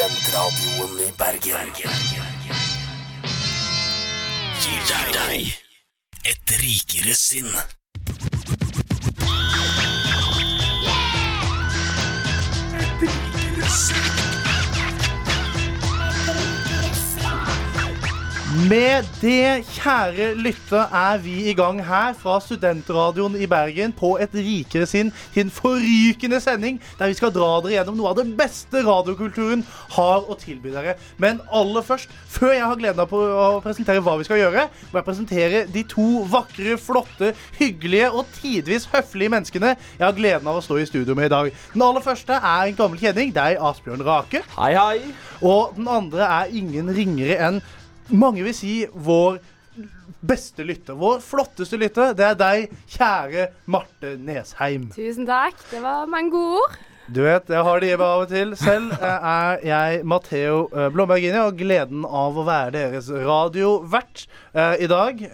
Studentradioen 0.00 1.00
i 1.04 1.10
Bergen. 1.12 1.72
Gir 4.62 4.86
deg 4.88 5.50
et 6.24 6.54
rikere 6.62 7.12
sinn. 7.12 7.52
Med 18.70 19.02
det, 19.18 19.64
kjære 19.66 20.28
lytter, 20.38 20.92
er 20.94 21.18
vi 21.18 21.32
i 21.50 21.54
gang 21.58 21.80
her 21.82 22.12
fra 22.14 22.36
Studentradioen 22.38 23.34
i 23.42 23.48
Bergen 23.50 23.90
på 23.98 24.12
Et 24.22 24.34
rikere 24.36 24.86
sinn 24.86 25.08
til 25.34 25.42
en 25.42 25.50
forrykende 25.50 26.38
sending 26.38 26.76
der 27.00 27.10
vi 27.10 27.16
skal 27.18 27.32
dra 27.34 27.48
dere 27.64 27.72
gjennom 27.72 27.96
noe 27.98 28.12
av 28.12 28.20
det 28.20 28.28
beste 28.38 28.84
radiokulturen 28.86 29.64
har 29.96 30.22
å 30.22 30.36
tilby 30.38 30.70
dere. 30.70 30.94
Men 31.18 31.40
aller 31.50 31.82
først, 31.82 32.12
før 32.30 32.52
jeg 32.54 32.68
har 32.68 32.78
gleden 32.78 33.02
av 33.02 33.16
å 33.16 33.48
presentere 33.64 34.04
hva 34.06 34.14
vi 34.20 34.28
skal 34.28 34.38
gjøre, 34.38 34.68
må 34.92 35.00
jeg 35.00 35.08
presentere 35.08 35.64
de 35.74 35.84
to 35.90 36.06
vakre, 36.30 36.78
flotte, 36.78 37.32
hyggelige 37.58 38.12
og 38.12 38.30
tidvis 38.38 38.86
høflige 38.94 39.34
menneskene 39.34 39.74
jeg 39.74 40.06
har 40.06 40.14
gleden 40.14 40.46
av 40.46 40.60
å 40.60 40.62
stå 40.62 40.78
i 40.78 40.86
studio 40.86 41.18
med 41.18 41.26
i 41.26 41.34
dag. 41.34 41.50
Den 41.74 41.86
aller 41.88 42.06
første 42.06 42.38
er 42.38 42.70
en 42.70 42.78
gammel 42.78 43.02
kjenning, 43.02 43.34
deg, 43.34 43.58
Asbjørn 43.58 44.06
Rake. 44.06 44.44
Hei, 44.60 44.72
hei. 44.78 45.12
Og 45.42 45.74
den 45.74 45.90
andre 45.90 46.30
er 46.38 46.54
ingen 46.54 46.94
ringere 46.94 47.42
enn 47.48 47.62
mange 48.12 48.44
vil 48.46 48.54
si 48.56 48.74
vår 48.92 49.40
beste 50.20 50.64
lytter. 50.66 50.96
Vår 50.98 51.20
flotteste 51.24 51.78
lytter. 51.80 52.14
Det 52.16 52.26
er 52.26 52.38
deg, 52.38 52.76
kjære 52.90 53.48
Marte 53.70 54.14
Nesheim. 54.20 54.88
Tusen 54.94 55.28
takk. 55.28 55.58
Det 55.70 55.82
var 55.84 56.08
mange 56.10 56.34
gode 56.34 56.60
ord. 56.60 56.78
Du 57.10 57.24
vet, 57.24 57.48
jeg 57.50 57.66
har 57.66 57.80
det 57.82 57.88
i 57.90 57.94
av 57.96 58.20
og 58.22 58.28
til. 58.30 58.52
Selv 58.58 58.92
eh, 58.94 59.24
er 59.26 59.62
jeg 59.66 60.02
Matheo 60.06 60.60
eh, 60.70 60.90
Blombergini 60.94 61.40
og 61.42 61.56
gleden 61.58 62.04
av 62.06 62.36
å 62.38 62.44
være 62.46 62.70
deres 62.76 63.08
radiovert 63.10 64.28
eh, 64.54 64.84
i 64.84 64.88
dag. 64.90 65.24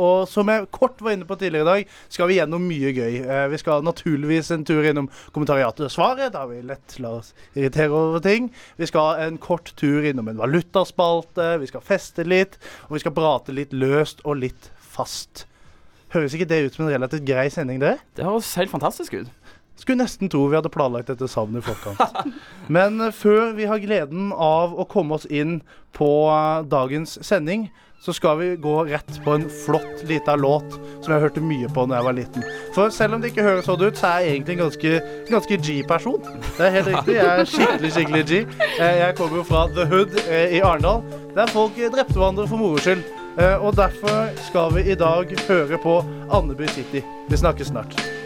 Og 0.00 0.24
som 0.30 0.48
jeg 0.48 0.64
kort 0.72 1.02
var 1.04 1.12
inne 1.12 1.28
på 1.28 1.36
tidligere 1.36 1.66
i 1.66 1.68
dag, 1.68 1.92
skal 2.14 2.30
vi 2.30 2.38
gjennom 2.38 2.64
mye 2.64 2.92
gøy. 2.96 3.18
Vi 3.52 3.60
skal 3.60 3.84
naturligvis 3.84 4.48
en 4.56 4.64
tur 4.64 4.80
innom 4.88 5.10
kommentariatet 5.34 5.90
og 5.90 5.92
svaret. 5.92 6.32
Da 6.32 6.46
har 6.46 6.52
vi 6.54 6.62
lett 6.64 6.96
la 7.04 7.18
oss 7.18 7.34
irritere 7.52 7.92
over 7.92 8.24
ting. 8.24 8.48
Vi 8.80 8.88
skal 8.88 9.20
en 9.26 9.36
kort 9.42 9.74
tur 9.76 10.08
innom 10.08 10.32
en 10.32 10.40
valutaspalte. 10.40 11.58
Vi 11.60 11.68
skal 11.68 11.84
feste 11.84 12.24
litt. 12.24 12.56
Og 12.88 12.96
vi 12.96 13.04
skal 13.04 13.16
prate 13.16 13.52
litt 13.52 13.76
løst 13.76 14.24
og 14.24 14.40
litt 14.40 14.70
fast. 14.80 15.44
Høres 16.16 16.32
ikke 16.32 16.48
det 16.48 16.64
ut 16.64 16.78
som 16.78 16.86
en 16.86 16.94
relativt 16.96 17.28
grei 17.28 17.50
sending, 17.52 17.82
det? 17.82 17.98
Det 18.16 18.24
høres 18.24 18.54
helt 18.56 18.72
fantastisk 18.72 19.20
ut. 19.20 19.45
Skulle 19.76 20.02
nesten 20.02 20.28
tro 20.32 20.46
vi 20.48 20.56
hadde 20.56 20.72
planlagt 20.72 21.10
dette 21.12 21.28
sammen 21.28 21.60
i 21.60 21.64
forkant. 21.64 22.00
Men 22.72 23.00
uh, 23.00 23.12
før 23.12 23.52
vi 23.56 23.68
har 23.68 23.82
gleden 23.82 24.32
av 24.32 24.72
å 24.72 24.86
komme 24.88 25.18
oss 25.18 25.28
inn 25.28 25.60
på 25.96 26.08
uh, 26.32 26.64
dagens 26.64 27.18
sending, 27.24 27.68
så 28.00 28.12
skal 28.16 28.38
vi 28.38 28.48
gå 28.60 28.72
rett 28.88 29.18
på 29.24 29.34
en 29.34 29.46
flott 29.64 30.02
lita 30.08 30.36
låt 30.36 30.76
som 31.04 31.14
jeg 31.14 31.22
hørte 31.22 31.42
mye 31.44 31.68
på 31.72 31.86
da 31.88 31.98
jeg 31.98 32.06
var 32.06 32.16
liten. 32.16 32.48
For 32.76 32.92
selv 32.92 33.16
om 33.16 33.22
det 33.22 33.32
ikke 33.32 33.44
høres 33.44 33.68
sånn 33.68 33.82
ut, 33.82 33.96
så 33.98 34.10
er 34.10 34.24
jeg 34.24 34.34
egentlig 34.34 34.56
en 34.56 34.62
ganske, 34.64 34.96
ganske 35.30 35.60
G-person. 35.68 36.28
Det 36.46 36.66
er 36.68 36.76
helt 36.76 36.90
riktig. 36.92 37.16
Jeg 37.16 37.30
er 37.32 37.50
skikkelig, 37.52 37.92
skikkelig 37.96 38.26
G. 38.30 38.42
Uh, 38.80 38.92
jeg 39.02 39.16
kommer 39.20 39.40
jo 39.42 39.46
fra 39.48 39.64
The 39.76 39.88
Hood 39.92 40.20
i 40.26 40.60
Arendal, 40.60 41.02
der 41.36 41.52
folk 41.52 41.80
drepte 41.80 42.16
hverandre 42.16 42.48
for 42.48 42.62
moro 42.62 42.80
skyld. 42.80 43.04
og 43.60 43.76
derfor 43.76 44.30
skal 44.46 44.72
vi 44.72 44.86
i 44.92 44.96
dag 44.96 45.34
høre 45.48 45.78
på 45.82 45.98
Andeby 46.32 46.70
City. 46.72 47.04
Vi 47.28 47.36
snakkes 47.36 47.74
snart. 47.74 48.25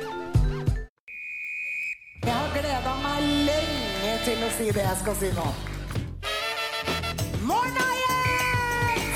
Jeg 2.25 2.35
har 2.37 2.51
gleda 2.55 2.93
meg 3.03 3.29
lenge 3.49 4.15
til 4.27 4.43
å 4.45 4.51
si 4.57 4.67
det 4.77 4.85
jeg 4.85 4.99
skal 5.03 5.17
si 5.21 5.31
nå. 5.37 5.47
Morna, 7.49 7.87
Jens! 8.01 9.07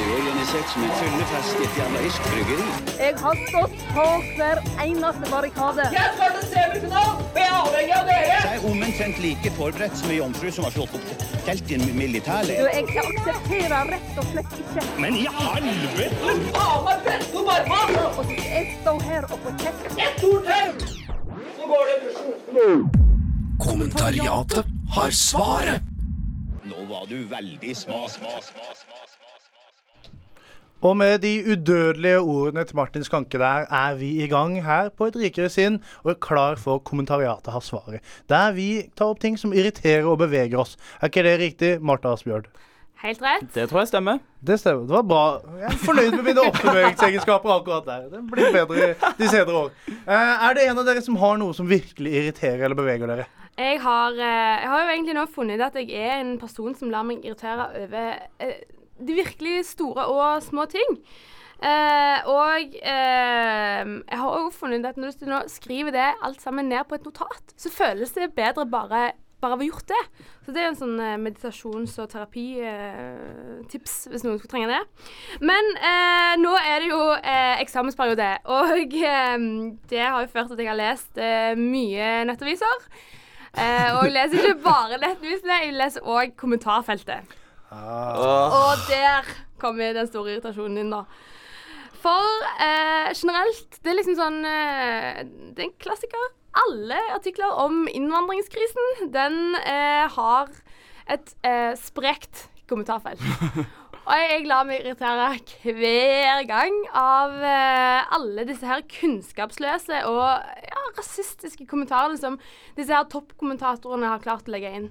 Det 0.00 0.06
er 0.06 0.14
organisert 0.16 0.72
som 0.72 0.84
en 0.86 0.94
fyllefest 0.98 1.60
i 1.60 1.66
et 1.68 1.78
jævla 1.78 2.02
irsk 2.08 2.26
bryggeri. 2.32 2.66
Jeg 2.98 3.14
har 3.22 3.40
stått 3.50 3.76
på 3.94 4.06
hver 4.38 4.62
eneste 4.86 5.30
barrikade. 5.30 5.86
Jeg 5.94 6.14
skal 6.16 6.34
til 6.38 6.46
semifinalen, 6.54 7.22
og 7.22 7.38
jeg 7.38 7.46
er 7.46 7.56
avhengig 7.60 7.96
av 8.00 8.10
dere! 8.10 8.40
Jeg 8.40 8.56
er 8.56 8.66
omtrent 8.72 9.20
like 9.26 9.52
forberedt 9.60 9.98
som 10.00 10.10
ei 10.14 10.18
jomfru 10.18 10.50
som 10.56 10.66
har 10.66 10.74
slått 10.76 10.96
opp 10.98 11.26
telt 11.46 11.70
i 11.70 11.78
en 11.78 11.86
Du, 11.86 11.92
militærleir. 12.00 12.70
jeg 12.74 13.04
aksepterer 13.04 13.92
rett 13.94 14.20
og 14.24 14.30
slett 14.32 14.58
ikke 14.64 14.86
Men 15.04 15.20
i 15.20 15.26
helvete! 15.38 16.34
Faen 16.56 16.84
meg 16.88 17.06
presse 17.06 17.44
opp 17.44 17.74
armene! 17.78 18.40
jeg 18.40 18.74
står 18.80 19.06
her 19.12 19.30
og 19.30 19.38
får 19.46 19.58
kjeft. 19.64 19.90
Et 20.08 20.24
ord 20.32 20.50
til! 20.50 20.96
Så 21.60 21.68
går 21.70 21.84
det 21.90 21.96
i 22.00 22.06
dusjen. 22.08 22.39
Kommentariatet 23.60 24.66
har 24.90 25.10
svaret. 25.10 25.82
Nå 26.66 26.82
var 26.88 27.06
du 27.06 27.20
veldig 27.30 27.74
sma, 27.78 28.08
sma, 28.10 28.40
sma, 28.42 28.72
sma. 28.74 29.00
Og 30.80 30.96
med 30.96 31.20
de 31.22 31.44
udødelige 31.44 32.18
ordene 32.18 32.64
til 32.64 32.76
Martin 32.76 33.04
Skanke 33.04 33.38
der, 33.38 33.68
er 33.70 33.94
vi 33.94 34.24
i 34.24 34.26
gang 34.26 34.56
her 34.64 34.88
på 34.88 35.06
Et 35.10 35.16
rikere 35.16 35.50
sinn 35.52 35.78
og 36.02 36.14
er 36.14 36.18
klar 36.26 36.56
for 36.56 36.78
kommentariatet 36.78 37.52
har 37.52 37.60
svaret. 37.60 38.00
Der 38.28 38.50
vi 38.56 38.88
tar 38.96 39.12
opp 39.12 39.20
ting 39.20 39.38
som 39.38 39.52
irriterer 39.52 40.08
og 40.08 40.18
beveger 40.24 40.58
oss. 40.58 40.78
Er 41.00 41.12
ikke 41.12 41.22
det 41.22 41.38
riktig, 41.38 41.82
Martha 41.82 42.16
Asbjørn? 42.16 42.48
Helt 43.00 43.22
rett. 43.24 43.46
Det 43.54 43.64
tror 43.70 43.80
jeg 43.80 43.88
stemmer. 43.88 44.18
Det 44.44 44.58
stemmer. 44.60 44.84
Det 44.84 44.92
var 44.92 45.04
bra. 45.08 45.24
Jeg 45.62 45.68
er 45.70 45.78
fornøyd 45.80 46.16
med 46.18 46.26
mine 46.26 46.42
oppbevegelsesegenskaper 46.50 47.52
akkurat 47.54 47.86
der. 47.86 48.02
Det 48.12 48.20
blir 48.28 48.50
bedre 48.52 48.90
de 49.16 49.28
senere 49.30 49.62
år. 49.62 49.70
Eh, 49.88 50.44
er 50.48 50.56
det 50.58 50.66
en 50.68 50.80
av 50.82 50.88
dere 50.88 51.04
som 51.04 51.16
har 51.22 51.38
noe 51.40 51.56
som 51.56 51.68
virkelig 51.70 52.12
irriterer 52.20 52.66
eller 52.68 52.76
beveger 52.76 53.08
dere? 53.08 53.26
Jeg 53.56 53.80
har, 53.80 54.12
eh, 54.12 54.60
jeg 54.60 54.68
har 54.72 54.84
jo 54.84 54.92
egentlig 54.92 55.16
nå 55.16 55.24
funnet 55.32 55.56
ut 55.56 55.66
at 55.70 55.80
jeg 55.80 55.90
er 55.96 56.20
en 56.20 56.36
person 56.42 56.76
som 56.76 56.92
lar 56.92 57.08
meg 57.08 57.24
irritere 57.24 57.70
over 57.86 58.20
eh, 58.44 58.60
de 59.00 59.16
virkelig 59.16 59.64
store 59.72 60.04
og 60.12 60.42
små 60.44 60.68
ting. 60.68 61.00
Eh, 61.60 62.28
og 62.28 62.76
eh, 62.80 63.80
jeg 63.84 64.20
har 64.22 64.36
òg 64.36 64.52
funnet 64.56 64.80
ut 64.80 64.92
at 64.92 65.00
når 65.00 65.16
du 65.20 65.26
nå 65.28 65.40
skriver 65.52 65.96
det 65.96 66.06
alt 66.24 66.40
sammen 66.44 66.68
ned 66.68 66.84
på 66.88 67.00
et 67.00 67.08
notat, 67.08 67.56
så 67.56 67.72
føles 67.72 68.12
det 68.16 68.32
bedre 68.36 68.68
bare 68.68 69.10
bare 69.40 69.56
av 69.56 69.60
å 69.60 69.64
ha 69.64 69.68
gjort 69.68 69.88
det. 69.90 70.00
Så 70.44 70.52
det 70.54 70.62
er 70.62 70.68
en 70.70 70.78
sånn 70.78 70.98
eh, 71.00 71.16
meditasjons- 71.20 71.96
og 72.02 72.10
terapitips, 72.12 73.94
hvis 74.10 74.24
noen 74.26 74.38
skulle 74.40 74.52
trenge 74.52 74.70
det. 74.70 74.80
Men 75.44 75.70
eh, 75.76 76.34
nå 76.40 76.52
er 76.60 76.84
det 76.84 76.90
jo 76.92 77.00
eh, 77.18 77.56
eksamensperiode, 77.64 78.30
og 78.52 78.74
eh, 79.14 79.46
det 79.92 80.04
har 80.04 80.20
jo 80.24 80.32
ført 80.32 80.50
til 80.52 80.58
at 80.58 80.64
jeg 80.64 80.70
har 80.72 80.80
lest 80.80 81.20
eh, 81.20 81.52
mye 81.58 82.12
nettaviser. 82.28 82.86
Eh, 83.50 83.88
og 83.96 84.04
jeg 84.06 84.14
leser 84.14 84.44
ikke 84.44 84.62
bare 84.68 85.00
nettavisene, 85.02 85.62
jeg 85.64 85.76
leser 85.78 86.06
òg 86.06 86.36
kommentarfeltet. 86.38 87.36
Og 87.70 88.86
der 88.90 89.26
kommer 89.60 89.94
den 89.94 90.08
store 90.10 90.36
irritasjonen 90.36 90.84
inn, 90.84 90.92
da. 90.94 91.04
For 92.00 92.44
eh, 92.64 93.10
generelt, 93.12 93.76
det 93.84 93.90
er 93.92 93.96
liksom 93.98 94.16
sånn 94.16 94.38
eh, 94.48 95.18
Det 95.52 95.60
er 95.60 95.66
en 95.66 95.74
klassiker. 95.82 96.30
Alle 96.64 96.98
artikler 97.14 97.52
om 97.62 97.84
innvandringskrisen, 97.88 99.10
den 99.14 99.56
eh, 99.64 100.06
har 100.12 100.50
et 101.10 101.34
eh, 101.46 101.74
sprekt 101.78 102.48
kommentarfelt. 102.70 103.22
Og 104.10 104.16
jeg, 104.16 104.28
jeg 104.32 104.46
lar 104.48 104.64
meg 104.66 104.80
irritere 104.80 105.26
hver 105.76 106.40
gang 106.48 106.76
av 106.96 107.34
eh, 107.46 108.12
alle 108.16 108.46
disse 108.48 108.66
her 108.66 108.80
kunnskapsløse 108.90 110.00
og 110.08 110.22
ja, 110.24 110.84
rasistiske 110.96 111.66
kommentarene 111.70 112.18
som 112.18 112.38
disse 112.78 112.94
her 112.96 113.06
toppkommentatorene 113.12 114.10
har 114.10 114.24
klart 114.24 114.48
å 114.48 114.54
legge 114.56 114.72
inn. 114.78 114.88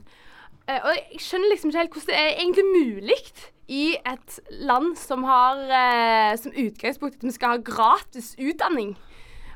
Eh, 0.70 0.78
og 0.78 0.94
jeg 0.94 1.24
skjønner 1.26 1.52
liksom 1.52 1.74
ikke 1.74 1.82
helt 1.82 1.98
hvordan 1.98 2.12
det 2.14 2.20
er 2.22 2.44
egentlig 2.46 2.68
mulig 2.70 3.20
i 3.70 3.84
et 3.98 4.38
land 4.64 4.96
som 4.98 5.26
har 5.28 5.66
eh, 5.68 6.38
som 6.40 6.56
utgangspunkt 6.56 7.20
at 7.20 7.28
vi 7.28 7.36
skal 7.36 7.58
ha 7.58 7.64
gratis 7.66 8.36
utdanning. 8.38 8.94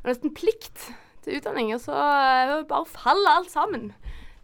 Og 0.01 0.11
nesten 0.11 0.33
plikt 0.35 0.89
til 1.25 1.39
utdanning. 1.39 1.71
Og 1.75 1.81
så 1.83 1.93
eh, 1.95 2.55
bare 2.69 2.89
faller 2.89 3.39
alt 3.39 3.51
sammen. 3.53 3.91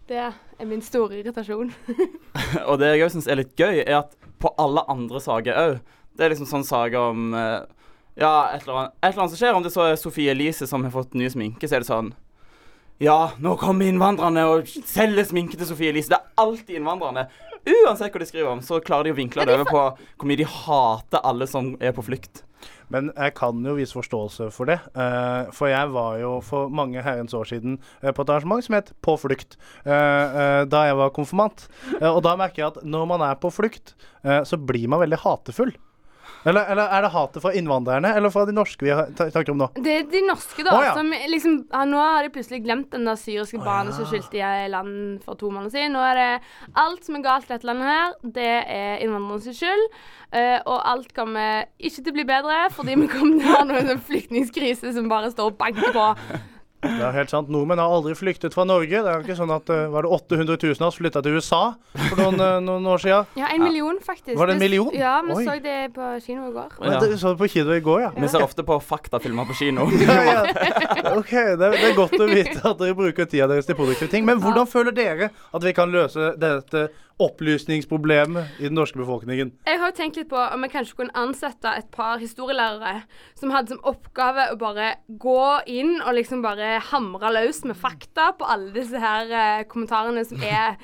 Det 0.09 0.19
er 0.19 0.67
min 0.67 0.81
store 0.81 1.19
irritasjon. 1.19 1.73
Og 2.69 2.79
det 2.81 2.93
jeg 2.93 3.05
òg 3.05 3.13
syns 3.13 3.29
er 3.29 3.41
litt 3.43 3.53
gøy, 3.59 3.83
er 3.83 3.99
at 4.01 4.15
på 4.39 4.51
alle 4.61 4.85
andre 4.87 5.19
saker 5.19 5.57
òg 5.59 5.73
Det 6.15 6.23
er 6.23 6.31
liksom 6.31 6.47
sånn 6.47 6.63
saker 6.63 7.11
om 7.11 7.35
eh, 7.35 7.59
Ja, 8.19 8.49
et 8.55 8.63
eller, 8.63 8.85
annet, 8.85 8.95
et 9.03 9.11
eller 9.11 9.25
annet 9.25 9.35
som 9.35 9.41
skjer. 9.41 9.55
Om 9.55 9.67
det 9.67 9.73
så 9.75 9.85
er 9.85 9.99
Sofie 9.99 10.33
Elise 10.33 10.67
som 10.67 10.83
har 10.83 10.95
fått 10.95 11.13
ny 11.19 11.29
sminke, 11.31 11.69
så 11.69 11.77
er 11.77 11.85
det 11.85 11.91
sånn 11.91 12.13
Ja, 12.99 13.31
nå 13.39 13.53
kommer 13.59 13.87
innvandrerne 13.87 14.41
og 14.51 14.67
selger 14.67 15.23
sminke 15.29 15.55
til 15.55 15.69
Sofie 15.69 15.93
Elise. 15.93 16.11
Det 16.11 16.17
er 16.19 16.43
alltid 16.43 16.81
innvandrerne. 16.81 17.29
Uansett 17.69 18.11
hva 18.11 18.19
de 18.19 18.27
skriver 18.27 18.51
om, 18.51 18.61
så 18.65 18.81
klarer 18.83 19.07
de 19.07 19.13
å 19.13 19.17
vinkle 19.19 19.45
det 19.47 19.55
over 19.55 19.67
på 19.69 19.81
hvor 20.19 20.27
mye 20.27 20.39
de 20.39 20.47
hater 20.47 21.23
alle 21.27 21.47
som 21.47 21.73
er 21.79 21.93
på 21.95 22.03
flukt. 22.03 22.43
Men 22.91 23.11
jeg 23.13 23.35
kan 23.37 23.59
jo 23.63 23.75
vise 23.77 23.95
forståelse 23.95 24.49
for 24.51 24.67
det. 24.67 24.79
eh, 24.97 25.51
for 25.55 25.69
jeg 25.71 25.91
var 25.93 26.17
jo 26.19 26.31
for 26.43 26.71
mange 26.73 27.03
herrens 27.05 27.35
år 27.37 27.45
siden 27.47 27.77
eh, 28.01 28.11
på 28.11 28.23
et 28.25 28.31
arrangement 28.33 28.65
som 28.65 28.75
het 28.75 28.91
På 29.05 29.13
flukt. 29.21 29.55
eh, 29.85 29.91
eh, 29.93 30.63
da 30.65 30.85
jeg 30.89 30.97
var 30.97 31.13
konfirmant. 31.15 31.67
Og 32.01 32.23
da 32.25 32.35
merker 32.35 32.63
jeg 32.63 32.71
at 32.73 32.83
når 32.83 33.05
man 33.13 33.21
er 33.21 33.35
på 33.39 33.51
flukt, 33.53 33.93
eh, 34.25 34.41
så 34.43 34.57
blir 34.57 34.89
man 34.89 34.99
veldig 35.05 35.21
hatefull. 35.23 35.71
Eller, 36.47 36.69
eller 36.71 36.93
er 36.95 37.03
det 37.03 37.11
hatet 37.13 37.43
fra 37.43 37.51
innvandrerne, 37.57 38.13
eller 38.15 38.31
fra 38.31 38.45
de 38.47 38.55
norske 38.55 38.85
vi 38.85 38.93
snakker 38.93 39.51
om 39.51 39.59
nå? 39.59 39.69
Det 39.75 39.95
er 39.95 40.05
de 40.09 40.21
norske, 40.27 40.63
da. 40.63 40.75
Oh, 40.77 40.85
ja. 40.85 40.93
som 40.95 41.11
liksom, 41.11 41.57
ja, 41.71 41.83
nå 41.89 41.99
har 41.99 42.23
de 42.23 42.31
plutselig 42.35 42.61
glemt 42.63 42.93
den 42.95 43.09
der 43.09 43.19
syriske 43.19 43.59
barnet 43.63 43.97
som 43.97 44.07
skyldte 44.07 44.39
i 44.39 44.69
land 44.71 45.23
for 45.25 45.39
to 45.39 45.51
måneder 45.51 45.75
siden. 45.75 45.97
Nå 45.97 46.03
er 46.11 46.21
det 46.21 46.29
alt 46.79 47.07
som 47.07 47.19
er 47.19 47.25
galt 47.25 47.49
i 47.49 47.53
dette 47.55 47.67
landet 47.67 47.91
her, 47.91 48.15
det 48.39 48.53
er 48.61 49.03
innvandrernes 49.03 49.59
skyld. 49.59 49.85
Uh, 50.29 50.59
og 50.69 50.77
alt 50.85 51.11
kommer 51.17 51.65
ikke 51.81 52.03
til 52.03 52.13
å 52.13 52.17
bli 52.19 52.27
bedre, 52.29 52.61
fordi 52.75 52.95
vi 53.01 53.09
kommer 53.11 53.41
til 53.41 53.49
å 53.49 53.57
ha 53.57 53.65
noen 53.65 53.91
sånn 53.93 54.07
flyktningkrise 54.11 54.93
som 54.95 55.11
bare 55.11 55.33
står 55.33 55.51
og 55.51 55.59
banker 55.59 55.93
på. 55.95 56.07
Det 56.79 57.03
er 57.03 57.11
helt 57.11 57.31
sant. 57.31 57.49
Nordmenn 57.51 57.79
har 57.81 57.91
aldri 57.91 58.13
flyktet 58.15 58.53
fra 58.55 58.63
Norge. 58.67 59.01
Det 59.03 59.11
er 59.11 59.17
jo 59.19 59.25
ikke 59.25 59.35
sånn 59.35 59.51
at 59.51 59.67
eh, 59.73 59.87
Var 59.91 60.05
det 60.05 60.11
800 60.15 60.55
000 60.61 60.79
av 60.79 60.87
oss 60.87 60.99
flytta 60.99 61.23
til 61.25 61.35
USA 61.35 61.61
for 62.05 62.21
noen, 62.21 62.39
eh, 62.39 62.55
noen 62.63 62.87
år 62.87 63.03
siden? 63.03 63.27
Ja, 63.39 63.49
en 63.51 63.65
million, 63.65 63.99
faktisk. 64.03 64.37
Var 64.39 64.51
det 64.51 64.55
en 64.55 64.63
million? 64.63 64.87
Ja, 64.95 65.17
vi 65.27 65.35
Oi. 65.35 65.43
så 65.43 65.57
det 65.63 65.75
på 65.97 66.11
kino 66.23 66.47
i 66.47 66.53
går. 66.55 66.77
Ja. 66.79 67.01
Det 67.03 67.19
så 67.19 67.33
det 67.33 67.41
på 67.41 67.49
kino 67.51 67.75
i 67.75 67.83
går, 67.83 67.99
ja. 68.05 68.13
Vi 68.15 68.31
ser 68.31 68.45
ofte 68.45 68.63
på 68.63 68.79
faktafilmer 68.79 69.49
på 69.49 69.57
kino. 69.59 69.89
ja, 70.07 70.17
ja. 70.29 70.39
OK, 71.17 71.35
det 71.59 71.73
det 71.75 71.91
er 71.91 71.97
godt 71.99 72.15
å 72.15 72.29
vite 72.29 72.63
at 72.63 72.79
dere 72.79 72.95
bruker 72.95 73.27
tida 73.27 73.49
deres 73.51 73.67
til 73.67 73.75
produktive 73.79 74.11
ting. 74.11 74.23
Men 74.27 74.39
hvordan 74.43 74.69
føler 74.69 74.95
dere 74.95 75.31
at 75.35 75.65
vi 75.65 75.75
kan 75.75 75.91
løse 75.91 76.33
dette 76.39 76.87
opplysningsproblemet 77.19 78.59
i 78.59 78.67
den 78.69 78.77
norske 78.77 78.99
befolkningen? 78.99 79.51
Jeg 79.67 79.79
har 79.81 79.91
jo 79.91 79.97
tenkt 79.97 80.19
litt 80.19 80.29
på 80.31 80.39
om 80.39 80.63
jeg 80.65 80.73
kanskje 80.73 80.97
kunne 81.01 81.15
ansette 81.19 81.71
et 81.79 81.89
par 81.93 82.17
historielærere 82.21 83.03
som 83.39 83.53
hadde 83.53 83.75
som 83.75 83.83
oppgave 83.87 84.49
å 84.53 84.57
bare 84.59 84.93
gå 85.21 85.39
inn 85.69 85.97
og 86.01 86.15
liksom 86.17 86.43
bare 86.45 86.77
hamre 86.91 87.31
løs 87.35 87.63
med 87.67 87.77
fakta 87.79 88.31
på 88.39 88.47
alle 88.49 88.71
disse 88.75 88.99
her 88.99 89.29
eh, 89.31 89.63
kommentarene 89.69 90.25
som 90.27 90.41
er 90.43 90.77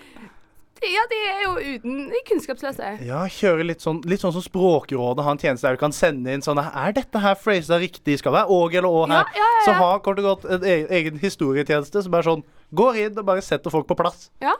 Ja, 0.86 1.02
de 1.10 1.18
er 1.24 1.40
jo 1.46 1.52
uten 1.56 2.10
De 2.12 2.20
kunnskapsløse. 2.28 2.90
Ja, 3.08 3.22
kjøre 3.32 3.64
litt 3.66 3.82
sånn, 3.82 4.02
litt 4.06 4.22
sånn 4.22 4.34
som 4.36 4.44
Språkrådet 4.44 5.24
har 5.24 5.32
en 5.38 5.40
tjeneste 5.42 5.66
der 5.70 5.78
du 5.80 5.82
kan 5.82 5.96
sende 5.96 6.36
inn 6.36 6.44
sånn 6.46 6.60
Er 6.60 6.94
dette 6.94 7.22
her 7.24 7.38
phrasa 7.40 7.80
riktig? 7.82 8.20
Skal 8.20 8.36
det 8.36 8.42
være 8.42 8.60
åg 8.60 8.76
eller 8.82 8.92
å 8.92 9.06
her? 9.08 9.24
Ja, 9.24 9.40
ja, 9.40 9.50
ja, 9.56 9.66
Så 9.66 9.78
ha 9.80 9.90
har 9.94 10.04
kort 10.06 10.20
og 10.20 10.28
godt 10.28 10.48
en 10.52 10.68
e- 10.68 10.86
egen 11.00 11.18
historietjeneste 11.24 12.04
som 12.06 12.20
er 12.20 12.28
sånn 12.28 12.44
Går 12.76 13.00
inn 13.06 13.20
og 13.22 13.28
bare 13.30 13.42
setter 13.46 13.72
folk 13.72 13.88
på 13.88 13.96
plass. 13.98 14.28
Ja. 14.44 14.58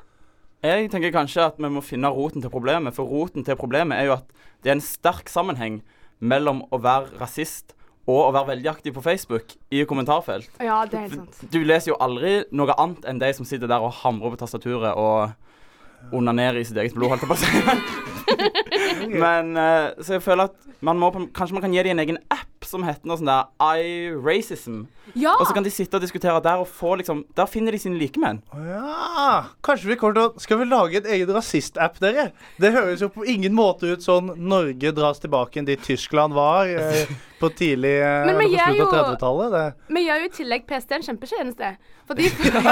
Jeg 0.64 0.90
tenker 0.90 1.14
kanskje 1.14 1.44
at 1.46 1.60
vi 1.60 1.70
må 1.70 1.82
finne 1.84 2.10
roten 2.14 2.42
til 2.42 2.52
problemet, 2.54 2.96
for 2.96 3.10
roten 3.10 3.46
til 3.46 3.58
problemet 3.60 4.00
er 4.00 4.10
jo 4.10 4.16
at 4.18 4.30
det 4.64 4.72
er 4.72 4.78
en 4.78 4.84
sterk 4.84 5.30
sammenheng 5.30 5.82
mellom 6.20 6.64
å 6.74 6.80
være 6.82 7.20
rasist 7.20 7.76
og 8.06 8.20
å 8.28 8.34
være 8.34 8.54
veldig 8.54 8.70
aktiv 8.70 8.94
på 8.96 9.02
Facebook 9.02 9.56
i 9.74 9.84
kommentarfelt. 9.90 10.50
ja, 10.62 10.84
det 10.90 10.98
er 10.98 11.08
helt 11.08 11.16
sant. 11.18 11.52
Du 11.52 11.60
leser 11.66 11.92
jo 11.92 12.00
aldri 12.02 12.44
noe 12.54 12.76
annet 12.78 13.06
enn 13.10 13.22
de 13.22 13.32
som 13.34 13.46
sitter 13.46 13.70
der 13.70 13.82
og 13.82 13.94
hamrer 14.04 14.36
på 14.36 14.42
tastaturet 14.44 14.94
og 14.94 16.14
onanerer 16.14 16.62
i 16.62 16.68
sitt 16.68 16.78
eget 16.78 16.94
blod, 16.94 17.16
holdt 17.16 17.26
jeg 17.26 17.34
på 17.34 17.38
å 17.38 17.42
si. 17.42 18.12
Men 19.26 19.54
uh, 19.58 19.94
så 20.02 20.18
jeg 20.18 20.24
føler 20.26 20.50
at 20.50 20.56
man 20.86 21.00
må 21.00 21.10
på, 21.14 21.24
kanskje 21.34 21.56
man 21.58 21.64
kan 21.66 21.74
gi 21.74 21.84
dem 21.86 21.96
en 21.98 22.04
egen 22.04 22.18
app 22.34 22.66
som 22.66 22.84
heter 22.86 23.06
noe 23.08 23.18
sånn 23.20 23.30
der 23.30 23.46
iRacism. 23.62 24.84
Ja! 25.14 25.36
Og 25.40 25.46
så 25.48 25.54
kan 25.56 25.66
de 25.66 25.72
sitte 25.74 25.98
og 26.00 26.04
diskutere 26.04 26.40
der 26.44 26.62
og 26.64 26.68
få 26.68 26.96
liksom 27.00 27.22
Der 27.38 27.46
finner 27.48 27.76
de 27.76 27.80
sine 27.80 27.98
likemenn. 28.00 28.40
Ja, 28.68 29.52
kanskje 29.64 29.92
vi 29.92 29.98
kommer 30.02 30.18
til 30.18 30.26
å 30.26 30.42
Skal 30.42 30.60
vi 30.60 30.66
lage 30.68 30.98
en 31.00 31.10
egen 31.14 31.30
rasist-app, 31.36 32.00
dere? 32.02 32.32
Det 32.62 32.74
høres 32.76 33.04
jo 33.06 33.12
på 33.14 33.26
ingen 33.30 33.54
måte 33.56 33.94
ut 33.94 34.04
sånn 34.06 34.34
Norge 34.50 34.92
dras 34.98 35.22
tilbake 35.24 35.62
inn 35.62 35.70
dit 35.70 35.82
Tyskland 35.86 36.36
var 36.36 36.68
eh, 36.68 37.06
på 37.40 37.52
tidlig 37.54 37.94
eh, 38.02 38.26
Men 38.28 38.42
vi 38.42 38.50
på 38.50 38.56
gjør 38.58 38.72
av 38.72 38.80
jo- 38.82 38.90
30-tallet. 38.96 39.86
Vi 39.94 40.06
gjør 40.08 40.26
jo 40.26 40.32
i 40.32 40.34
tillegg 40.40 40.66
PST 40.70 40.98
en 40.98 41.08
kjempetjeneste. 41.12 41.72
Fordi 42.10 42.32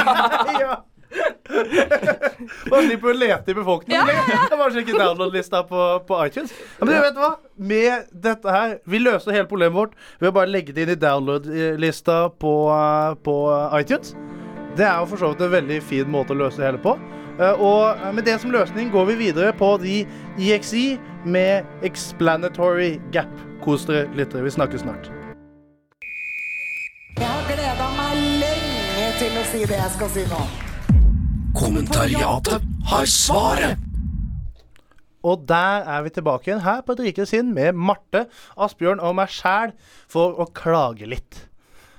ja. 0.63 0.81
Bare 2.71 2.83
slipper 2.87 3.11
å 3.11 3.15
lete 3.17 3.51
i 3.53 3.55
befolkningen. 3.57 4.09
Ja, 4.09 4.13
ja, 4.27 4.37
Jeg 4.49 4.59
bare 4.59 4.73
sjekke 4.75 4.97
download-lista 4.97 5.63
på, 5.69 5.81
på 6.07 6.19
iTunes. 6.25 6.53
Ja, 6.79 6.85
men 6.85 6.93
du 6.95 7.01
vet 7.05 7.19
hva? 7.21 7.31
Med 7.73 8.07
dette 8.25 8.53
her 8.55 8.77
Vi 8.89 9.01
løser 9.03 9.35
hele 9.35 9.47
problemet 9.49 9.77
vårt 9.77 9.93
ved 10.21 10.31
å 10.31 10.35
bare 10.35 10.49
legge 10.51 10.73
det 10.75 10.87
inn 10.87 10.93
i 10.95 10.99
download-lista 10.99 12.17
på, 12.41 12.53
på 13.25 13.35
iTunes. 13.79 14.15
Det 14.77 14.87
er 14.87 14.97
jo 15.03 15.09
for 15.11 15.21
så 15.21 15.29
vidt 15.33 15.43
en 15.45 15.53
veldig 15.53 15.81
fin 15.85 16.09
måte 16.09 16.33
å 16.33 16.39
løse 16.39 16.57
det 16.61 16.71
hele 16.71 16.81
på. 16.81 16.95
Eh, 17.39 17.61
Og 17.61 18.03
med 18.17 18.25
det 18.25 18.39
som 18.41 18.53
løsning 18.53 18.89
går 18.93 19.05
vi 19.11 19.19
videre 19.27 19.53
på 19.57 19.75
de 19.81 19.99
EXE 20.41 20.97
med 21.25 21.65
Explanatory 21.85 22.95
Gap. 23.13 23.29
Kos 23.63 23.85
dere, 23.87 24.09
litt. 24.17 24.33
Vi 24.33 24.51
snakkes 24.57 24.83
snart. 24.83 25.11
Jeg 27.19 27.29
har 27.29 27.45
gleda 27.47 27.89
meg 27.95 28.19
lenge 28.41 29.09
til 29.21 29.39
å 29.39 29.47
si 29.53 29.65
det 29.69 29.77
jeg 29.79 29.95
skal 29.97 30.13
si 30.17 30.27
nå. 30.33 30.41
Kommentariatet 31.53 32.63
har 32.89 33.05
svaret. 33.05 33.77
Og 35.23 35.45
der 35.47 35.85
er 35.85 36.01
vi 36.03 36.11
tilbake 36.15 36.49
igjen 36.49 36.63
her 36.65 36.81
på 36.81 36.95
Et 36.95 37.03
rikere 37.05 37.29
sinn 37.29 37.53
med 37.53 37.77
Marte, 37.77 38.25
Asbjørn 38.57 38.99
og 38.99 39.13
meg 39.19 39.29
sjæl 39.29 39.75
for 40.09 40.33
å 40.33 40.49
klage 40.49 41.05
litt. 41.07 41.45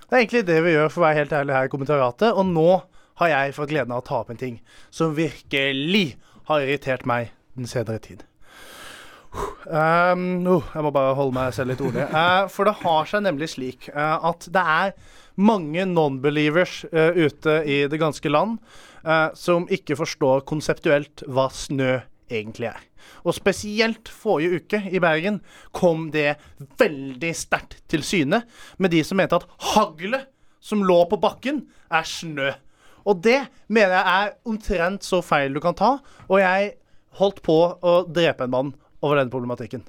Det 0.05 0.11
er 0.11 0.25
egentlig 0.25 0.45
det 0.51 0.59
vi 0.67 0.75
gjør, 0.75 0.91
for 0.91 1.01
å 1.01 1.07
være 1.07 1.21
helt 1.23 1.39
ærlig 1.39 1.55
her 1.55 1.69
i 1.69 1.73
kommentariatet. 1.73 2.35
Og 2.35 2.51
nå 2.51 2.69
har 3.23 3.31
jeg 3.31 3.55
fått 3.57 3.71
gleden 3.71 3.95
av 3.95 4.03
å 4.03 4.07
ta 4.09 4.21
opp 4.21 4.33
en 4.35 4.43
ting 4.43 4.59
som 4.91 5.15
virkelig 5.15 6.07
har 6.51 6.65
irritert 6.67 7.07
meg 7.07 7.31
den 7.55 7.71
senere 7.71 8.03
tid. 8.03 8.25
Um, 9.67 10.45
oh, 10.47 10.67
jeg 10.75 10.85
må 10.85 10.91
bare 10.95 11.15
holde 11.19 11.35
meg 11.35 11.55
selv 11.55 11.73
litt 11.73 11.83
rolig. 11.83 12.05
Uh, 12.11 12.47
for 12.55 12.67
det 12.67 12.81
har 12.83 13.07
seg 13.11 13.23
nemlig 13.25 13.55
slik 13.55 13.89
uh, 13.95 14.19
at 14.31 14.51
det 14.51 14.67
er 14.75 14.97
mange 15.39 15.87
non-believers 15.91 16.83
uh, 16.91 17.15
ute 17.15 17.63
i 17.67 17.85
det 17.91 18.03
ganske 18.03 18.31
land 18.31 18.59
eh, 19.05 19.29
som 19.39 19.69
ikke 19.73 19.99
forstår 20.01 20.45
konseptuelt 20.49 21.25
hva 21.29 21.49
snø 21.53 21.99
egentlig 22.33 22.71
er. 22.73 22.83
Og 23.25 23.37
spesielt 23.37 24.09
forrige 24.09 24.61
uke 24.61 24.81
i 24.91 25.01
Bergen 25.03 25.41
kom 25.77 26.09
det 26.15 26.39
veldig 26.81 27.33
sterkt 27.37 27.83
til 27.91 28.05
syne 28.07 28.45
med 28.79 28.95
de 28.95 29.03
som 29.05 29.21
mente 29.21 29.37
at 29.37 29.49
haglet 29.75 30.31
som 30.65 30.81
lå 30.81 31.03
på 31.11 31.21
bakken, 31.21 31.67
er 31.93 32.07
snø. 32.09 32.55
Og 33.05 33.21
det 33.21 33.43
mener 33.69 33.99
jeg 33.99 34.23
er 34.23 34.33
omtrent 34.49 35.05
så 35.05 35.21
feil 35.21 35.53
du 35.53 35.61
kan 35.61 35.77
ta. 35.77 35.99
Og 36.31 36.41
jeg 36.41 36.73
holdt 37.21 37.43
på 37.45 37.59
å 37.77 37.95
drepe 38.09 38.47
en 38.47 38.55
mann 38.55 38.73
over 39.05 39.21
den 39.21 39.29
problematikken. 39.29 39.85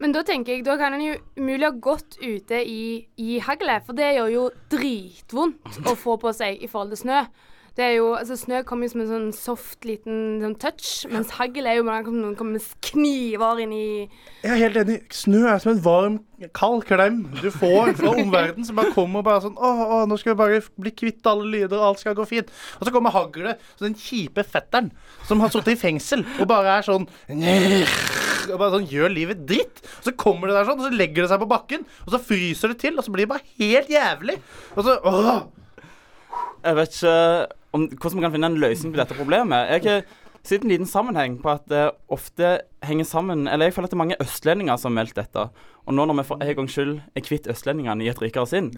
Men 0.00 0.14
da 0.16 0.22
tenker 0.24 0.56
jeg, 0.56 0.64
da 0.64 0.78
kan 0.80 0.96
en 0.96 1.04
jo 1.04 1.18
umulig 1.36 1.66
ha 1.66 1.74
gått 1.84 2.16
ute 2.22 2.62
i, 2.64 3.04
i 3.20 3.36
haglet, 3.44 3.84
for 3.84 3.98
det 3.98 4.14
gjør 4.16 4.32
jo 4.32 4.44
dritvondt 4.72 5.82
å 5.84 5.96
få 5.98 6.16
på 6.22 6.32
seg 6.36 6.64
i 6.64 6.70
forhold 6.70 6.96
til 6.96 7.02
snø. 7.02 7.20
Det 7.80 7.86
er 7.86 7.94
jo, 7.96 8.10
altså 8.12 8.36
Snø 8.36 8.58
kommer 8.68 8.84
jo 8.84 8.92
som 8.92 9.00
en 9.00 9.08
sånn 9.08 9.28
soft 9.32 9.86
liten 9.88 10.42
sånn 10.42 10.56
touch, 10.60 10.88
mens 11.08 11.30
hagl 11.38 11.64
er 11.64 11.78
jo 11.78 11.86
bare 11.86 12.02
som 12.04 12.18
noen 12.18 12.34
kommer 12.36 12.58
med 12.58 12.66
kniver 12.84 13.62
inn 13.64 13.70
i 13.72 13.84
Jeg 14.42 14.50
er 14.50 14.58
helt 14.66 14.76
enig. 14.82 14.96
Snø 15.16 15.46
er 15.48 15.62
som 15.62 15.70
en 15.72 15.80
varm, 15.86 16.18
kald 16.56 16.84
klem 16.84 17.22
du 17.38 17.46
får 17.54 17.94
fra 17.96 18.10
omverdenen 18.12 18.66
som 18.68 18.76
bare 18.76 18.92
kommer 18.92 19.22
og 19.22 19.28
bare 19.30 19.46
sånn 19.46 19.56
Å, 19.56 19.70
å, 19.86 20.00
nå 20.10 20.18
skal 20.20 20.34
vi 20.34 20.40
bare 20.42 20.58
bli 20.76 20.92
kvitt 20.92 21.30
alle 21.32 21.48
lyder, 21.54 21.78
og 21.78 21.86
alt 21.86 22.02
skal 22.02 22.18
gå 22.18 22.26
fint. 22.28 22.50
Og 22.76 22.84
så 22.84 22.92
kommer 22.92 23.14
haglet, 23.14 23.62
så 23.78 23.86
den 23.86 23.96
kjipe 23.96 24.44
fetteren 24.44 24.90
som 25.28 25.40
har 25.40 25.52
sittet 25.54 25.78
i 25.78 25.80
fengsel 25.80 26.26
og 26.36 26.50
bare 26.50 26.74
er 26.74 26.84
sånn 26.84 27.08
og 27.08 28.58
bare 28.58 28.74
sånn 28.74 28.90
gjør 28.90 29.14
livet 29.14 29.46
dritt. 29.48 29.80
Og 30.02 30.10
så 30.10 30.14
kommer 30.20 30.50
det 30.50 30.58
der 30.58 30.68
sånn, 30.68 30.82
og 30.82 30.90
så 30.90 31.00
legger 31.00 31.24
det 31.24 31.30
seg 31.32 31.40
på 31.40 31.48
bakken, 31.48 31.88
og 32.04 32.12
så 32.12 32.20
fryser 32.28 32.74
det 32.74 32.82
til, 32.82 33.00
og 33.00 33.08
så 33.08 33.14
blir 33.14 33.24
det 33.24 33.32
bare 33.32 33.56
helt 33.62 33.88
jævlig. 33.92 34.36
Og 34.74 34.84
så 34.84 34.98
åh. 35.00 35.30
Jeg 36.60 36.76
vet 36.76 36.98
ikke 36.98 37.16
om, 37.76 37.86
hvordan 37.88 38.18
vi 38.18 38.24
kan 38.26 38.34
finne 38.34 38.50
en 38.50 38.60
løsning 38.60 38.94
på 38.94 39.00
dette 39.00 39.16
problemet. 39.18 39.70
Jeg 39.70 39.86
har 39.86 40.04
sett 40.46 40.64
en 40.64 40.72
liten 40.72 40.88
sammenheng 40.88 41.36
på 41.42 41.50
at 41.52 41.66
det 41.68 41.82
ofte 42.08 42.62
henger 42.86 43.04
sammen 43.04 43.44
Eller 43.44 43.68
jeg 43.68 43.74
føler 43.76 43.90
at 43.90 43.92
det 43.92 43.98
er 43.98 44.02
mange 44.04 44.16
østlendinger 44.24 44.78
som 44.80 44.90
har 44.90 45.02
meldt 45.02 45.18
dette. 45.18 45.46
Og 45.84 45.96
nå 45.96 46.06
når 46.08 46.20
vi 46.20 46.26
for 46.30 46.42
en 46.44 46.56
gangs 46.56 46.76
skyld 46.76 46.94
er 47.18 47.24
kvitt 47.26 47.48
østlendingene 47.50 48.06
i 48.06 48.10
et 48.12 48.20
rikere 48.22 48.48
sinn, 48.48 48.70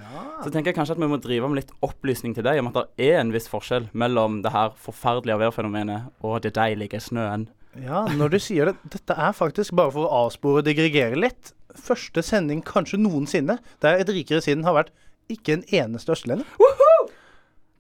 så 0.43 0.51
tenker 0.51 0.73
jeg 0.73 0.79
kanskje 0.81 0.97
at 0.97 1.03
vi 1.03 1.11
må 1.11 1.21
drive 1.23 1.51
med 1.51 1.61
litt 1.61 1.75
opplysning 1.85 2.35
til 2.35 2.47
deg 2.47 2.59
om 2.63 2.71
at 2.73 2.81
det 2.81 3.09
er 3.13 3.21
en 3.21 3.33
viss 3.35 3.51
forskjell 3.53 3.91
mellom 3.93 4.41
det 4.43 4.55
her 4.55 4.75
forferdelige 4.75 5.39
værfenomenet 5.45 6.11
og 6.25 6.41
det 6.47 6.55
deilige 6.59 7.03
snøen. 7.03 7.49
Ja, 7.81 8.05
når 8.11 8.35
du 8.35 8.39
sier 8.43 8.69
det. 8.69 8.75
Dette 8.93 9.17
er 9.17 9.33
faktisk 9.37 9.73
bare 9.79 9.95
for 9.95 10.09
å 10.09 10.27
avspore 10.27 10.61
og 10.61 10.67
digregere 10.67 11.17
litt. 11.17 11.55
Første 11.79 12.25
sending 12.27 12.61
kanskje 12.67 13.01
noensinne 13.01 13.57
der 13.81 14.03
Et 14.03 14.11
rikere 14.13 14.43
sinn 14.45 14.67
har 14.67 14.77
vært 14.77 14.93
ikke 15.33 15.57
en 15.57 15.65
eneste 15.73 16.13
østlending. 16.13 16.49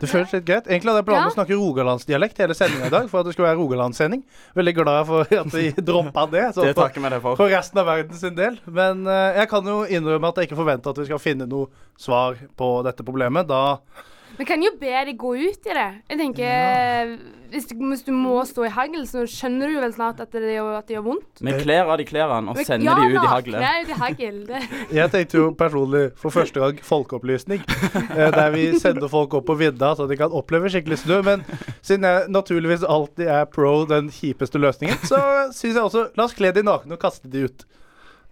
Det 0.02 0.09
føles 0.11 0.32
litt 0.35 0.44
greit. 0.49 0.66
Egentlig 0.66 0.90
hadde 0.90 1.00
jeg 1.00 1.06
planen 1.06 1.23
om 1.23 1.30
å 1.30 1.32
Ja. 1.32 1.37
snakke 1.37 1.56
rogalandsdialekt 1.61 2.40
hele 2.42 2.54
sendinga 2.59 2.88
i 2.90 2.92
dag. 2.92 3.09
For 3.09 3.23
at 3.23 3.28
det 3.28 3.35
skulle 3.37 3.49
være 3.52 3.61
rogalandssending. 3.62 4.25
Veldig 4.59 4.75
glad 4.80 5.06
for 5.06 5.21
at 5.38 5.52
vi 5.54 5.68
droppa 5.90 6.25
det. 6.32 6.44
Så 6.56 6.66
Det 6.66 6.75
for, 6.75 6.90
deg 6.90 7.21
for. 7.23 7.37
for 7.38 7.49
resten 7.54 7.78
av 7.78 7.87
verden 7.87 8.18
sin 8.18 8.35
del. 8.35 8.59
Men 8.66 9.06
uh, 9.06 9.30
jeg 9.38 9.49
kan 9.52 9.64
jo 9.71 9.85
innrømme 9.87 10.28
at 10.32 10.40
jeg 10.42 10.50
ikke 10.50 10.59
forventer 10.59 10.90
at 10.90 10.99
vi 10.99 11.06
skal 11.06 11.23
finne 11.23 11.47
noe 11.47 11.71
svar 11.97 12.35
på 12.59 12.73
dette 12.85 13.06
problemet. 13.06 13.47
Da 13.47 13.78
Vi 14.39 14.45
kan 14.49 14.62
jo 14.65 14.71
be 14.81 14.91
de 15.07 15.12
gå 15.19 15.31
ut 15.37 15.67
i 15.69 15.75
det. 15.77 15.87
Jeg 16.11 16.19
tenker, 16.19 17.11
hvis, 17.53 17.67
du, 17.69 17.75
hvis 17.91 18.03
du 18.07 18.11
må 18.17 18.39
stå 18.49 18.65
i 18.65 18.71
hagl, 18.73 19.03
så 19.07 19.23
skjønner 19.29 19.69
du 19.69 19.75
jo 19.77 19.83
vel 19.85 19.93
snart 19.93 20.23
at 20.25 20.33
det, 20.33 20.41
gjør- 20.55 20.79
at 20.79 20.87
det 20.89 20.97
gjør 20.97 21.05
vondt. 21.07 21.43
Vi 21.45 21.53
kler 21.61 21.85
av 21.93 21.99
de 22.01 22.07
klærne 22.09 22.49
og 22.51 22.57
Men- 22.57 22.65
sender 22.65 22.89
ja, 22.89 22.95
de 22.97 23.12
ut 23.12 23.21
i 23.27 23.33
haglet. 23.33 23.61
Ja, 23.61 23.73
ut 23.83 23.93
i 23.93 23.99
hagl. 24.01 24.41
Jeg 24.99 25.12
tenkte 25.12 25.39
jo 25.43 25.51
personlig 25.59 26.05
for 26.17 26.31
første 26.35 26.61
gang 26.65 26.81
folkeopplysning. 26.89 27.61
eh, 28.17 28.31
Der 28.35 28.51
vi 28.57 28.65
sender 28.81 29.09
folk 29.12 29.35
opp 29.35 29.47
på 29.53 29.59
vidda 29.61 29.93
så 29.99 30.09
de 30.09 30.17
kan 30.17 30.33
oppleve 30.33 30.73
skikkelig 30.73 30.99
snø. 31.05 31.21
Men 31.29 31.45
siden 31.85 32.09
jeg 32.09 32.29
naturligvis 32.33 32.85
alltid 32.89 33.29
er 33.29 33.45
pro 33.53 33.85
den 33.87 34.09
kjipeste 34.11 34.59
løsningen, 34.59 34.97
så 35.05 35.21
syns 35.53 35.75
jeg 35.77 35.83
også 35.85 36.09
La 36.17 36.25
oss 36.25 36.35
kle 36.35 36.51
de 36.57 36.62
nakne 36.67 36.97
og 36.97 37.01
kaste 37.05 37.29
de 37.31 37.45
ut. 37.51 37.65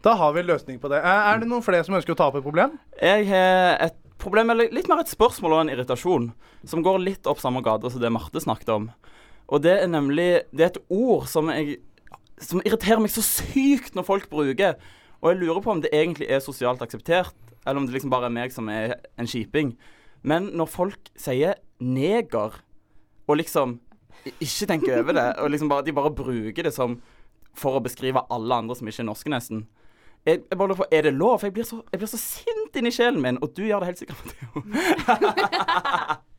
Da 0.02 0.14
har 0.16 0.32
vi 0.32 0.40
en 0.40 0.46
løsning 0.48 0.78
på 0.80 0.88
det. 0.88 1.02
Er 1.04 1.38
det 1.42 1.46
noen 1.48 1.62
flere 1.62 1.84
som 1.84 1.94
ønsker 1.98 2.16
å 2.16 2.16
ta 2.16 2.30
opp 2.32 2.40
et 2.40 2.44
problem? 2.46 2.78
Jeg 3.02 3.26
har 3.28 3.76
et 3.84 3.98
problem, 4.22 4.52
eller 4.52 4.72
litt 4.74 4.88
mer 4.90 5.02
et 5.02 5.12
spørsmål 5.12 5.56
og 5.56 5.62
en 5.64 5.72
irritasjon, 5.72 6.30
som 6.68 6.84
går 6.84 7.02
litt 7.02 7.28
opp 7.30 7.40
samme 7.42 7.62
gate 7.64 7.90
som 7.92 8.02
det 8.02 8.12
Marte 8.12 8.42
snakket 8.42 8.72
om. 8.74 8.88
Og 9.50 9.62
det 9.64 9.80
er 9.82 9.88
nemlig 9.90 10.44
Det 10.54 10.62
er 10.62 10.68
et 10.70 10.82
ord 10.94 11.24
som 11.26 11.48
jeg 11.50 11.80
Som 12.38 12.62
irriterer 12.64 13.00
meg 13.02 13.10
så 13.10 13.24
sykt 13.24 13.96
når 13.98 14.06
folk 14.06 14.28
bruker. 14.30 14.78
Og 15.20 15.32
jeg 15.32 15.40
lurer 15.42 15.60
på 15.60 15.72
om 15.74 15.80
det 15.82 15.90
egentlig 15.92 16.30
er 16.32 16.40
sosialt 16.40 16.80
akseptert, 16.80 17.34
eller 17.66 17.80
om 17.82 17.86
det 17.86 17.92
liksom 17.92 18.12
bare 18.12 18.30
er 18.30 18.32
meg 18.32 18.54
som 18.54 18.70
er 18.72 18.94
en 19.20 19.28
kjiping. 19.28 19.74
Men 20.22 20.48
når 20.56 20.66
folk 20.72 21.10
sier 21.16 21.54
'neger', 21.80 22.62
og 23.28 23.36
liksom 23.36 23.80
ikke 24.40 24.66
tenker 24.66 25.00
over 25.00 25.12
det, 25.12 25.36
og 25.38 25.50
liksom 25.50 25.68
bare, 25.68 25.84
de 25.84 25.92
bare 25.92 26.14
bruker 26.14 26.62
det 26.62 26.72
som 26.72 27.00
for 27.54 27.76
å 27.76 27.84
beskrive 27.84 28.24
alle 28.30 28.54
andre 28.54 28.76
som 28.76 28.88
ikke 28.88 29.02
er 29.02 29.08
norske, 29.08 29.30
nesten. 29.32 29.66
Jeg, 30.26 30.42
jeg 30.50 30.58
bare 30.58 30.68
lurer 30.68 30.82
på, 30.82 30.88
Er 30.92 31.02
det 31.02 31.14
lov? 31.14 31.38
For 31.38 31.46
jeg 31.46 31.54
blir 31.56 31.64
så, 31.64 31.82
jeg 31.92 32.08
så 32.08 32.20
sint 32.20 32.59
inni 32.76 32.92
sjelen 32.94 33.22
min, 33.22 33.38
og 33.42 33.54
du 33.56 33.62
gjør 33.66 33.82
det 33.82 33.90
helt 33.90 34.02
sikkert, 34.02 34.18
Matheo. 34.24 36.20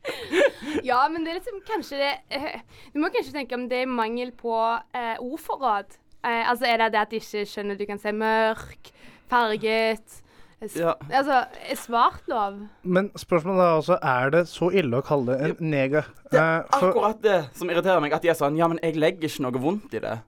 Ja, 0.82 1.04
men 1.10 1.22
det 1.22 1.30
er 1.30 1.38
liksom 1.38 1.60
kanskje 1.66 1.98
det 2.00 2.08
eh, 2.34 2.62
Du 2.94 2.98
må 3.02 3.10
kanskje 3.14 3.34
tenke 3.36 3.54
om 3.54 3.68
det 3.70 3.84
er 3.84 3.90
mangel 3.90 4.32
på 4.34 4.54
eh, 4.96 5.14
ordforråd. 5.22 5.94
Eh, 6.26 6.42
altså 6.50 6.66
er 6.66 6.82
det 6.82 6.92
det 6.94 7.00
at 7.02 7.12
de 7.12 7.20
ikke 7.22 7.44
skjønner 7.46 7.76
at 7.76 7.82
du 7.82 7.86
kan 7.86 8.02
si 8.02 8.12
mørk, 8.16 8.90
farget 9.30 10.18
eh, 10.62 10.74
Ja. 10.78 10.94
Altså, 11.10 11.44
er 11.70 11.78
svart 11.78 12.28
lov? 12.30 12.60
Men 12.82 13.10
spørsmålet 13.18 13.64
er 13.64 13.78
også 13.78 13.98
er 14.02 14.34
det 14.34 14.42
så 14.50 14.70
ille 14.70 15.00
å 15.00 15.06
kalle 15.06 15.34
det 15.34 15.48
en 15.52 15.70
neger. 15.72 16.10
Det 16.30 16.44
for, 16.74 16.90
Akkurat 16.90 17.22
det 17.22 17.38
som 17.58 17.70
irriterer 17.70 18.02
meg, 18.02 18.14
at 18.14 18.22
de 18.22 18.30
er 18.30 18.38
sånn 18.38 18.58
Ja, 18.58 18.68
men 18.70 18.82
jeg 18.82 18.98
legger 18.98 19.30
ikke 19.30 19.46
noe 19.46 19.64
vondt 19.64 19.96
i 19.98 20.02
det. 20.02 20.18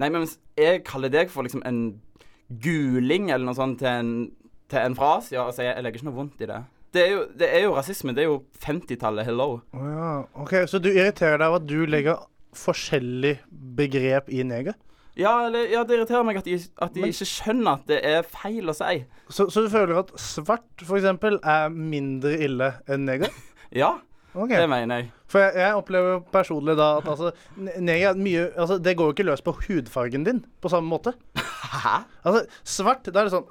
Nei, 0.00 0.08
men 0.08 0.24
hvis 0.24 0.38
jeg 0.58 0.84
kaller 0.86 1.12
deg 1.12 1.30
for 1.30 1.46
liksom 1.46 1.62
en 1.66 1.82
guling 2.62 3.28
eller 3.30 3.46
noe 3.46 3.58
sånt 3.58 3.78
til 3.82 3.90
en, 3.90 4.14
til 4.70 4.80
en 4.84 4.94
fra 4.98 5.16
Asia 5.18 5.44
og 5.46 5.54
sier 5.56 5.72
jeg 5.74 5.84
legger 5.86 6.00
ikke 6.00 6.08
noe 6.10 6.18
vondt 6.20 6.44
i 6.44 6.48
det. 6.50 6.60
Det 6.90 7.02
er 7.04 7.10
jo, 7.12 7.20
det 7.38 7.48
er 7.54 7.60
jo 7.66 7.74
rasisme. 7.76 8.14
Det 8.16 8.24
er 8.24 8.28
jo 8.32 8.38
50-tallet. 8.64 9.26
Hello. 9.28 9.48
Å 9.78 9.90
ja. 9.94 10.10
OK, 10.42 10.54
så 10.70 10.80
du 10.82 10.88
irriterer 10.90 11.38
deg 11.38 11.46
over 11.52 11.60
at 11.62 11.68
du 11.70 11.76
legger 11.86 12.24
forskjellig 12.58 13.36
begrep 13.78 14.30
i 14.34 14.42
neger? 14.46 14.74
Ja, 15.18 15.36
eller, 15.46 15.66
ja 15.70 15.82
det 15.86 15.98
irriterer 15.98 16.24
meg 16.26 16.38
at 16.40 16.46
de, 16.48 16.56
at 16.82 16.94
de 16.94 17.02
Men- 17.04 17.12
ikke 17.12 17.26
skjønner 17.30 17.78
at 17.78 17.86
det 17.90 17.98
er 18.06 18.26
feil 18.26 18.70
å 18.72 18.74
si. 18.74 19.00
Så, 19.28 19.46
så 19.54 19.62
du 19.66 19.70
føler 19.70 20.00
at 20.02 20.10
svart 20.18 20.82
f.eks. 20.86 21.06
er 21.06 21.74
mindre 21.74 22.36
ille 22.46 22.72
enn 22.90 23.06
neger? 23.10 23.34
Ja, 23.82 23.98
Okay. 24.30 24.60
det 24.62 24.68
mener 24.70 25.00
jeg. 25.00 25.06
For 25.30 25.42
jeg, 25.42 25.56
jeg 25.58 25.74
opplever 25.74 26.20
personlig 26.30 26.76
da 26.78 26.92
at 27.00 27.06
altså, 27.10 27.32
neger 27.58 28.12
er 28.12 28.18
mye 28.22 28.44
Altså, 28.62 28.76
det 28.78 28.92
går 28.98 29.08
jo 29.08 29.14
ikke 29.16 29.24
løs 29.26 29.42
på 29.42 29.54
hudfargen 29.64 30.22
din 30.26 30.38
på 30.62 30.70
samme 30.70 30.86
måte. 30.86 31.16
Hæ? 31.82 31.96
Altså, 32.22 32.44
svart, 32.62 33.10
da 33.10 33.24
er 33.24 33.26
det 33.26 33.32
sånn 33.34 33.48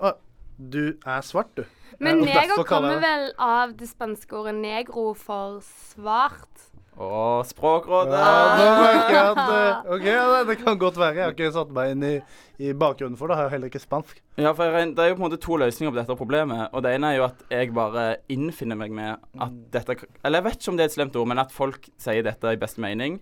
du 0.60 0.98
er 1.08 1.22
svart, 1.24 1.54
du. 1.56 1.64
Men 2.00 2.20
Eh, 2.24 2.34
neger 2.34 2.64
kommer 2.68 2.96
det- 3.00 3.02
vel 3.02 3.32
av 3.40 3.78
det 3.78 3.88
spanske 3.90 4.32
ordet 4.36 4.56
negro 4.56 5.14
for 5.16 5.60
svart. 5.62 6.66
Å, 7.00 7.40
Språkrådet. 7.48 8.12
Ja, 8.12 9.32
at 9.32 9.38
eh, 9.40 9.92
OK, 9.94 10.04
det- 10.04 10.48
det 10.48 10.58
kan 10.66 10.78
godt 10.78 10.98
være. 10.98 11.16
Jeg 11.16 11.24
har 11.24 11.32
ikke 11.32 11.52
satt 11.54 11.72
meg 11.72 11.92
inn 11.92 12.04
i, 12.04 12.22
i 12.60 12.74
bakgrunnen 12.74 13.16
for 13.18 13.28
det. 13.32 13.38
Jeg 13.38 13.44
har 13.46 13.50
heller 13.54 13.70
ikke 13.70 13.80
spansk. 13.80 14.20
Ja, 14.38 14.52
for 14.52 14.66
jeg, 14.66 14.74
regner- 14.74 14.96
Det 14.96 15.06
er 15.06 15.10
jo 15.10 15.16
på 15.16 15.24
en 15.24 15.32
måte 15.32 15.40
to 15.42 15.56
løsninger 15.58 15.94
på 15.94 16.00
dette 16.02 16.18
problemet. 16.20 16.70
Og 16.74 16.84
Det 16.84 16.92
ene 16.96 17.14
er 17.14 17.18
jo 17.18 17.24
at 17.30 17.36
jeg 17.50 17.74
bare 17.74 18.18
innfinner 18.30 18.76
meg 18.78 18.92
med 18.92 19.18
at 19.40 19.72
dette 19.72 19.96
Eller 20.26 20.42
jeg 20.42 20.44
vet 20.44 20.60
ikke 20.60 20.70
om 20.70 20.78
det 20.78 20.84
er 20.84 20.92
et 20.92 20.98
slemt 20.98 21.16
ord, 21.16 21.28
men 21.28 21.40
at 21.40 21.52
folk 21.52 21.90
sier 21.98 22.22
dette 22.24 22.44
i 22.52 22.58
beste 22.58 22.82
mening. 22.82 23.22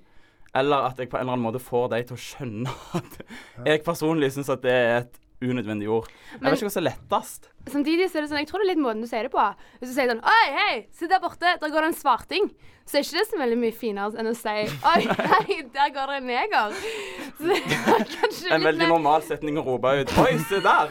Eller 0.55 0.77
at 0.89 0.97
jeg 0.97 1.09
på 1.11 1.17
en 1.17 1.21
eller 1.27 1.33
annen 1.37 1.45
måte 1.53 1.61
får 1.61 1.89
dem 1.91 2.03
til 2.03 2.17
å 2.17 2.19
skjønne 2.19 2.67
at 2.97 3.65
jeg 3.65 3.83
personlig 3.85 4.31
syns 4.33 4.49
at 4.49 4.61
det 4.63 4.71
er 4.73 4.97
et 5.03 5.19
unødvendig 5.41 5.89
ord. 5.89 6.07
Jeg 6.31 6.41
Men- 6.41 6.51
vet 6.51 6.57
ikke 6.61 6.65
hva 6.69 6.71
som 6.73 6.85
er 6.85 6.89
lettest. 6.91 7.49
Samtidig 7.67 8.07
så 8.09 8.17
er 8.17 8.21
det 8.21 8.29
sånn, 8.31 8.39
jeg 8.39 8.47
tror 8.47 8.59
det 8.63 8.69
er 8.69 8.73
litt 8.75 8.83
måten 8.85 9.01
du 9.03 9.07
sier 9.07 9.23
det 9.27 9.31
på. 9.31 9.43
Hvis 9.81 9.89
du 9.91 9.95
sier 9.97 10.07
sånn 10.09 10.23
Oi, 10.23 10.45
hei, 10.55 10.85
se 10.95 11.07
der 11.07 11.19
borte, 11.19 11.57
der 11.59 11.69
går 11.69 11.81
det 11.83 11.89
en 11.91 11.93
svarting. 11.93 12.49
Så 12.87 12.95
er 12.95 13.03
ikke 13.03 13.19
det 13.19 13.27
så 13.27 13.37
veldig 13.41 13.57
mye 13.59 13.73
finere 13.75 14.15
enn 14.17 14.29
å 14.31 14.33
si 14.33 14.47
Oi, 14.47 15.01
hei, 15.03 15.57
der 15.75 15.89
går 15.91 16.07
det 16.07 16.15
en 16.21 16.27
neger. 16.31 16.71
Så 17.37 17.51
er 17.51 18.05
kanskje 18.13 18.51
En 18.55 18.63
veldig 18.63 18.87
normal 18.87 19.21
setning 19.27 19.57
å 19.59 19.65
rope 19.67 19.91
ut. 19.99 20.13
Oi, 20.23 20.37
se 20.47 20.61
der! 20.63 20.87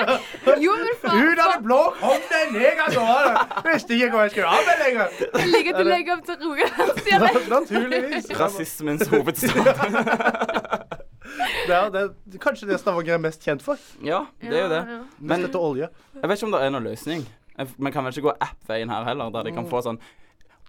Jo, 0.60 0.76
men 0.76 0.94
for, 1.00 1.16
Ut 1.16 1.38
av 1.40 1.54
det 1.56 1.62
blå 1.64 1.80
kom 1.98 2.20
det 2.28 2.42
en 2.46 2.52
neger 2.60 2.94
gående! 2.94 3.62
Visste 3.72 3.96
ikke 3.96 4.10
hva 4.12 4.26
jeg 4.28 4.30
skulle 4.36 4.52
av 4.52 4.68
meg 4.68 4.84
lenger. 4.84 5.18
Jeg 5.40 5.52
liker 5.56 5.72
til 5.72 5.86
å 5.86 5.90
legge 5.90 6.12
opp 6.12 6.24
til 6.28 6.36
rogalandsdialekt. 6.44 7.48
Naturligvis. 7.56 8.30
Rasismens 8.38 9.08
hovedstad. 9.08 10.98
Det 11.38 11.74
er, 11.76 11.90
det 11.94 12.02
er 12.34 12.42
kanskje 12.42 12.68
det 12.70 12.80
Stavanger 12.80 13.16
er 13.16 13.22
mest 13.22 13.44
kjent 13.44 13.62
for. 13.64 13.80
Ja, 14.04 14.24
det 14.42 14.56
er 14.56 14.64
jo 14.64 14.72
det. 14.72 14.80
Men 15.18 15.46
jeg 15.46 16.28
vet 16.28 16.38
ikke 16.38 16.48
om 16.48 16.56
det 16.56 16.62
er 16.64 16.74
noen 16.74 16.88
løsning. 16.90 17.24
Vi 17.60 17.92
kan 17.92 18.04
vel 18.06 18.14
ikke 18.14 18.28
gå 18.30 18.36
app-veien 18.40 18.92
her 18.92 19.06
heller, 19.08 19.32
der 19.34 19.48
de 19.48 19.54
kan 19.54 19.66
få 19.68 19.82
sånn 19.84 19.98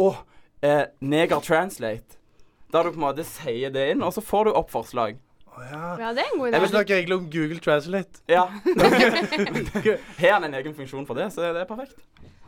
Å, 0.02 0.08
eh, 0.66 0.86
Neger 1.00 1.44
Translate. 1.46 2.18
Der 2.72 2.88
du 2.88 2.94
på 2.94 3.00
en 3.00 3.06
måte 3.06 3.26
sier 3.28 3.72
det 3.72 3.90
inn, 3.94 4.04
og 4.04 4.14
så 4.16 4.24
får 4.24 4.48
du 4.48 4.54
opp 4.56 4.72
forslag. 4.72 5.20
Oh, 5.52 5.64
ja. 5.68 5.96
Ja, 6.00 6.12
det 6.16 6.24
er 6.24 6.30
en 6.32 6.40
god 6.40 6.48
idé. 6.48 6.54
Jeg 6.56 6.64
vil 6.64 6.72
snakke 6.72 6.98
egentlig 6.98 7.18
om 7.18 7.26
Google 7.32 7.60
Translate. 7.64 8.22
Ja. 8.32 8.46
Har 10.22 10.38
han 10.38 10.48
en 10.48 10.56
egen 10.62 10.76
funksjon 10.78 11.08
for 11.08 11.20
det, 11.20 11.28
så 11.36 11.52
det 11.52 11.66
er 11.66 11.70
perfekt. 11.70 12.00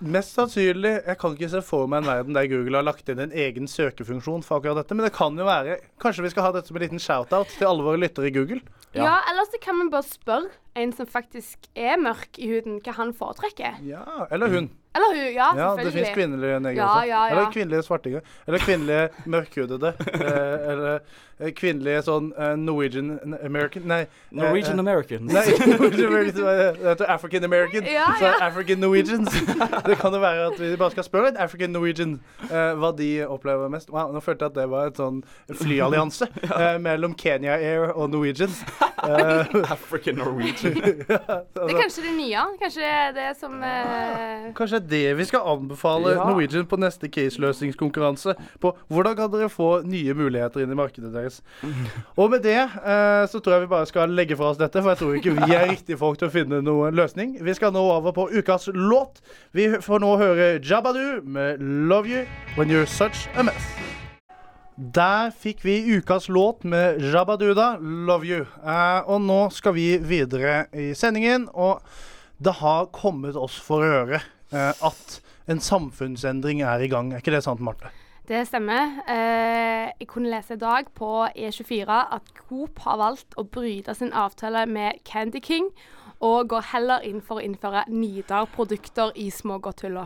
Mest 0.04 0.36
sannsynlig 0.36 0.92
Jeg 1.06 1.18
kan 1.22 1.36
ikke 1.38 1.48
se 1.54 1.62
for 1.64 1.88
meg 1.88 2.04
en 2.04 2.10
verden 2.10 2.36
der 2.36 2.48
Google 2.52 2.80
har 2.82 2.86
lagt 2.88 3.08
inn 3.10 3.22
en 3.24 3.32
egen 3.32 3.70
søkefunksjon 3.72 4.44
for 4.44 4.60
akkurat 4.60 4.82
dette, 4.82 4.98
men 4.98 5.08
det 5.08 5.14
kan 5.16 5.38
jo 5.40 5.48
være 5.48 5.78
Kanskje 6.04 6.26
vi 6.26 6.34
skal 6.34 6.48
ha 6.50 6.52
dette 6.58 6.68
som 6.72 6.80
en 6.80 6.84
liten 6.84 7.02
shout-out 7.02 7.54
til 7.56 7.70
alle 7.70 7.86
våre 7.86 8.02
lyttere 8.02 8.28
i 8.28 8.36
Google? 8.36 8.60
Ja. 8.94 9.04
Ja, 9.08 9.16
eller 9.32 9.48
så 9.50 9.58
kan 9.64 9.80
vi 9.80 9.88
bare 9.94 10.06
spørre 10.06 10.52
en 10.78 10.92
som 10.94 11.06
faktisk 11.10 11.68
er 11.78 12.00
mørk 12.02 12.38
i 12.42 12.48
huden, 12.50 12.80
hva 12.82 12.94
han 12.98 13.12
foretrekker. 13.14 13.76
Ja, 13.86 14.04
eller 14.34 14.50
hun. 14.50 14.68
Eller 14.94 15.14
hun, 15.14 15.22
ja, 15.34 15.48
Ja, 15.58 15.68
det 15.78 15.92
fins 15.94 16.10
kvinnelige 16.14 16.60
negere 16.62 16.82
Ja, 16.82 16.88
også. 16.90 17.08
ja, 17.10 17.20
ja. 17.22 17.32
Eller 17.34 17.52
kvinnelige 17.54 17.86
svartinger. 17.86 18.22
Eller 18.48 18.62
kvinnelige 18.66 19.10
mørkhudede. 19.30 19.94
eh, 20.14 20.68
eller 20.74 21.00
kvinnelige 21.58 22.02
sånn 22.06 22.30
eh, 22.38 22.54
Norwegian 22.60 23.20
American 23.44 23.88
Nei. 23.90 24.02
eh, 24.06 24.08
Norwegian 24.32 24.78
eh, 24.80 24.84
Americans. 24.86 25.34
Nei, 25.34 25.44
Norwegian 25.74 26.08
American, 26.08 26.44
det 26.44 26.90
heter 26.90 27.10
African 27.12 27.44
American. 27.44 27.84
Ja, 27.90 28.06
Så. 28.20 28.32
African 28.46 28.80
Norwegians. 28.80 29.34
Det 29.88 29.98
kan 30.00 30.14
jo 30.14 30.20
være 30.24 30.46
at 30.52 30.60
vi 30.60 30.76
bare 30.80 30.92
skal 30.94 31.04
spørre 31.04 31.28
et 31.34 31.38
African 31.42 31.74
Norwegian 31.76 32.20
eh, 32.50 32.74
hva 32.80 32.92
de 32.98 33.10
opplever 33.28 33.70
mest. 33.74 33.90
Wow, 33.92 34.14
nå 34.14 34.22
følte 34.24 34.46
jeg 34.46 34.54
at 34.54 34.58
det 34.62 34.68
var 34.72 34.92
et 34.92 35.00
sånn 35.02 35.22
flyallianse 35.60 36.28
eh, 36.60 36.78
mellom 36.82 37.16
Kenya 37.20 37.58
Air 37.58 37.92
og 37.94 38.10
Norwegians. 38.14 38.62
Eh, 39.04 39.56
African 39.74 40.16
Norwegian. 40.22 40.78
Det 40.80 41.08
er 41.10 41.76
kanskje 41.82 42.06
det 42.06 42.14
nye. 42.18 42.46
Kanskje 42.62 42.84
det 42.86 42.92
er 42.94 43.12
det 43.18 43.28
som 43.40 43.58
uh... 43.60 44.48
Kanskje 44.58 44.80
det 44.94 45.04
vi 45.20 45.26
skal 45.28 45.44
anbefale 45.56 46.14
Ja. 46.16 46.24
Norwegian 46.30 46.66
på 46.70 46.80
neste 46.80 47.10
caseløsningskonkurranse. 47.12 48.36
På 48.64 48.74
hvordan 48.88 49.18
kan 49.18 49.32
dere 49.34 49.50
få 49.52 49.82
nye 49.88 50.14
muligheter 50.18 50.64
inn 50.64 50.72
i 50.72 50.78
markedet 50.78 51.12
deres. 51.24 51.40
Og 52.20 52.30
med 52.34 52.44
det 52.46 52.60
eh, 52.60 53.24
så 53.32 53.40
tror 53.40 53.58
jeg 53.58 53.66
vi 53.66 53.72
bare 53.74 53.90
skal 53.90 54.14
legge 54.14 54.38
fra 54.40 54.52
oss 54.52 54.60
dette, 54.62 54.82
for 54.82 54.94
jeg 54.94 55.02
tror 55.02 55.18
ikke 55.18 55.36
vi 55.40 55.56
er 55.56 55.70
riktige 55.72 56.00
folk 56.00 56.20
til 56.20 56.30
å 56.30 56.34
finne 56.34 56.62
noen 56.66 56.96
løsning. 56.98 57.38
Vi 57.44 57.56
skal 57.58 57.74
nå 57.76 57.84
over 57.96 58.16
på 58.16 58.30
ukas 58.34 58.70
låt. 58.74 59.24
Vi 59.56 59.70
får 59.82 60.04
nå 60.04 60.14
høre 60.22 60.54
Jabadu 60.60 61.24
med 61.24 61.64
'Love 61.64 62.12
You 62.12 62.26
When 62.58 62.70
You're 62.70 62.90
Such 62.90 63.28
A 63.36 63.48
Mess'. 63.48 63.94
Der 64.74 65.30
fikk 65.30 65.62
vi 65.62 65.98
ukas 65.98 66.30
låt 66.30 66.64
med 66.64 67.02
Jabaduda, 67.14 67.78
'Love 67.78 68.26
You'. 68.26 68.46
Eh, 68.66 69.10
og 69.10 69.22
nå 69.22 69.50
skal 69.54 69.74
vi 69.74 69.98
videre 69.98 70.66
i 70.74 70.94
sendingen. 70.98 71.46
Og 71.54 71.82
det 72.42 72.58
har 72.58 72.90
kommet 72.92 73.38
oss 73.38 73.60
for 73.62 73.86
øre 73.86 74.22
eh, 74.52 74.74
at 74.74 75.20
en 75.48 75.60
samfunnsendring 75.60 76.64
er 76.66 76.82
i 76.82 76.90
gang. 76.90 77.14
Er 77.14 77.22
ikke 77.22 77.36
det 77.36 77.44
sant, 77.46 77.62
Marte? 77.62 77.92
Det 78.24 78.46
stemmer. 78.48 79.02
Eh, 79.04 79.92
jeg 80.00 80.08
kunne 80.08 80.32
lese 80.32 80.56
i 80.56 80.60
dag 80.60 80.88
på 80.96 81.26
E24 81.36 81.98
at 82.16 82.30
Coop 82.38 82.80
har 82.86 83.02
valgt 83.02 83.36
å 83.36 83.44
bryte 83.44 83.92
sin 83.98 84.14
avtale 84.16 84.64
med 84.66 85.02
Candy 85.04 85.42
King, 85.44 85.68
og 86.24 86.48
går 86.54 86.70
heller 86.72 87.04
inn 87.04 87.20
for 87.20 87.42
å 87.42 87.44
innføre 87.44 87.84
Nidar-produkter 87.92 89.12
i 89.20 89.28
smågodthylla. 89.28 90.06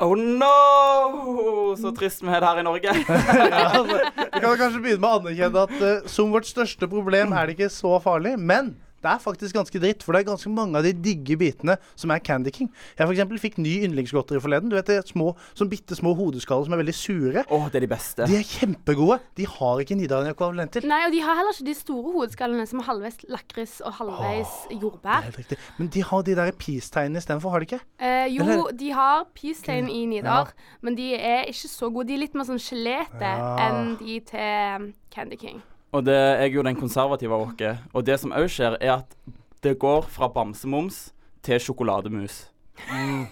Oh 0.00 0.16
no! 0.16 1.76
Så 1.76 1.92
trist 1.92 2.24
vi 2.24 2.32
er 2.32 2.46
her 2.48 2.62
i 2.62 2.64
Norge. 2.64 2.94
Ja, 2.96 3.66
altså, 3.76 3.98
vi 4.16 4.40
kan 4.40 4.56
kanskje 4.56 4.80
begynne 4.80 5.02
med 5.02 5.10
å 5.10 5.18
anerkjenne 5.18 5.64
at 5.66 5.74
uh, 5.84 6.08
som 6.08 6.32
vårt 6.32 6.48
største 6.48 6.88
problem 6.88 7.36
er 7.36 7.44
det 7.50 7.58
ikke 7.58 7.68
så 7.74 7.98
farlig. 8.00 8.38
Men 8.40 8.78
det 9.00 9.10
er 9.10 9.18
faktisk 9.22 9.54
ganske 9.56 9.80
dritt, 9.80 10.02
for 10.04 10.12
det 10.12 10.20
er 10.22 10.30
ganske 10.32 10.50
mange 10.52 10.76
av 10.76 10.84
de 10.84 10.92
digge 10.92 11.36
bitene 11.40 11.76
som 11.96 12.10
er 12.12 12.18
Candy 12.20 12.50
King. 12.52 12.68
Jeg 12.98 13.08
eksempel 13.08 13.40
fikk 13.40 13.56
ny 13.58 13.78
yndlingsgodteri 13.86 14.40
forleden. 14.42 14.68
Du 14.70 14.76
vet 14.76 14.86
det 14.90 14.98
små, 15.08 15.32
sånn 15.56 15.70
bitte 15.72 15.96
små 15.96 16.12
hodeskaller 16.18 16.68
som 16.68 16.74
er 16.76 16.82
veldig 16.82 16.94
sure. 16.94 17.44
Oh, 17.50 17.66
det 17.72 17.80
er 17.80 17.86
de 17.86 17.90
beste. 17.90 18.26
De 18.28 18.36
er 18.36 18.44
kjempegode. 18.44 19.20
De 19.40 19.46
har 19.48 19.80
ikke 19.82 19.96
Nidar-ekvivalenter. 19.96 20.84
Nei, 20.90 21.00
og 21.06 21.12
de 21.14 21.22
har 21.24 21.38
heller 21.40 21.56
ikke 21.56 21.68
de 21.70 21.76
store 21.78 22.12
hodeskallene 22.16 22.66
som 22.68 22.82
er 22.82 22.88
halvveis 22.90 23.18
lakris 23.32 23.78
og 23.84 23.96
halvveis 24.00 24.54
jordbær. 24.70 25.24
Det 25.24 25.30
er 25.30 25.30
Helt 25.30 25.40
riktig. 25.44 25.58
Men 25.78 25.88
de 25.96 26.04
har 26.10 26.22
de 26.28 26.36
der 26.36 26.52
peace-tegnene 26.60 27.18
istedenfor, 27.24 27.50
har 27.54 27.64
de 27.64 27.70
ikke? 27.70 27.80
Eh, 27.98 28.26
jo, 28.34 28.42
Eller- 28.44 28.76
de 28.76 28.90
har 28.92 29.24
peace-tegn 29.34 29.88
i 29.88 30.04
Nidar, 30.06 30.52
men 30.82 30.94
de 30.94 31.14
er 31.14 31.44
ikke 31.48 31.68
så 31.72 31.90
gode. 31.92 32.08
De 32.08 32.14
er 32.14 32.18
litt 32.26 32.34
mer 32.34 32.44
sånn 32.44 32.60
gelete 32.60 33.20
Ja. 33.20 33.56
enn 33.70 33.96
de 33.98 34.20
til 34.20 34.92
Candy 35.10 35.36
King. 35.36 35.62
Og 35.92 36.04
det, 36.06 36.14
er 36.14 36.46
jo 36.52 36.62
den 36.62 36.78
konservative 36.78 37.34
av 37.34 37.48
oss. 37.48 37.80
Og 37.92 38.06
det 38.06 38.20
som 38.22 38.34
òg 38.36 38.46
skjer, 38.52 38.76
er 38.80 39.00
at 39.00 39.16
det 39.64 39.78
går 39.78 40.06
fra 40.08 40.28
bamsemums 40.30 41.10
til 41.42 41.60
sjokolademus. 41.60 42.46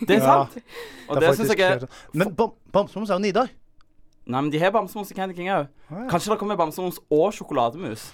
Det 0.00 0.18
er 0.18 0.20
Ja, 0.20 0.44
sant. 0.44 0.58
Og 1.08 1.20
det, 1.20 1.36
syns 1.36 1.54
jeg 1.54 1.60
er 1.64 1.86
Men 2.12 2.34
bam 2.36 2.50
Bamsemums 2.72 3.10
er 3.10 3.14
jo 3.14 3.22
Nidar. 3.24 3.48
Nei, 4.28 4.40
men 4.42 4.50
de 4.52 4.58
har 4.60 4.70
bamsemums 4.70 5.10
i 5.10 5.14
Candy 5.16 5.34
King 5.34 5.48
òg. 5.48 5.68
Ah, 5.88 6.02
ja. 6.02 6.08
Kanskje 6.10 6.34
det 6.34 6.38
kommer 6.38 6.56
bamsemums 6.56 6.98
og 7.08 7.30
sjokolademus. 7.32 8.10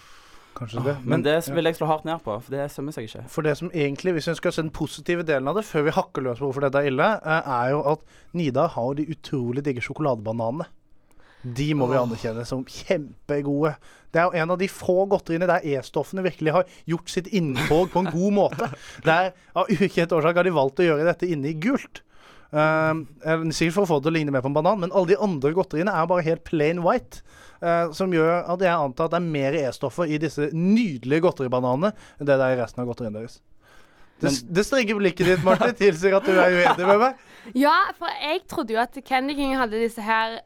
Kanskje 0.54 0.84
det. 0.84 0.94
Men 1.02 1.24
det 1.24 1.34
vil 1.50 1.66
jeg 1.66 1.74
slå 1.80 1.88
hardt 1.90 2.04
ned 2.06 2.22
på, 2.22 2.36
for 2.38 2.54
det 2.54 2.68
sømmer 2.70 2.94
seg 2.94 3.08
ikke. 3.08 3.24
For 3.28 3.42
det 3.42 3.56
som 3.58 3.70
egentlig, 3.74 4.12
Hvis 4.14 4.28
vi 4.28 4.34
skal 4.38 4.52
se 4.52 4.62
den 4.62 4.70
positive 4.70 5.26
delen 5.26 5.48
av 5.48 5.58
det, 5.58 5.64
før 5.64 5.88
vi 5.88 5.90
hakker 5.90 6.22
løs 6.22 6.38
på 6.38 6.46
hvorfor 6.46 6.68
dette 6.68 6.78
er 6.78 6.92
ille, 6.92 7.08
eh, 7.26 7.50
er 7.50 7.70
jo 7.70 7.82
at 7.90 8.06
Nidar 8.32 8.68
har 8.68 8.94
de 8.94 9.08
utrolig 9.10 9.64
digge 9.64 9.82
sjokoladebananene. 9.82 10.66
De 11.44 11.74
må 11.74 11.90
vi 11.90 11.98
anerkjenne 11.98 12.46
som 12.46 12.62
kjempegode. 12.64 13.74
Det 14.14 14.22
er 14.22 14.30
jo 14.30 14.42
en 14.44 14.54
av 14.54 14.60
de 14.60 14.70
få 14.70 15.04
godteriene 15.10 15.50
der 15.50 15.66
E-stoffene 15.74 16.24
virkelig 16.24 16.54
har 16.54 16.72
gjort 16.90 17.10
sitt 17.10 17.30
inntog 17.34 17.90
på 17.92 18.04
en 18.04 18.12
god 18.14 18.34
måte. 18.38 18.70
Der 19.06 19.32
Av 19.54 19.70
ukjent 19.70 20.12
årsak 20.14 20.38
har 20.38 20.46
de 20.46 20.54
valgt 20.54 20.82
å 20.82 20.86
gjøre 20.86 21.06
dette 21.06 21.28
inne 21.30 21.50
i 21.50 21.58
gult. 21.58 22.04
Um, 22.54 23.02
sikkert 23.50 23.74
for 23.74 23.82
å 23.82 23.88
få 23.88 23.96
det 23.98 24.06
til 24.06 24.12
å 24.12 24.14
ligne 24.14 24.34
mer 24.34 24.44
på 24.44 24.50
en 24.52 24.54
banan, 24.54 24.78
men 24.84 24.92
alle 24.94 25.10
de 25.10 25.18
andre 25.26 25.50
godteriene 25.56 25.94
er 25.94 26.06
bare 26.10 26.26
helt 26.26 26.44
plain 26.46 26.84
white. 26.84 27.24
Uh, 27.58 27.90
som 27.96 28.12
gjør 28.14 28.44
at 28.52 28.62
jeg 28.62 28.74
antar 28.74 29.08
at 29.08 29.14
det 29.14 29.18
er 29.18 29.32
mer 29.34 29.56
E-stoffer 29.58 30.10
i 30.10 30.20
disse 30.22 30.50
nydelige 30.52 31.24
godteribananene 31.26 31.94
enn 31.94 32.28
det 32.28 32.38
det 32.38 32.46
er 32.46 32.58
i 32.58 32.60
resten 32.60 32.84
av 32.84 32.90
godteriene 32.90 33.22
deres. 33.22 33.40
Det, 34.24 34.54
det 34.56 34.64
strenge 34.66 34.96
blikket 34.98 35.30
ditt, 35.32 35.44
Martin, 35.46 35.74
tilsier 35.78 36.16
at 36.18 36.26
du 36.26 36.32
er 36.34 36.58
uenig 36.58 36.88
med 36.88 37.00
meg. 37.02 37.22
Ja, 37.52 37.74
for 37.98 38.08
jeg 38.24 38.40
trodde 38.48 38.72
jo 38.72 38.80
at 38.80 38.96
Candy 39.04 39.34
King 39.36 39.50
hadde 39.58 39.76
disse 39.76 40.00
her 40.00 40.38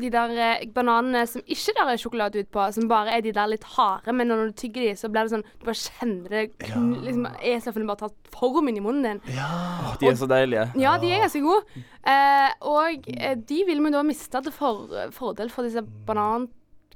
De 0.00 0.08
der 0.10 0.32
eh, 0.34 0.64
bananene 0.74 1.22
som 1.30 1.44
ikke 1.46 1.76
der 1.76 1.92
er 1.92 2.00
sjokolade 2.00 2.42
utpå, 2.42 2.64
som 2.74 2.88
bare 2.90 3.14
er 3.14 3.22
de 3.22 3.30
der 3.36 3.52
litt 3.52 3.66
harde, 3.76 4.10
men 4.16 4.26
når 4.32 4.50
du 4.50 4.56
tygger 4.64 4.88
de, 4.88 4.96
så 4.98 5.10
blir 5.12 5.28
det 5.28 5.34
sånn 5.36 5.46
Du 5.46 5.68
bare 5.68 5.78
kjenner 5.78 6.34
det 6.34 6.42
kn 6.66 6.88
liksom, 7.06 7.28
E-stoffene 7.52 7.86
bare 7.86 8.02
tar 8.02 8.14
formen 8.34 8.76
i 8.76 8.82
munnen 8.82 9.06
din. 9.06 9.22
Ja, 9.36 9.94
De 10.00 10.10
er 10.10 10.18
så 10.18 10.26
deilige. 10.30 10.66
Ja, 10.80 10.96
de 10.98 11.12
er 11.14 11.22
ganske 11.22 11.44
gode. 11.44 11.84
Eh, 12.02 12.50
og 12.66 13.10
eh, 13.14 13.36
de 13.38 13.62
vil 13.68 13.84
vi 13.84 13.94
da 13.94 14.02
miste 14.06 14.42
til 14.42 14.54
for, 14.54 14.90
fordel 15.14 15.54
for 15.54 15.68
disse 15.68 15.84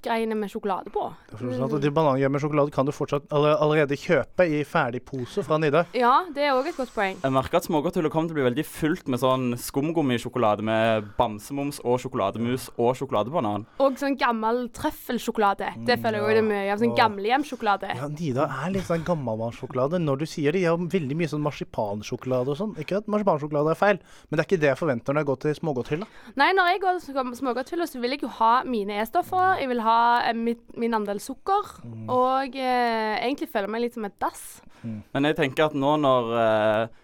banangreiene 0.04 0.34
med 0.36 0.50
sjokolade 0.50 0.90
på. 0.92 1.12
Det 1.30 1.38
er 1.40 1.58
sånn 1.58 1.74
at 1.74 1.82
De 1.82 1.90
banangreiene 1.90 2.32
med 2.32 2.42
sjokolade 2.42 2.72
kan 2.72 2.86
du 2.86 2.92
fortsatt 2.92 3.26
allerede 3.32 3.96
kjøpe 3.96 4.46
i 4.46 4.62
ferdig 4.64 5.02
pose 5.04 5.42
fra 5.44 5.58
Nidar. 5.58 5.86
Ja, 5.96 6.24
det 6.34 6.44
er 6.44 6.54
òg 6.54 6.68
et 6.68 6.76
godt 6.76 6.92
poeng. 6.94 7.16
Jeg 7.22 7.32
merker 7.32 7.58
at 7.58 7.68
smågodthullet 7.68 8.12
kommer 8.12 8.28
til 8.28 8.36
å 8.36 8.40
bli 8.40 8.46
veldig 8.48 8.66
fullt 8.68 9.08
med 9.08 9.20
sånn 9.22 9.54
skumgummisjokolade 9.58 10.64
med 10.64 11.08
bamsemums 11.18 11.80
og 11.84 12.00
sjokolademus 12.02 12.70
og 12.76 12.94
sjokoladebanan. 12.98 13.66
Og 13.80 13.98
sånn 14.00 14.18
gammel 14.20 14.68
trøffelsjokolade. 14.74 15.72
Det 15.86 15.98
føler 16.02 16.20
jeg 16.20 16.26
òg 16.26 16.34
det 16.34 16.42
er 16.42 16.48
mye 16.48 16.72
av. 16.74 16.82
Sånn 16.84 16.96
gamlehjemsjokolade. 16.98 17.94
Ja, 17.98 18.08
Nidar 18.12 18.52
er 18.64 18.74
litt 18.74 18.88
sånn 18.88 19.04
gammelmannssjokolade. 19.06 20.00
Når 20.02 20.24
du 20.24 20.26
sier 20.28 20.52
det, 20.52 20.64
de 20.64 20.68
har 20.68 20.78
veldig 20.78 21.18
mye 21.18 21.30
sånn 21.30 21.44
marsipansjokolade 21.44 22.52
og 22.52 22.60
sånn. 22.60 22.76
Ikke 22.80 23.00
at 23.00 23.10
marsipansjokolade 23.10 23.72
er 23.74 23.78
feil, 23.80 24.00
men 24.28 24.36
det 24.36 24.44
er 24.44 24.48
ikke 24.50 24.60
det 24.62 24.72
jeg 24.72 24.80
forventer 24.80 25.14
når 25.14 25.24
jeg 25.24 25.30
går 25.30 25.40
til 25.44 25.58
smågodthylla. 25.60 26.08
Nei, 26.40 26.50
når 26.56 26.72
jeg 26.72 26.82
går 26.84 27.00
til 27.04 27.34
smågodthylla, 27.40 27.88
så 27.88 28.02
vil 28.02 28.16
jeg 28.16 28.24
jo 28.24 28.32
ha 28.40 28.52
mine 28.68 29.00
E-stoffer. 29.02 29.60
Jeg 29.60 29.70
vil 29.70 29.82
ha 29.84 29.93
eh, 30.28 30.34
mitt, 30.36 30.64
min 30.80 30.96
andel 30.96 31.20
sukker. 31.22 31.76
Og 32.12 32.58
eh, 32.58 33.14
egentlig 33.20 33.50
føler 33.52 33.68
jeg 33.68 33.74
meg 33.76 33.86
litt 33.86 33.98
som 33.98 34.08
et 34.08 34.18
dass. 34.22 34.44
Men 34.84 35.30
jeg 35.30 35.38
tenker 35.38 35.70
at 35.70 35.78
nå 35.78 35.94
når 36.02 36.34
eh, 36.40 37.00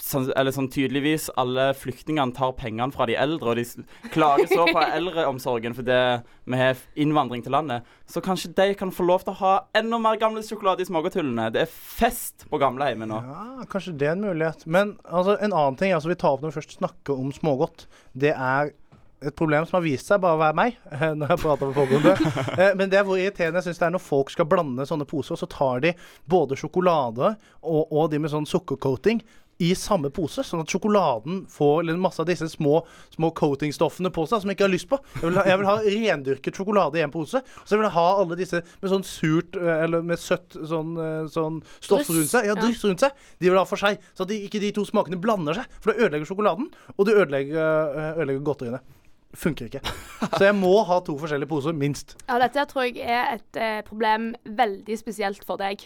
sånn, 0.00 0.28
eller 0.38 0.54
sånn 0.54 0.68
tydeligvis 0.72 1.28
alle 1.40 1.70
flyktningene 1.76 2.34
tar 2.36 2.54
pengene 2.58 2.94
fra 2.94 3.06
de 3.08 3.16
eldre, 3.18 3.52
og 3.52 3.58
de 3.58 4.10
klager 4.14 4.50
så 4.50 4.66
på 4.68 4.82
eldreomsorgen 4.98 5.76
fordi 5.76 5.98
vi 6.52 6.60
har 6.60 6.82
innvandring 6.98 7.44
til 7.44 7.54
landet, 7.56 7.88
så 8.06 8.22
kanskje 8.24 8.52
de 8.58 8.68
kan 8.78 8.92
få 8.94 9.06
lov 9.08 9.26
til 9.26 9.34
å 9.34 9.40
ha 9.40 9.54
enda 9.78 10.00
mer 10.02 10.20
gamle 10.20 10.44
sjokolade 10.46 10.84
i 10.84 10.88
smågodthullene. 10.88 11.50
Det 11.54 11.64
er 11.64 11.72
fest 11.72 12.46
på 12.50 12.60
gamleheimet 12.62 13.10
nå. 13.10 13.22
Ja, 13.26 13.66
kanskje 13.72 13.96
det 13.98 14.10
er 14.10 14.16
en 14.16 14.26
mulighet. 14.26 14.66
Men 14.66 14.96
altså, 15.04 15.38
en 15.38 15.54
annen 15.54 15.80
ting 15.80 15.96
altså, 15.96 16.12
vi 16.12 16.20
tar 16.20 16.36
opp 16.36 16.44
når 16.44 16.54
vi 16.54 16.60
først 16.60 16.78
snakker 16.78 17.18
om 17.18 17.34
smågodt, 17.34 17.88
det 18.12 18.34
er 18.36 18.74
et 19.28 19.36
problem 19.38 19.66
som 19.68 19.78
har 19.78 19.84
vist 19.86 20.08
seg 20.10 20.22
bare 20.22 20.38
å 20.38 20.42
være 20.42 20.58
meg. 20.58 20.78
når 21.20 21.34
jeg 21.34 21.42
prater 21.44 21.70
med 21.70 21.78
folk 21.78 21.96
om 21.98 22.08
det. 22.08 22.16
Eh, 22.62 22.72
Men 22.76 22.90
det 22.92 22.98
er 23.00 23.06
hvor 23.06 23.20
irriterende 23.20 23.60
jeg 23.60 23.70
syns 23.70 23.80
det 23.80 23.86
er 23.86 23.94
når 23.94 24.02
folk 24.04 24.32
skal 24.32 24.48
blande 24.48 24.84
sånne 24.88 25.06
poser, 25.08 25.36
og 25.36 25.40
så 25.40 25.48
tar 25.50 25.82
de 25.84 25.94
både 26.28 26.58
sjokolade 26.58 27.34
og, 27.62 27.86
og 27.88 28.10
de 28.12 28.20
med 28.20 28.32
sånn 28.32 28.48
sukkercoating 28.48 29.22
i 29.62 29.72
samme 29.78 30.10
pose, 30.14 30.42
sånn 30.46 30.62
at 30.64 30.72
sjokoladen 30.72 31.42
får 31.50 31.90
masse 32.00 32.18
av 32.22 32.26
disse 32.26 32.48
små, 32.50 32.80
små 33.14 33.30
coatingstoffene 33.36 34.10
på 34.14 34.24
seg 34.26 34.42
som 34.42 34.50
jeg 34.50 34.58
ikke 34.58 34.66
har 34.66 34.72
lyst 34.72 34.88
på. 34.90 34.98
Jeg 35.20 35.28
vil 35.28 35.38
ha, 35.38 35.44
jeg 35.46 35.60
vil 35.60 35.68
ha 35.68 35.76
rendyrket 35.84 36.58
sjokolade 36.58 36.98
i 36.98 37.04
en 37.04 37.12
pose, 37.14 37.42
og 37.42 37.68
så 37.68 37.78
vil 37.78 37.86
jeg 37.86 37.94
ha 37.94 38.06
alle 38.22 38.38
disse 38.40 38.62
med 38.82 38.90
sånn 38.90 39.06
surt 39.06 39.58
eh, 39.60 39.84
eller 39.84 40.02
med 40.06 40.20
søtt 40.20 40.56
sånn, 40.56 40.96
eh, 40.98 41.28
sånn 41.32 41.60
stoff 41.78 42.10
rundt 42.10 42.32
seg. 42.32 42.48
Ja, 42.48 42.56
dryss 42.58 42.82
rundt 42.88 43.04
seg. 43.04 43.14
De 43.38 43.50
vil 43.52 43.60
ha 43.60 43.66
for 43.68 43.80
seg, 43.80 44.02
så 44.16 44.26
at 44.26 44.32
de, 44.32 44.40
ikke 44.48 44.62
de 44.62 44.72
to 44.74 44.86
smakene 44.88 45.20
blander 45.22 45.60
seg. 45.60 45.78
For 45.78 45.92
det 45.92 46.08
ødelegger 46.08 46.32
sjokoladen, 46.32 46.72
og 46.96 47.06
det 47.06 47.16
ødelegger, 47.20 48.02
ødelegger 48.16 48.44
godteriene. 48.50 48.82
Funker 49.32 49.70
ikke. 49.70 49.80
Så 50.36 50.44
jeg 50.44 50.54
må 50.58 50.74
ha 50.84 50.98
to 51.04 51.14
forskjellige 51.18 51.48
poser, 51.48 51.72
minst. 51.76 52.16
Ja, 52.28 52.36
dette 52.42 52.66
tror 52.68 52.84
jeg 52.84 53.00
er 53.00 53.38
et 53.38 53.58
eh, 53.60 53.80
problem 53.86 54.32
veldig 54.44 54.98
spesielt 55.00 55.46
for 55.48 55.60
deg. 55.60 55.80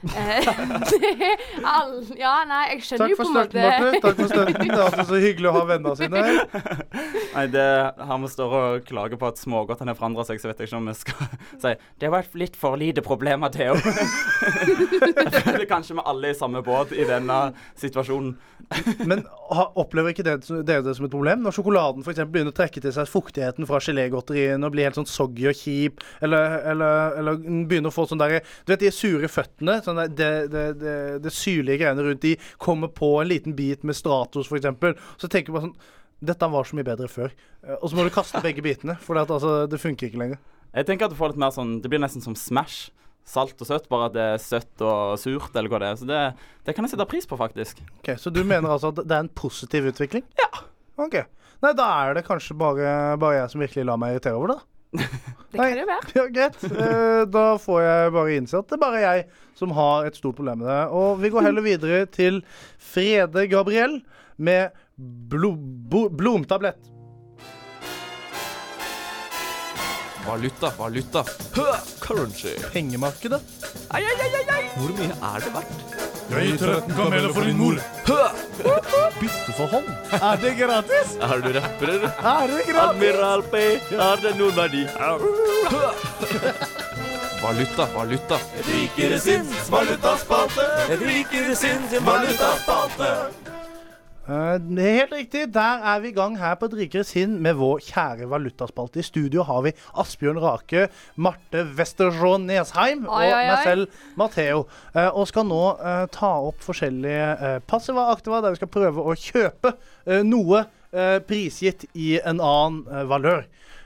Eh, 0.00 0.46
det 0.90 1.36
all, 1.74 1.90
ja, 2.16 2.32
nei, 2.48 2.60
jeg 2.72 2.84
skjønner 2.86 3.12
jo 3.12 3.16
på 3.18 3.26
en 3.26 3.34
måte 3.34 3.64
Takk 4.00 4.16
for 4.16 4.30
støtten. 4.30 4.56
Det 4.62 4.72
er 4.72 4.84
alltid 4.86 5.10
så 5.10 5.18
hyggelig 5.20 5.50
å 5.50 5.54
ha 5.58 5.64
vennene 5.68 5.92
sine 5.98 6.22
her. 6.24 6.38
Nei, 7.34 7.44
det, 7.52 7.66
Her 8.00 8.22
vi 8.22 8.30
står 8.32 8.54
og 8.60 8.86
klager 8.88 9.20
på 9.20 9.28
at 9.28 9.40
smågodtene 9.40 9.92
har 9.92 9.98
forandra 9.98 10.24
seg, 10.26 10.40
så 10.40 10.50
vet 10.50 10.62
jeg 10.62 10.70
ikke 10.70 10.80
om 10.80 10.88
vi 10.88 10.96
skal 10.98 11.28
si 11.62 11.74
Det 12.00 12.08
har 12.08 12.14
vært 12.14 12.38
litt 12.40 12.56
for 12.58 12.80
lite 12.80 13.04
problemer, 13.04 13.52
Theo. 13.52 13.76
jeg 13.76 15.44
føler 15.44 15.66
kanskje 15.68 15.98
vi 15.98 16.06
alle 16.06 16.30
er 16.30 16.36
i 16.36 16.38
samme 16.38 16.64
båt 16.64 16.94
i 16.96 17.04
denne 17.08 17.40
situasjonen. 17.80 18.32
Men 19.08 19.24
ha, 19.50 19.66
opplever 19.80 20.14
ikke 20.14 20.24
dere 20.26 20.40
det 20.64 20.94
som 20.96 21.06
et 21.06 21.12
problem? 21.12 21.44
Når 21.44 21.56
sjokoladen 21.56 22.04
eksempel 22.06 22.32
begynner 22.34 22.54
å 22.54 22.56
trekke 22.56 22.82
til 22.82 22.94
seg 22.94 23.08
fuktigheten 23.10 23.68
fra 23.68 23.80
gelégodteriene 23.82 24.66
og 24.66 24.74
blir 24.74 24.88
helt 24.88 24.98
sånn 24.98 25.08
soggy 25.10 25.48
og 25.50 25.56
kjip, 25.58 26.04
eller, 26.24 26.60
eller, 26.72 27.16
eller 27.20 27.40
begynner 27.40 27.90
å 27.90 27.94
få 27.94 28.06
sånn 28.10 28.20
derre 28.20 28.42
Du 28.64 28.72
vet 28.72 28.84
de 28.84 28.92
sure 28.94 29.30
føttene? 29.30 29.80
Sånn 29.84 29.89
der, 29.98 30.08
det, 30.08 30.30
det, 30.52 30.64
det, 30.80 30.94
det 31.24 31.32
syrlige 31.34 31.80
greiene 31.82 32.04
rundt 32.06 32.22
de 32.22 32.36
kommer 32.62 32.88
på 32.94 33.10
en 33.22 33.28
liten 33.30 33.56
bit 33.58 33.82
med 33.84 33.96
Stratos, 33.98 34.50
eksempel. 34.52 34.94
Så 35.18 35.28
tenker 35.28 35.50
du 35.52 35.58
bare 35.58 35.66
sånn 35.70 35.76
Dette 36.20 36.44
var 36.52 36.66
så 36.68 36.76
mye 36.76 36.84
bedre 36.84 37.06
før. 37.08 37.30
Eh, 37.64 37.76
Og 37.80 37.88
så 37.88 37.96
må 37.96 38.04
du 38.04 38.10
kaste 38.12 38.42
begge 38.44 38.60
bitene, 38.60 38.98
for 39.00 39.16
det, 39.16 39.22
altså, 39.32 39.66
det 39.72 39.78
funker 39.80 40.10
ikke 40.10 40.20
lenger. 40.20 40.38
Jeg 40.74 40.86
tenker 40.86 41.06
at 41.08 41.14
du 41.14 41.16
får 41.16 41.32
litt 41.32 41.40
mer 41.40 41.50
sånn 41.54 41.78
Det 41.80 41.88
blir 41.90 41.98
nesten 42.02 42.20
som 42.22 42.36
Smash. 42.36 42.90
Salt 43.30 43.60
og 43.62 43.66
søtt, 43.68 43.86
bare 43.92 44.08
at 44.08 44.14
det 44.16 44.22
er 44.34 44.38
søtt 44.42 44.82
og 44.84 45.16
surt, 45.20 45.54
eller 45.56 45.70
hva 45.70 45.78
det 45.80 45.88
er. 45.92 45.96
Så 46.00 46.06
det, 46.08 46.20
det 46.66 46.74
kan 46.74 46.84
jeg 46.86 46.92
sette 46.94 47.06
pris 47.08 47.28
på, 47.28 47.36
faktisk. 47.38 47.80
Ok, 48.00 48.14
Så 48.18 48.32
du 48.32 48.40
mener 48.44 48.68
altså 48.72 48.90
at 48.92 49.00
det 49.04 49.12
er 49.16 49.24
en 49.26 49.32
positiv 49.32 49.86
utvikling? 49.92 50.24
Ja. 50.40 50.48
Ok. 51.00 51.18
Nei, 51.60 51.72
da 51.76 51.86
er 52.06 52.16
det 52.16 52.24
kanskje 52.26 52.56
bare, 52.58 53.16
bare 53.20 53.36
jeg 53.42 53.52
som 53.52 53.60
virkelig 53.64 53.84
lar 53.88 54.00
meg 54.00 54.14
irritere 54.16 54.36
over 54.40 54.52
det. 54.54 54.56
da. 54.60 54.66
Det 54.90 55.58
kan 55.58 55.76
det 55.78 55.86
være. 55.86 56.12
Ja, 56.14 56.24
Greit. 56.34 56.58
Eh, 56.66 57.22
da 57.30 57.44
får 57.62 57.80
jeg 57.82 58.12
bare 58.14 58.36
innse 58.38 58.58
at 58.60 58.68
det 58.70 58.76
er 58.76 58.82
bare 58.82 59.02
jeg 59.02 59.24
som 59.58 59.74
har 59.76 60.06
et 60.08 60.16
stort 60.18 60.38
problem 60.38 60.62
med 60.62 60.70
det. 60.70 60.80
Og 60.94 61.18
vi 61.22 61.30
går 61.32 61.46
heller 61.48 61.64
videre 61.66 62.04
til 62.10 62.40
Frede 62.78 63.46
Gabriel 63.50 64.00
med 64.40 64.70
blo 64.96 65.52
blomtablett. 66.10 66.90
Valuta, 70.26 70.70
valuta. 70.78 71.24
Hø, 71.56 71.66
currency. 72.04 72.54
Pengemarkedet. 72.72 73.40
Ai, 73.90 74.04
ai, 74.04 74.14
ai, 74.28 74.44
ai. 74.58 74.62
Hvor 74.76 74.92
mye 74.98 75.16
er 75.16 75.46
det 75.46 75.54
verdt? 75.56 75.99
Jeg 76.30 76.46
gir 76.46 76.58
13 76.58 76.94
kameler 76.94 77.32
for 77.34 77.42
din 77.42 77.56
mor. 77.58 77.78
hånd? 79.70 79.88
Er 80.12 80.36
det 80.42 80.52
gratis? 80.58 81.16
Er 81.20 81.42
du 81.42 81.48
rapper, 81.58 81.88
eller? 81.94 82.12
Er 82.32 82.46
det 82.46 82.66
gratis? 82.68 82.90
Admiral 82.90 83.42
P, 83.42 83.62
har 83.98 84.22
det 84.22 84.32
noen 84.38 84.56
verdi? 84.56 84.84
Valuta, 87.42 87.86
valuta. 87.96 88.38
Rikere 88.68 89.20
sinns 89.20 89.70
valutaspalte. 89.72 90.66
Rikere 91.02 91.56
sinns 91.56 91.94
valutaspalte. 92.06 93.14
Eh, 94.30 94.56
det 94.62 94.84
er 94.86 94.98
helt 95.00 95.14
riktig. 95.16 95.42
Der 95.54 95.84
er 95.90 96.00
vi 96.02 96.12
i 96.12 96.14
gang 96.14 96.36
her 96.38 96.54
på 96.54 96.68
Drikere 96.70 97.02
rikere 97.02 97.06
sinn 97.08 97.38
med 97.42 97.56
vår 97.58 97.80
kjære 97.82 98.28
valutaspalte. 98.30 99.00
I 99.02 99.06
studio 99.06 99.42
har 99.48 99.64
vi 99.66 99.72
Asbjørn 99.98 100.38
Rake, 100.42 100.86
Marte 101.16 101.64
Westerjå 101.76 102.36
Nesheim 102.44 103.06
og 103.08 103.16
Oi, 103.18 103.26
oi, 103.26 103.32
oi. 103.34 103.46
meg 103.50 103.64
selv, 103.66 104.02
Matheo. 104.20 104.66
Eh, 104.94 105.08
og 105.08 105.26
skal 105.30 105.48
nå 105.50 105.62
eh, 105.78 106.04
ta 106.14 106.32
opp 106.50 106.62
forskjellige 106.62 107.56
passiva 107.70 108.10
aktiva 108.14 108.42
der 108.44 108.54
vi 108.54 108.60
skal 108.60 108.70
prøve 108.70 109.02
å 109.02 109.16
kjøpe 109.18 109.74
eh, 110.06 110.22
noe 110.26 110.66
prisgitt 111.22 111.84
i 111.94 112.16
en 112.26 112.40
annen 112.42 113.06
valør. 113.06 113.44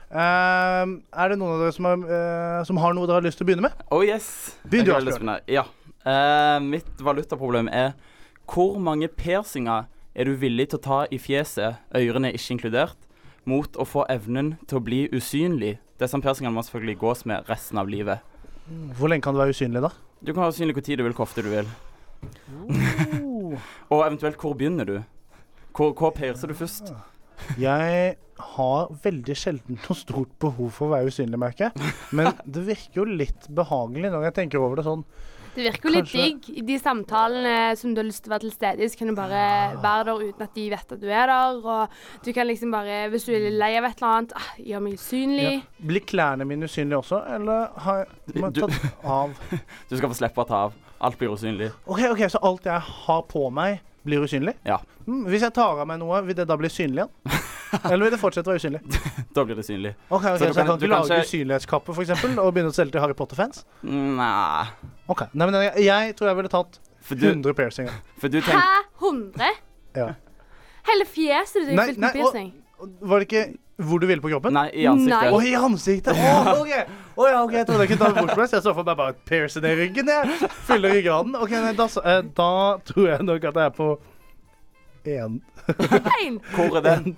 Er 0.09 1.29
det 1.29 1.35
noen 1.37 1.51
av 1.53 1.59
dere 1.61 1.73
som 1.75 1.85
har, 1.85 2.01
eh, 2.17 2.63
som 2.65 2.79
har 2.81 2.95
noe 2.97 3.05
dere 3.05 3.19
har 3.19 3.25
lyst 3.27 3.37
til 3.37 3.45
å 3.45 3.49
begynne 3.51 3.67
med? 3.67 3.83
Oh 3.93 4.01
yes. 4.01 4.55
Begynn 4.65 4.87
du, 4.89 4.93
Asbjørn. 4.95 5.35
Ja. 5.45 5.67
Eh, 6.01 6.57
mitt 6.65 7.03
valutaproblem 7.05 7.69
er 7.69 7.93
hvor 8.49 8.79
mange 8.81 9.07
piercinger 9.09 9.85
er 10.15 10.29
du 10.29 10.35
villig 10.39 10.69
til 10.71 10.79
å 10.79 10.85
ta 10.85 10.99
i 11.11 11.19
fjeset, 11.19 11.81
ørene 11.95 12.31
ikke 12.35 12.55
inkludert, 12.55 12.97
mot 13.45 13.75
å 13.77 13.85
få 13.85 14.05
evnen 14.09 14.55
til 14.65 14.79
å 14.79 14.85
bli 14.85 15.01
usynlig? 15.13 15.75
Disse 15.99 16.19
piercingene 16.23 16.55
må 16.55 16.63
selvfølgelig 16.65 17.01
gås 17.01 17.25
med 17.29 17.49
resten 17.51 17.79
av 17.81 17.91
livet. 17.91 18.23
Hvor 18.97 19.11
lenge 19.11 19.27
kan 19.27 19.35
du 19.35 19.41
være 19.43 19.53
usynlig, 19.55 19.83
da? 19.83 19.91
Du 20.23 20.31
kan 20.31 20.45
være 20.45 20.55
usynlig 20.55 20.77
hvor 20.77 20.85
tid 20.87 20.99
du 20.99 21.05
vil, 21.05 21.15
hvor 21.15 21.27
ofte 21.27 21.43
du 21.45 21.51
vil. 21.51 21.67
Oh. 22.55 23.59
Og 23.93 24.05
eventuelt, 24.05 24.39
hvor 24.41 24.55
begynner 24.57 24.87
du? 24.87 24.95
Hvor, 25.75 25.91
hvor 25.93 26.15
piercer 26.15 26.49
du 26.49 26.55
først? 26.57 26.93
Jeg 27.59 28.15
har 28.55 28.91
veldig 29.03 29.35
sjelden 29.37 29.79
noe 29.79 29.97
stort 29.97 30.31
behov 30.41 30.71
for 30.75 30.87
å 30.87 30.95
være 30.95 31.11
usynlig, 31.11 31.39
merker 31.39 31.69
jeg. 31.69 31.93
Men 32.15 32.31
det 32.47 32.65
virker 32.67 33.01
jo 33.01 33.07
litt 33.07 33.47
behagelig 33.55 34.11
når 34.13 34.29
jeg 34.29 34.37
tenker 34.39 34.63
over 34.63 34.79
det 34.79 34.87
sånn. 34.87 35.03
Det 35.55 35.63
virker 35.69 35.87
jo 35.87 35.93
litt 35.95 36.09
digg 36.11 36.49
i 36.59 36.61
de 36.67 36.75
samtalene 36.81 37.53
som 37.79 37.93
du 37.95 38.01
har 38.01 38.07
lyst 38.09 38.23
til 38.25 38.31
å 38.31 38.35
være 38.35 38.43
til 38.43 38.51
stede 38.51 38.83
i. 38.83 38.89
Så 38.91 38.99
kan 38.99 39.07
du 39.07 39.15
bare 39.15 39.43
være 39.81 40.03
der 40.09 40.23
uten 40.27 40.43
at 40.45 40.53
de 40.57 40.65
vet 40.73 40.91
at 40.97 40.99
du 41.01 41.07
er 41.07 41.31
der. 41.31 41.59
Og 41.63 42.25
du 42.25 42.31
kan 42.35 42.47
liksom 42.49 42.73
bare, 42.75 42.97
hvis 43.13 43.23
du 43.29 43.31
er 43.37 43.47
lei 43.55 43.71
av 43.79 43.87
et 43.87 43.95
eller 44.01 44.11
annet, 44.17 44.35
ah, 44.35 44.49
gjøre 44.59 44.83
meg 44.85 44.97
usynlig. 44.99 45.47
Ja. 45.47 45.85
Blir 45.91 46.05
klærne 46.11 46.47
mine 46.49 46.67
usynlige 46.67 46.99
også, 46.99 47.21
eller 47.37 47.69
har 47.85 48.03
jeg 48.03 48.35
jeg 48.35 48.53
tatt 48.59 49.05
av? 49.05 49.35
Du 49.89 49.95
skal 49.97 50.09
få 50.11 50.17
slippe 50.19 50.43
å 50.43 50.47
ta 50.49 50.63
av. 50.67 50.75
Alt 51.05 51.17
blir 51.19 51.31
usynlig. 51.35 51.71
OK, 51.85 52.01
ok, 52.11 52.25
så 52.31 52.39
alt 52.47 52.67
jeg 52.67 52.79
har 53.05 53.21
på 53.31 53.47
meg, 53.53 53.79
blir 54.05 54.23
usynlig? 54.27 54.53
Ja. 54.67 54.77
Mm, 55.07 55.23
hvis 55.31 55.43
jeg 55.45 55.53
tar 55.55 55.79
av 55.81 55.87
meg 55.87 55.99
noe, 56.01 56.19
vil 56.25 56.35
det 56.37 56.45
da 56.49 56.55
bli 56.59 56.69
synlig 56.71 57.03
igjen? 57.05 57.41
Eller 57.91 58.05
vil 58.05 58.13
det 58.13 58.19
fortsette 58.21 58.47
å 58.47 58.53
være 58.53 58.61
usynlig? 58.61 58.81
Da 59.35 59.43
blir 59.43 59.57
det 59.59 59.65
synlig. 59.67 59.91
Ok, 60.09 60.23
ok, 60.23 60.27
Så 60.27 60.37
Så, 60.37 60.39
du 60.39 60.45
jeg 60.45 60.55
kan- 60.55 60.67
kan 60.69 60.79
du 60.79 60.85
ikke 60.85 60.93
lage 60.95 61.09
kanskje... 61.09 61.25
usynlighetskappe 61.31 61.93
for 61.95 62.03
eksempel, 62.05 62.37
og 62.39 62.53
begynne 62.55 62.71
å 62.71 62.77
selge 62.77 62.95
til 62.95 63.03
Harry 63.03 63.17
Potter-fans? 63.17 63.65
Nei. 63.83 64.65
Ok, 65.07 65.21
Nei, 65.33 65.45
men 65.45 65.53
jeg, 65.61 65.83
jeg 65.85 66.15
tror 66.17 66.27
jeg 66.31 66.37
ville 66.39 66.49
tatt 66.49 66.79
For 67.05 67.15
du, 67.19 67.27
100 67.29 67.53
piercinger. 67.53 67.99
for 68.17 68.27
du 68.33 68.39
Hæ? 68.41 68.47
tenker 68.47 68.87
100? 69.01 69.51
Ja. 69.95 70.07
Hele 70.89 71.05
fjeset 71.05 71.61
ditt 71.67 71.73
er 71.73 71.77
Nei, 71.77 71.85
fylt 71.91 71.99
nei, 72.01 72.07
med 72.09 72.17
piercing. 72.19 72.49
Var 73.01 73.19
det 73.21 73.27
ikke 73.29 73.43
hvor 73.85 73.99
du 73.99 74.05
ville 74.07 74.21
på 74.23 74.29
kroppen? 74.31 74.53
Nei, 74.55 74.69
i 74.71 74.85
ansiktet. 74.87 75.33
Å, 75.35 75.39
i 75.43 75.51
ansiktet! 75.59 76.15
Å, 76.15 76.53
OK! 76.61 76.69
Å, 77.19 77.25
ja, 77.27 77.39
ok, 77.43 77.53
Jeg 77.57 77.67
trodde 77.67 77.83
jeg 77.83 77.89
kunne 77.91 78.05
ta 78.05 78.07
det 78.13 78.21
bort 78.21 78.31
fra 78.31 78.41
meg. 78.45 78.49
så 78.49 78.55
Jeg 78.55 78.63
så 78.63 78.73
for 78.77 78.87
meg 78.87 78.97
bare 79.01 79.13
et 79.15 79.23
piercing 79.27 79.65
i 79.67 79.73
ryggen. 79.81 80.11
Jeg 80.13 80.49
fyller 80.69 80.93
ryggraden. 80.95 81.35
Ok, 81.43 81.51
nei, 81.59 81.73
da, 81.75 81.87
så- 81.91 82.03
eh, 82.07 82.21
da 82.37 82.47
tror 82.87 83.09
jeg 83.09 83.25
nok 83.27 83.47
at 83.51 83.59
jeg 83.59 83.65
er 83.65 83.75
på 83.75 83.89
én. 85.15 85.35
Én. 86.23 86.39
Hvor 86.55 86.77
er 86.79 86.85
den? 86.87 87.17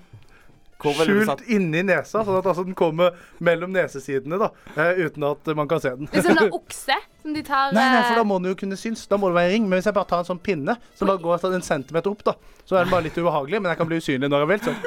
Skjult 0.77 1.41
inni 1.49 1.81
nesa, 1.87 2.21
sånn 2.21 2.37
at 2.37 2.45
altså, 2.45 2.63
den 2.67 2.75
kommer 2.77 3.15
mellom 3.43 3.71
nesesidene, 3.73 4.37
da, 4.37 4.51
eh, 4.75 4.99
uten 5.07 5.25
at 5.25 5.49
man 5.57 5.69
kan 5.69 5.81
se 5.81 5.93
den. 5.97 6.09
Det 6.11 6.21
er 6.21 6.27
sånn 6.27 6.41
en 6.43 6.53
okse 6.59 6.97
som 7.23 7.33
de 7.33 7.41
tar 7.45 7.73
Nei, 7.73 7.85
nei, 7.95 8.03
for 8.03 8.19
da 8.19 8.21
eh, 8.21 8.29
må 8.29 8.37
den 8.41 8.51
jo 8.53 8.59
kunne 8.59 8.77
synes. 8.79 9.07
Da 9.09 9.17
må 9.17 9.31
det 9.31 9.39
være 9.39 9.51
en 9.51 9.55
ring. 9.57 9.65
Men 9.71 9.81
hvis 9.81 9.89
jeg 9.89 9.97
bare 9.97 10.09
tar 10.11 10.21
en 10.21 10.29
sånn 10.29 10.43
pinne 10.43 10.77
som 10.93 11.09
bare 11.09 11.23
går 11.23 11.41
sånn 11.41 11.57
en 11.57 11.65
centimeter 11.65 12.13
opp, 12.13 12.21
da, 12.27 12.35
så 12.63 12.77
er 12.77 12.85
den 12.85 12.93
bare 12.93 13.07
litt 13.07 13.17
ubehagelig, 13.17 13.61
men 13.63 13.73
jeg 13.73 13.81
kan 13.81 13.89
bli 13.89 14.01
usynlig 14.03 14.29
når 14.31 14.45
jeg 14.45 14.51
vil. 14.53 14.61
Sånn. 14.67 14.77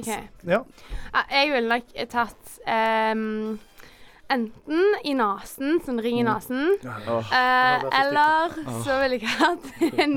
ok. 0.00 0.10
Ja. 0.50 0.64
Ja, 1.12 1.22
Jeg 1.30 1.54
ville 1.54 1.78
nok 1.78 1.94
tatt 2.10 2.58
um, 3.14 3.54
enten 4.34 4.98
i 5.06 5.14
nesen, 5.16 5.78
sånn 5.86 6.02
ring 6.02 6.18
i 6.18 6.26
nesen, 6.26 6.74
mm. 6.74 6.82
ja, 6.82 6.98
ja. 7.06 7.18
Uh, 7.30 7.86
eller 8.00 8.58
så 8.82 8.98
ville 9.04 9.20
jeg 9.20 9.34
hatt 9.38 9.68
en 10.02 10.16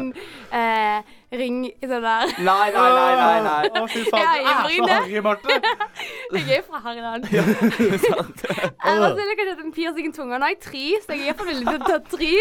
eh, 0.56 1.16
ring 1.34 1.58
i 1.68 1.88
det 1.88 1.90
der 2.04 2.30
Nei, 2.40 2.70
nei, 2.72 2.90
nei, 2.98 3.16
nei. 3.20 3.40
nei. 3.48 3.82
Å, 3.82 3.82
fy 3.92 4.04
faen. 4.08 4.22
Ja, 4.22 4.32
Du 4.32 4.38
er 4.38 4.46
så 4.48 4.68
øyenbrynene. 4.70 5.00
harry, 5.02 5.22
Marte. 5.26 5.58
Jeg 6.38 6.58
er 6.60 6.64
fra 6.68 6.80
Harland. 6.86 7.28
sant. 7.28 8.46
Ellers 8.88 9.18
ville 9.18 9.28
jeg 9.34 9.40
kanskje 9.42 9.56
hatt 9.56 9.66
en 9.66 9.74
piercing 9.76 10.08
i 10.08 10.14
tunga. 10.16 10.40
Nå 10.40 10.48
er 10.48 10.56
jeg 10.56 10.62
tre, 10.68 10.86
så 11.04 11.18
jeg 11.18 11.26
er 11.26 11.32
iallfall 11.32 11.50
villig 11.52 11.68
til 11.68 11.82
å 11.82 11.90
ta 11.90 12.00
tre. 12.14 12.32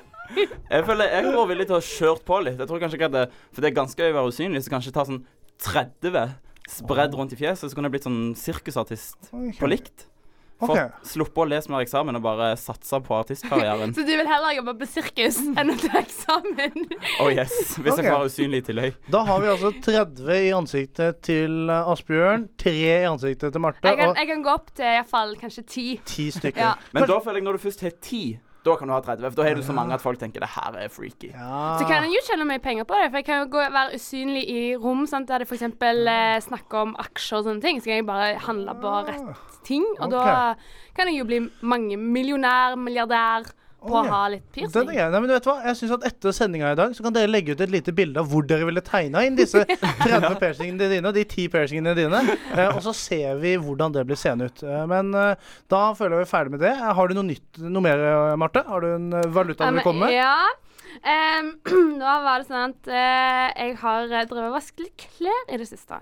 Jeg 0.70 0.84
føler 0.86 1.08
jeg 1.10 1.30
går 1.34 1.46
villig 1.50 1.64
til 1.66 1.74
å 1.74 1.78
ha 1.80 1.82
kjørt 1.82 2.20
på 2.28 2.36
litt. 2.46 2.60
Jeg 2.62 2.68
tror 2.70 2.78
kanskje 2.78 2.98
ikke 3.00 3.08
at 3.08 3.14
det, 3.16 3.22
For 3.50 3.64
det 3.64 3.70
er 3.72 3.74
ganske 3.80 3.98
gøy 4.04 4.12
å 4.12 4.16
være 4.20 4.30
usynlig, 4.30 4.60
så 4.62 4.70
kanskje 4.76 4.92
ta 4.94 5.02
sånn 5.08 5.24
30 5.66 6.36
spredd 6.70 7.16
rundt 7.18 7.34
i 7.34 7.38
fjeset, 7.40 7.66
så 7.66 7.74
kunne 7.74 7.90
jeg 7.90 7.96
blitt 7.96 8.06
sånn 8.06 8.20
sirkusartist 8.38 9.32
på 9.58 9.70
likt. 9.72 10.06
For 10.60 10.76
Ok. 10.76 11.06
sluppe 11.08 11.40
å 11.40 11.46
lese 11.48 11.72
mer 11.72 11.84
eksamen 11.84 12.18
og 12.18 12.24
bare 12.24 12.50
satsa 12.60 13.00
på 13.04 13.14
artistkarrieren. 13.16 13.92
Så 13.96 14.04
du 14.04 14.12
vil 14.12 14.28
heller 14.28 14.54
jobbe 14.58 14.74
på 14.82 14.88
sirkus 14.90 15.38
enn 15.40 15.72
å 15.72 15.76
ta 15.80 16.02
eksamen? 16.02 16.84
Oh 17.22 17.30
yes. 17.32 17.54
Hvis 17.78 17.94
okay. 17.94 18.04
jeg 18.04 18.12
får 18.12 18.28
usynlig 18.28 18.62
tillegg. 18.68 18.98
Da 19.10 19.24
har 19.28 19.40
vi 19.40 19.50
altså 19.54 19.72
30 19.88 20.30
i 20.36 20.52
ansiktet 20.56 21.22
til 21.26 21.72
eh, 21.72 21.90
Asbjørn, 21.94 22.46
3 22.60 22.76
i 22.76 23.08
ansiktet 23.08 23.56
til 23.56 23.64
Marte, 23.64 23.80
Jeg 23.88 23.98
kan, 24.00 24.12
og 24.12 24.20
jeg 24.20 24.30
kan 24.34 24.44
gå 24.44 24.52
opp 24.52 24.70
til 24.76 24.92
iallfall 24.92 25.34
kanskje 25.40 25.64
ti. 25.64 25.88
10 26.04 26.30
stykker. 26.38 26.62
Ja. 26.62 26.76
Men 26.92 27.08
da 27.08 27.18
føler 27.24 27.40
jeg 27.40 27.48
når 27.48 27.58
du 27.58 27.64
først 27.64 27.84
har 27.86 27.96
10, 27.96 28.22
da 28.64 28.76
kan 28.76 28.90
du 28.90 28.94
ha 28.94 29.00
30. 29.00 29.24
For 29.30 29.40
da 29.40 29.46
har 29.46 29.56
du 29.56 29.62
så 29.64 29.76
mange 29.76 29.96
at 29.96 30.02
folk 30.04 30.20
tenker 30.20 30.44
det 30.44 30.50
her 30.54 30.76
er 30.82 30.90
freaky. 30.92 31.30
Ja. 31.32 31.76
Så 31.80 31.86
kan 31.88 32.04
jeg 32.04 32.12
jo 32.14 32.24
tjene 32.26 32.48
mye 32.48 32.62
penger 32.62 32.88
på 32.88 32.98
det, 32.98 33.08
for 33.10 33.20
jeg 33.20 33.28
kan 33.28 33.44
jo 33.44 33.48
gå, 33.54 33.62
være 33.76 33.96
usynlig 33.96 34.42
i 34.52 34.64
rom 34.80 35.06
sant, 35.10 35.28
der 35.30 35.44
det 35.44 35.48
f.eks. 35.48 35.64
Eh, 35.64 36.40
snakker 36.44 36.84
om 36.84 36.96
aksjer 37.00 37.40
og 37.40 37.48
sånne 37.48 37.64
ting. 37.64 37.80
Så 37.80 37.90
kan 37.90 38.02
jeg 38.02 38.08
bare 38.10 38.34
handle 38.48 38.76
på 38.82 38.96
rett 39.08 39.56
ting, 39.66 39.86
og 40.00 40.12
da 40.12 40.26
kan 40.96 41.08
jeg 41.10 41.20
jo 41.20 41.28
bli 41.28 41.40
mangemillionær, 41.60 42.76
milliardær 42.80 43.48
på 43.80 43.94
å 43.96 44.02
ha 44.08 44.20
litt 44.32 44.44
piercing. 44.52 44.90
er. 44.94 45.10
Nei, 45.10 45.20
men 45.24 45.30
du 45.30 45.34
hva? 45.48 45.54
Jeg 45.66 45.76
synes 45.80 45.94
at 45.96 46.06
Etter 46.10 46.34
sendinga 46.36 46.72
i 46.74 46.78
dag 46.78 46.92
så 46.96 47.04
kan 47.06 47.14
dere 47.16 47.30
legge 47.30 47.54
ut 47.56 47.60
et 47.64 47.72
lite 47.72 47.94
bilde 47.96 48.20
av 48.20 48.28
hvor 48.30 48.46
dere 48.46 48.66
ville 48.68 48.82
tegna 48.84 49.22
inn 49.26 49.36
disse 49.38 49.62
30 50.04 50.36
piercingene 50.40 50.90
dine 50.92 51.08
og 51.10 51.16
de 51.16 51.24
10 51.24 51.48
piercingene 51.54 51.94
dine. 51.98 52.22
Eh, 52.54 52.68
og 52.74 52.80
så 52.84 52.92
ser 52.96 53.40
vi 53.42 53.56
hvordan 53.60 53.94
det 53.96 54.06
blir 54.08 54.20
seende 54.20 54.50
ut. 54.50 54.62
Eh, 54.66 54.84
men 54.90 55.14
eh, 55.16 55.34
da 55.72 55.82
føler 55.98 56.18
jeg 56.18 56.24
vi 56.24 56.28
er 56.28 56.32
ferdig 56.34 56.54
med 56.56 56.64
det. 56.66 56.74
Eh, 56.76 56.92
Har 57.00 57.08
du 57.08 57.16
noe 57.18 57.28
nytt, 57.30 57.62
noe 57.64 57.84
mer, 57.88 58.04
eh, 58.10 58.36
Marte? 58.40 58.64
Har 58.68 58.84
du 58.84 58.90
en 58.94 59.12
eh, 59.20 59.28
valuta 59.32 59.70
du 59.70 59.80
vil 59.80 59.86
komme 59.86 60.06
med? 60.08 60.16
Ja. 60.18 60.36
Em, 61.00 61.54
nå 62.00 62.14
var 62.24 62.42
det 62.42 62.48
sånn 62.50 62.74
at 62.74 62.90
uh, 62.92 63.46
jeg 63.56 63.76
har 63.80 64.08
drevet 64.10 64.34
og 64.36 64.52
vasket 64.52 64.82
litt 64.84 65.04
klær 65.06 65.48
i 65.48 65.58
det 65.60 65.68
siste. 65.70 65.96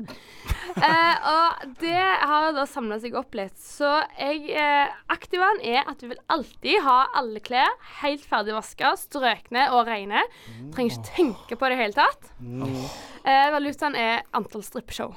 Uh, 0.75 1.15
og 1.35 1.77
det 1.83 1.95
har 1.99 2.51
da 2.57 2.67
samla 2.67 2.99
seg 3.03 3.15
opp 3.19 3.39
litt. 3.39 3.55
Så 3.63 3.89
jeg 4.19 4.51
uh, 4.59 4.91
Aktivaen 5.15 5.63
er 5.63 5.85
at 5.85 6.03
du 6.03 6.09
vil 6.11 6.21
alltid 6.35 6.83
ha 6.87 6.99
alle 7.19 7.43
klær 7.45 7.71
helt 8.03 8.27
ferdig 8.27 8.57
vaska, 8.59 8.97
strøkne 8.99 9.69
og 9.77 9.87
rene. 9.89 10.27
Trenger 10.75 10.99
ikke 10.99 11.11
tenke 11.15 11.61
på 11.61 11.69
det 11.69 11.77
i 11.77 11.79
det 11.79 11.83
hele 11.85 11.99
tatt. 12.03 12.31
Uh, 12.43 13.49
valutaen 13.55 13.99
er 13.99 14.25
antall 14.35 14.67
strippeshow. 14.67 15.15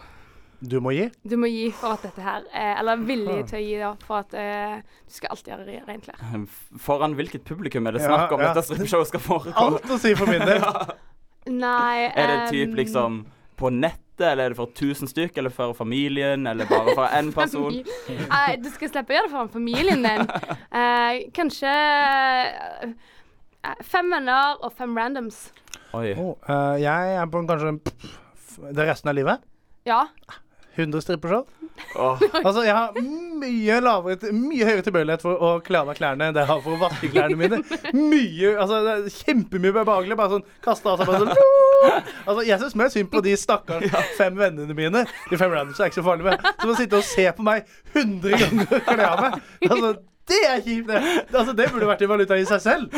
Du 0.61 0.77
må 0.83 0.91
gi? 0.93 1.07
Du 1.25 1.33
må 1.41 1.49
gi 1.49 1.71
for 1.73 1.95
at 1.95 2.03
dette 2.05 2.21
her 2.21 2.43
eh, 2.53 2.75
Eller 2.77 2.99
villig 3.01 3.39
til 3.49 3.57
å 3.57 3.61
gi 3.63 3.77
da, 3.81 3.91
for 4.05 4.19
at 4.21 4.35
eh, 4.37 4.75
du 5.09 5.15
skal 5.15 5.33
alltid 5.33 5.53
ha 5.55 5.57
re- 5.65 5.81
rent 5.87 6.05
klær. 6.05 6.45
Foran 6.85 7.15
hvilket 7.17 7.45
publikum 7.47 7.89
er 7.89 7.97
det 7.97 8.03
Ja, 8.03 8.11
snakk 8.11 8.35
om 8.37 8.43
ja. 8.43 8.51
dette 8.51 8.67
strippeshowet 8.67 9.09
skal 9.09 9.23
foregå? 9.25 9.55
Alt 9.57 9.89
å 9.89 9.97
si 10.01 10.13
for 10.19 10.29
min 10.29 10.45
del. 10.45 10.61
Nei 11.65 12.11
Er 12.13 12.29
det 12.29 12.51
typ 12.53 12.75
liksom 12.77 13.23
på 13.61 13.69
nettet, 13.73 14.23
eller 14.25 14.47
er 14.49 14.53
det 14.53 14.57
for 14.57 14.69
1000 14.73 15.09
stykk, 15.09 15.35
eller 15.37 15.53
for 15.53 15.73
familien, 15.77 16.45
eller 16.49 16.65
bare 16.69 16.93
for 16.97 17.09
én 17.13 17.29
person? 17.39 17.75
Nei, 18.09 18.45
du 18.61 18.69
skal 18.73 18.89
slippe 18.89 19.13
å 19.13 19.17
gjøre 19.17 19.27
det 19.27 19.33
foran 19.35 19.51
familien 19.53 20.05
din. 20.05 20.23
Eh, 20.77 21.19
kanskje 21.37 21.73
eh, 21.73 22.93
fem 23.85 24.09
venner 24.13 24.61
og 24.61 24.73
fem 24.77 24.97
randoms. 24.97 25.43
Oi. 25.97 26.13
Oh, 26.17 26.33
uh, 26.47 26.77
jeg 26.81 27.17
er 27.19 27.29
på 27.29 27.43
kanskje 27.49 27.75
pff, 27.85 28.17
det 28.73 28.87
resten 28.89 29.11
av 29.13 29.17
livet. 29.17 29.45
Ja. 29.89 30.03
100 30.77 31.01
strippeshow. 31.03 31.45
Oh. 31.95 32.19
Altså, 32.43 32.61
jeg 32.63 32.75
har 32.75 32.93
mye 33.41 33.77
lavere 33.81 34.31
Mye 34.35 34.67
høyere 34.67 34.83
tilbøyelighet 34.85 35.23
for 35.23 35.39
å 35.41 35.51
kle 35.65 35.81
av 35.81 35.89
meg 35.89 35.97
klærne 35.97 36.27
enn 36.27 36.35
det 36.35 36.43
jeg 36.43 36.51
har 36.51 36.61
for 36.63 36.75
å 36.75 36.81
vaske 36.81 37.09
klærne 37.11 37.37
mine. 37.39 37.61
Mye, 37.95 38.53
altså 38.53 38.81
det 38.85 38.93
er 38.93 39.15
Kjempemye 39.15 39.73
behagelig. 39.79 40.17
Bare 40.19 40.37
sånn 40.37 40.45
kaste 40.63 40.91
av 40.91 41.01
seg 41.01 41.09
bare 41.09 41.25
sånn 41.25 41.33
Altså, 42.29 42.45
Jeg 42.45 42.61
syns 42.61 42.77
mer 42.77 42.93
synd 42.93 43.11
på 43.11 43.23
de 43.25 43.33
stakkars 43.39 43.97
fem 44.19 44.37
vennene 44.37 44.77
mine. 44.77 45.03
De 45.31 45.39
fem 45.41 45.51
randoms 45.51 45.81
er 45.81 45.89
ikke 45.89 46.01
så 46.01 46.05
farlige. 46.05 46.37
Som 46.61 46.73
å 46.75 46.77
sitte 46.77 47.01
og 47.01 47.07
se 47.07 47.27
på 47.35 47.47
meg 47.47 47.67
100 47.95 48.45
ganger 48.45 48.77
og 48.77 48.87
kle 48.91 49.09
av 49.09 49.25
meg. 49.25 49.41
Altså, 49.67 49.93
det 50.31 50.41
er 50.47 50.63
kjipt, 50.63 50.89
det. 50.89 51.01
Altså, 51.33 51.53
det 51.57 51.69
burde 51.73 51.89
vært 51.91 52.03
i 52.05 52.09
valuta 52.09 52.39
i 52.39 52.47
seg 52.47 52.63
selv. 52.63 52.97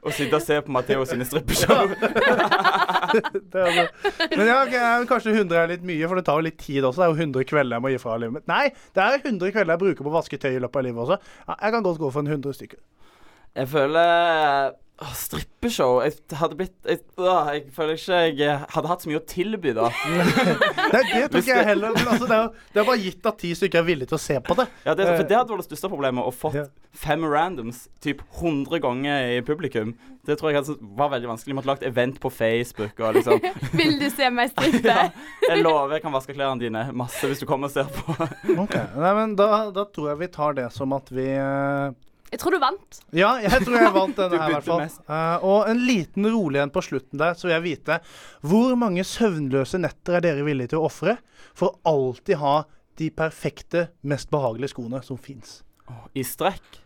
Å 0.00 0.12
sitte 0.16 0.38
og 0.38 0.44
se 0.44 0.56
på 0.64 0.72
Matteo 0.72 1.04
sine 1.08 1.26
strippeshow. 1.28 1.92
Er 3.10 3.64
altså. 3.66 4.12
Men 4.30 4.46
ja, 4.46 4.60
okay, 4.62 5.06
kanskje 5.10 5.32
100 5.34 5.56
er 5.58 5.70
litt 5.72 5.86
mye, 5.86 6.06
for 6.06 6.20
det 6.20 6.24
tar 6.28 6.38
jo 6.38 6.46
litt 6.46 6.60
tid 6.62 6.84
også. 6.86 7.00
Det 7.00 7.06
er 7.06 7.10
jo 7.10 7.26
100 7.26 7.46
kvelder 7.50 7.76
jeg 7.76 7.84
må 7.84 7.90
gi 7.90 7.98
fra 8.00 8.14
livet 8.22 8.36
mitt. 8.36 8.46
Nei, 8.50 8.68
det 8.96 9.02
er 9.02 9.16
100 9.18 9.50
kvelder 9.56 9.74
jeg 9.74 9.82
bruker 9.82 10.06
på 10.06 10.12
å 10.12 10.14
vaske 10.14 10.38
tøy 10.40 10.52
i 10.52 10.60
løpet 10.62 10.80
av 10.80 10.86
livet 10.86 11.02
også. 11.04 11.18
Ja, 11.48 11.56
jeg 11.56 11.74
kan 11.74 11.86
godt 11.88 12.00
gå 12.00 12.12
for 12.14 12.22
en 12.22 12.30
100 12.30 12.56
stykker. 12.60 12.80
Jeg 13.58 13.70
føler 13.72 14.70
åh, 15.00 15.12
Strippeshow 15.16 16.00
Jeg 16.04 16.38
hadde 16.40 16.58
blitt 16.58 16.88
jeg, 16.88 17.00
åh, 17.20 17.48
jeg 17.54 17.64
føler 17.74 17.98
ikke 17.98 18.20
jeg 18.40 18.58
hadde 18.74 18.90
hatt 18.90 19.04
så 19.04 19.10
mye 19.10 19.20
å 19.20 19.24
tilby 19.28 19.72
da. 19.76 19.88
det, 20.92 21.02
det 21.12 21.24
tror 21.30 21.40
ikke 21.40 21.56
jeg 21.56 21.68
heller. 21.70 21.94
Men 21.96 22.12
altså, 22.14 22.28
det, 22.28 22.38
er, 22.38 22.68
det 22.74 22.82
er 22.82 22.88
bare 22.88 23.02
gitt 23.02 23.30
at 23.30 23.40
ti 23.40 23.52
stykker 23.56 23.82
er 23.82 23.86
villige 23.86 24.10
til 24.12 24.18
å 24.18 24.22
se 24.22 24.36
på 24.44 24.56
det. 24.58 24.66
Ja, 24.86 24.94
det, 24.98 25.08
for 25.08 25.26
det 25.26 25.38
hadde 25.38 25.54
vært 25.54 25.64
det 25.64 25.70
største 25.70 25.90
problemet. 25.92 26.26
Å 26.26 26.34
fått 26.34 26.58
fem 27.00 27.24
randoms 27.24 27.84
typ 28.02 28.22
100 28.40 28.82
ganger 28.82 29.36
i 29.36 29.40
publikum. 29.46 29.94
Det 30.26 30.36
tror 30.40 30.52
jeg 30.52 30.60
altså, 30.60 30.76
var 30.98 31.12
veldig 31.14 31.30
vanskelig. 31.30 31.56
Måtte 31.58 31.70
lagt 31.70 31.86
event 31.86 32.20
på 32.22 32.32
Facebook 32.34 33.00
og 33.00 33.16
liksom 33.18 33.40
Vil 33.80 33.96
du 34.00 34.08
se 34.12 34.28
meg 34.34 34.52
strippe? 34.52 34.84
ja, 34.92 35.08
Jeg 35.48 35.64
lover 35.64 35.96
jeg 35.96 36.04
kan 36.04 36.14
vaske 36.14 36.36
klærne 36.36 36.60
dine 36.62 36.84
masse 36.96 37.30
hvis 37.30 37.42
du 37.42 37.48
kommer 37.48 37.70
og 37.70 37.74
ser 37.74 37.88
på. 37.94 38.16
Ok, 38.60 38.76
Nei, 38.98 39.16
men 39.16 39.34
da, 39.38 39.66
da 39.74 39.86
tror 39.88 40.12
jeg 40.12 40.22
vi 40.24 40.32
tar 40.34 40.56
det 40.58 40.68
som 40.74 40.92
at 40.96 41.08
vi 41.14 41.30
eh, 41.32 41.90
Jeg 42.30 42.40
tror 42.42 42.54
du 42.54 42.60
vant. 42.62 43.00
Ja, 43.16 43.32
jeg 43.42 43.64
tror 43.66 43.76
jeg 43.76 43.92
vant 43.94 44.18
denne 44.18 44.38
her, 44.40 44.52
i 44.52 44.54
hvert 44.54 44.68
fall. 44.68 44.84
Uh. 44.86 45.14
Eh, 45.16 45.46
og 45.50 45.70
en 45.72 45.82
liten 45.86 46.28
rolig 46.30 46.62
en 46.62 46.72
på 46.74 46.82
slutten 46.86 47.20
der, 47.20 47.34
så 47.38 47.48
vil 47.48 47.56
jeg 47.56 47.66
vite 47.66 47.98
Hvor 48.46 48.76
mange 48.78 49.04
søvnløse 49.06 49.80
netter 49.82 50.18
er 50.18 50.26
dere 50.28 50.46
villige 50.46 50.74
til 50.74 50.82
å 50.82 50.86
ofre 50.90 51.16
for 51.58 51.72
å 51.72 51.90
alltid 51.90 52.38
ha 52.40 52.54
de 53.00 53.10
perfekte, 53.16 53.88
mest 54.06 54.30
behagelige 54.30 54.74
skoene 54.74 55.02
som 55.02 55.18
fins? 55.18 55.60
I 56.14 56.22
strekk. 56.22 56.78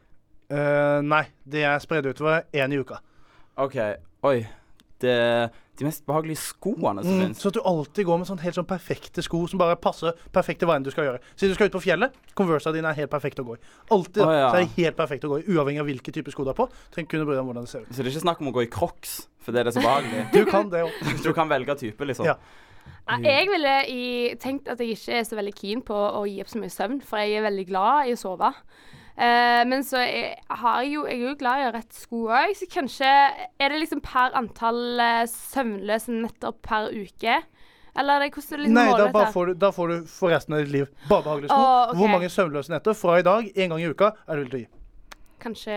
nei, 1.05 1.25
de 1.45 1.65
er 1.67 1.83
spredd 1.83 2.07
utover 2.07 2.47
én 2.57 2.73
i 2.73 2.79
uka. 2.81 3.03
OK. 3.61 3.77
Oi. 4.25 4.39
Det, 5.03 5.51
de 5.77 5.85
mest 5.85 6.05
behagelige 6.07 6.39
skoene 6.39 7.03
som 7.03 7.11
Mm, 7.11 7.21
finnes. 7.25 7.41
så 7.43 7.49
at 7.51 7.55
du 7.57 7.61
alltid 7.67 8.07
går 8.07 8.19
med 8.21 8.29
sånn 8.29 8.39
helt 8.41 8.55
sånn 8.55 8.67
perfekte 8.69 9.23
sko 9.27 9.41
som 9.51 9.59
bare 9.59 9.75
passer 9.77 10.13
perfekt 10.33 10.61
til 10.63 10.69
hva 10.71 10.77
enn 10.79 10.85
du 10.87 10.91
skal 10.95 11.05
gjøre. 11.09 11.21
Siden 11.35 11.51
du 11.51 11.55
skal 11.59 11.67
ut 11.69 11.75
på 11.75 11.83
fjellet. 11.83 12.13
Conversa 12.39 12.73
dine 12.73 12.87
er 12.89 12.95
helt 12.95 13.11
perfekte 13.11 13.43
å 13.43 13.49
gå 13.49 13.57
i. 13.59 13.61
Alltid 13.91 14.23
da, 14.23 14.31
ja. 14.33 14.51
så 14.51 14.57
er 14.61 14.65
de 14.69 14.83
helt 14.83 14.97
perfekte 14.97 15.27
å 15.27 15.35
gå 15.35 15.41
i, 15.43 15.47
uavhengig 15.51 15.81
av 15.83 15.87
hvilken 15.91 16.15
type 16.15 16.31
sko 16.31 16.45
du 16.47 16.53
har 16.55 16.59
på. 16.61 16.69
Trenger 16.95 17.11
kun 17.11 17.25
å 17.25 17.27
bry 17.27 17.35
deg 17.35 17.43
om 17.43 17.51
hvordan 17.51 17.67
det 17.67 17.73
ser 17.75 17.81
ut. 17.83 17.91
Så 17.91 17.99
det 18.01 18.07
er 18.07 18.13
ikke 18.15 18.25
snakk 18.29 18.41
om 18.41 18.49
å 18.49 18.55
gå 18.55 18.63
i 18.63 18.71
crocs, 18.71 19.29
for 19.43 19.53
det 19.53 19.61
er 19.61 19.65
det 19.69 19.75
så 19.75 19.83
behagelig. 19.85 20.23
Du 20.39 20.45
kan 20.47 20.71
det 20.71 20.85
òg. 20.87 21.03
Du 21.27 21.33
kan 21.35 21.49
velge 21.51 21.75
type, 21.83 22.05
liksom. 22.07 22.27
Ja. 22.31 22.39
Ja, 23.09 23.17
jeg 23.21 23.49
ville 23.51 23.75
tenkt 24.41 24.69
at 24.69 24.79
jeg 24.81 24.95
ikke 24.97 25.13
er 25.19 25.25
så 25.25 25.37
veldig 25.37 25.55
keen 25.59 25.83
på 25.85 25.93
å 25.97 26.23
gi 26.29 26.39
opp 26.41 26.49
så 26.49 26.61
mye 26.61 26.73
søvn, 26.73 27.03
for 27.05 27.19
jeg 27.21 27.37
er 27.41 27.45
veldig 27.51 27.67
glad 27.69 28.09
i 28.09 28.15
å 28.15 28.21
sove. 28.21 28.53
Eh, 29.15 29.63
men 29.71 29.85
så 29.87 30.01
jeg, 30.03 30.41
har 30.51 30.81
jo 30.83 31.05
Jeg 31.07 31.21
er 31.21 31.29
jo 31.29 31.35
glad 31.39 31.61
i 31.61 31.63
å 31.63 31.67
ha 31.69 31.75
rett 31.77 31.95
sko 31.95 32.25
òg, 32.35 32.51
så 32.59 32.67
kanskje 32.67 33.07
Er 33.07 33.71
det 33.71 33.79
liksom 33.79 34.01
per 34.03 34.35
antall 34.35 34.99
eh, 34.99 35.21
søvnløse 35.31 36.11
netter 36.17 36.57
per 36.67 36.89
uke? 36.91 37.37
Eller 37.95 38.17
er 38.17 38.25
det 38.25 38.33
hvordan 38.35 38.59
er 38.59 38.59
det 38.59 38.65
liksom 38.65 38.81
Nei, 38.81 38.87
da, 38.99 39.07
bare 39.15 39.31
får 39.31 39.47
du, 39.47 39.55
da 39.63 39.71
får 39.77 39.93
du 39.93 40.09
for 40.11 40.35
resten 40.35 40.57
av 40.57 40.65
ditt 40.65 40.73
liv 40.75 40.89
bare 41.07 41.23
behagelige 41.29 41.53
sko. 41.53 41.61
Oh, 41.61 41.85
okay. 41.85 41.99
Hvor 42.01 42.11
mange 42.11 42.31
søvnløse 42.35 42.75
netter 42.75 42.99
fra 42.99 43.21
i 43.21 43.27
dag, 43.27 43.47
én 43.55 43.71
gang 43.71 43.85
i 43.85 43.87
uka, 43.87 44.11
er 44.27 44.35
du 44.35 44.43
villig 44.43 44.51
til 44.51 44.59
å 44.59 44.65
gi? 44.65 45.21
Kanskje 45.45 45.77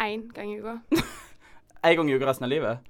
én 0.00 0.24
gang 0.32 0.54
i 0.54 0.60
uka. 0.62 0.78
En 1.84 1.96
gang 1.96 2.10
i 2.10 2.16
uka 2.16 2.26
resten 2.28 2.44
av 2.44 2.50
livet. 2.52 2.88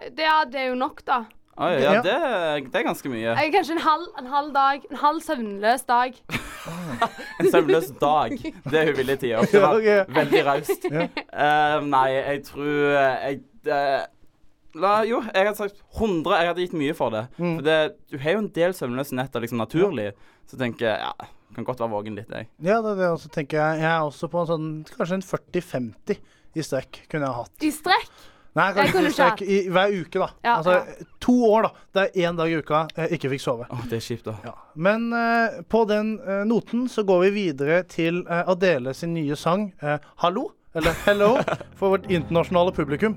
Det, 0.00 0.24
ja, 0.24 0.40
det 0.46 0.58
er 0.62 0.70
jo 0.72 0.78
nok, 0.78 1.02
da. 1.06 1.24
Oi, 1.58 1.72
ja, 1.82 1.94
Ja. 1.98 2.02
det, 2.02 2.14
det 2.72 2.78
er 2.80 2.84
ganske 2.86 3.10
mye. 3.12 3.32
Eh, 3.34 3.50
Kanskje 3.52 3.74
en 3.76 3.82
halv, 3.84 4.06
en 4.18 4.26
halv 4.32 4.52
dag. 4.54 4.84
En 4.90 4.96
halv 5.02 5.20
søvnløs 5.24 5.82
dag. 5.88 6.14
En 7.40 7.50
søvnløs 7.50 7.90
dag. 8.00 8.32
Det 8.68 8.78
er 8.80 8.90
hun 8.90 8.96
villig 9.00 9.18
til 9.20 9.32
å 9.32 9.42
gjøre. 9.42 9.50
Det 9.50 9.60
var 9.64 10.14
veldig 10.20 10.40
raust. 10.46 10.86
Eh, 10.92 11.76
nei, 11.88 12.06
jeg 12.14 12.42
tror 12.44 12.80
jeg 12.94 13.40
uh, 13.66 14.02
la, 14.76 14.94
Jo, 15.08 15.22
jeg 15.26 15.48
hadde 15.48 15.56
sagt 15.58 15.80
100. 15.98 16.34
Jeg 16.36 16.50
hadde 16.52 16.64
gitt 16.66 16.76
mye 16.80 16.96
for 16.96 17.14
det. 17.16 17.22
Mm. 17.40 17.54
For 17.58 17.66
det, 17.66 17.78
du 18.12 18.18
har 18.20 18.36
jo 18.36 18.42
en 18.44 18.50
del 18.60 18.76
søvnløse 18.76 19.16
netter 19.18 19.44
liksom 19.44 19.60
naturlig. 19.60 20.10
Så 20.50 20.60
tenker 20.60 20.90
jeg 20.90 21.00
ja, 21.00 21.30
kan 21.56 21.66
godt 21.66 21.80
være 21.82 21.92
vågen 21.96 22.16
litt, 22.20 22.30
jeg. 22.32 22.48
Ja, 22.60 22.80
det 22.84 22.92
er 22.94 23.00
det 23.04 23.08
også, 23.14 23.32
tenker 23.34 23.60
jeg. 23.60 23.80
Jeg 23.82 23.90
er 23.90 24.04
også 24.06 24.28
på 24.32 24.44
en 24.44 24.50
sånn 24.52 24.68
kanskje 24.96 25.20
en 25.20 25.26
40-50 25.26 26.20
i 26.60 26.64
strekk 26.66 27.04
kunne 27.10 27.28
jeg 27.28 27.36
hatt. 27.40 27.56
I 27.64 27.72
strekk. 27.74 28.12
Nei, 28.58 28.64
Jeg 28.66 28.74
kanskje 28.74 28.92
kunne 28.94 29.10
i 29.10 29.30
ikke 29.30 29.46
i, 29.46 29.58
hver 29.70 29.92
uke, 29.94 30.18
da. 30.18 30.26
Ja, 30.42 30.54
altså 30.56 31.06
to 31.22 31.34
år, 31.46 31.68
da. 31.68 31.70
Det 31.94 32.02
er 32.02 32.26
én 32.26 32.38
dag 32.38 32.50
i 32.50 32.56
uka 32.58 32.80
jeg 32.96 33.18
ikke 33.18 33.30
fikk 33.36 33.44
sove. 33.44 33.68
Åh, 33.70 33.84
det 33.90 34.00
er 34.00 34.02
kjipt, 34.08 34.26
da. 34.26 34.34
Ja. 34.44 34.54
Men 34.74 35.12
eh, 35.14 35.60
på 35.70 35.84
den 35.86 36.16
eh, 36.18 36.42
noten 36.50 36.88
så 36.90 37.04
går 37.06 37.28
vi 37.28 37.30
videre 37.36 37.84
til 37.86 38.24
eh, 38.26 38.42
Adele 38.50 38.94
sin 38.94 39.14
nye 39.14 39.38
sang 39.38 39.70
eh, 39.82 39.98
'Hallo', 40.18 40.50
eller 40.74 40.98
'Hello', 41.04 41.38
for 41.78 41.94
vårt 41.94 42.10
internasjonale 42.10 42.74
publikum. 42.74 43.16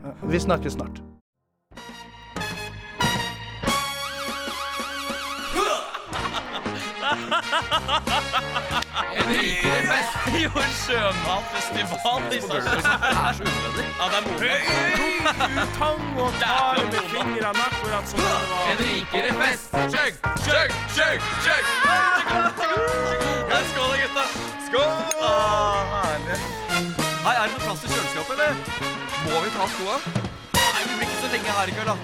Eh, 0.00 0.28
vi 0.32 0.40
snakkes 0.40 0.72
snart. 0.80 1.02
Det 12.30 12.38
er 12.38 13.36
unødvendig. 13.40 13.84
Ja, 14.00 14.04
det 14.10 14.16
er 14.18 14.24
moro. 14.26 14.54
Tang 15.78 16.18
og 16.20 16.32
tar 16.40 16.76
med 16.92 17.02
fingrene 17.12 17.62
akkurat 17.68 18.08
som 18.08 18.18
det 18.18 18.28
var. 18.50 18.62
En 18.70 18.78
rikere 18.78 19.30
fest. 19.40 19.70
Chug, 19.94 20.14
chug, 20.44 20.68
chug, 20.96 21.18
chug. 21.44 21.64
Skål, 23.70 23.92
gutta. 24.02 24.24
Skål. 24.66 24.92
herlig. 25.94 26.38
Hei, 27.24 27.34
er 27.36 27.42
det 27.42 27.52
noe 27.52 27.62
plass 27.66 27.80
til 27.82 27.92
kjøleskapet, 27.92 28.32
eller? 28.36 28.52
Må 29.26 29.42
vi 29.44 29.52
ta 29.56 29.68
skoa? 29.74 29.96
Nei, 30.56 30.82
vi 30.86 30.96
blir 30.96 31.06
ikke 31.08 31.20
så 31.20 31.28
lenge 31.34 31.58
her 31.58 31.66
i 31.68 31.76
kveld, 31.76 31.92
da. 31.92 31.96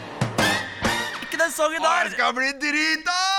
Ikke 1.22 1.42
den 1.44 1.52
sangen 1.58 1.80
der. 1.82 2.04
Det 2.04 2.12
skal 2.18 2.36
bli 2.36 2.52
drita! 2.62 3.35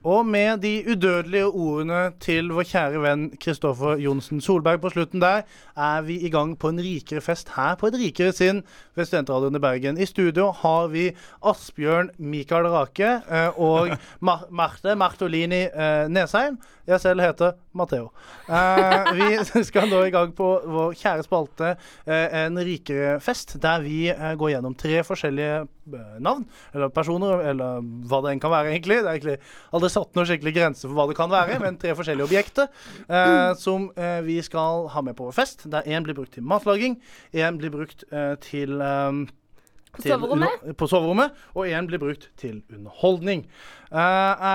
Og 0.00 0.24
med 0.26 0.62
de 0.62 0.84
udødelige 0.88 1.44
ordene 1.44 1.98
til 2.24 2.46
vår 2.56 2.64
kjære 2.64 3.00
venn 3.02 3.26
Kristoffer 3.36 3.98
Johnsen 4.00 4.40
Solberg 4.40 4.80
på 4.80 4.88
slutten 4.94 5.20
der, 5.20 5.42
er 5.76 6.06
vi 6.06 6.14
i 6.24 6.30
gang 6.32 6.54
på 6.56 6.70
en 6.72 6.80
rikere 6.80 7.20
fest 7.20 7.52
her 7.52 7.74
på 7.76 7.90
et 7.90 7.98
rikere 8.00 8.32
sinn 8.32 8.62
ved 8.96 9.04
Studentradioen 9.04 9.58
i 9.58 9.60
Bergen. 9.60 10.00
I 10.00 10.08
studio 10.08 10.54
har 10.56 10.88
vi 10.88 11.10
Asbjørn 11.44 12.08
Mikael 12.16 12.70
Rake 12.72 13.10
eh, 13.28 13.60
og 13.60 13.92
Mar 14.24 14.46
Marte 14.48 14.96
Martolini 14.96 15.66
eh, 15.68 16.08
Nesheim. 16.08 16.56
Jeg 16.90 17.02
selv 17.04 17.22
heter 17.22 17.52
Matheo. 17.78 18.08
Eh, 18.50 19.10
vi 19.14 19.26
skal 19.68 19.86
nå 19.90 20.00
i 20.08 20.10
gang 20.10 20.32
på 20.34 20.46
vår 20.66 20.96
kjære 20.98 21.22
spalte 21.26 21.68
eh, 21.70 22.34
En 22.46 22.58
rikere 22.66 23.20
fest, 23.22 23.54
der 23.62 23.84
vi 23.84 24.08
eh, 24.10 24.32
går 24.38 24.56
gjennom 24.56 24.74
tre 24.78 25.04
forskjellige 25.06 25.60
eh, 25.60 26.16
navn, 26.24 26.42
eller 26.74 26.90
personer, 26.94 27.44
eller 27.52 27.86
hva 28.10 28.22
det 28.24 28.34
enn 28.34 28.42
kan 28.42 28.54
være, 28.54 28.72
egentlig. 28.74 28.98
Det 29.04 29.06
er 29.06 29.20
egentlig 29.20 29.38
aldri 29.76 29.92
satt 29.94 30.18
noen 30.18 30.30
skikkelig 30.32 30.54
grense 30.56 30.86
for 30.88 30.98
hva 30.98 31.06
det 31.12 31.18
kan 31.20 31.30
være, 31.30 31.60
men 31.62 31.78
tre 31.78 31.94
forskjellige 31.98 32.26
objekter 32.26 32.66
eh, 33.06 33.52
som 33.60 33.86
eh, 33.94 34.18
vi 34.26 34.40
skal 34.46 34.88
ha 34.90 35.06
med 35.06 35.18
på 35.18 35.30
vår 35.30 35.38
fest. 35.38 35.68
Der 35.70 35.86
én 35.86 36.06
blir 36.06 36.18
brukt 36.18 36.34
til 36.34 36.46
matlaging, 36.46 36.98
én 37.30 37.60
blir 37.60 37.74
brukt 37.74 38.02
til 38.50 38.78
På 38.80 40.02
soverommet? 40.02 40.70
på 40.78 40.86
soverommet, 40.90 41.38
og 41.54 41.70
én 41.70 41.86
blir 41.86 42.02
brukt 42.02 42.30
til 42.38 42.62
underholdning. 42.70 43.46
Uh, 43.90 43.98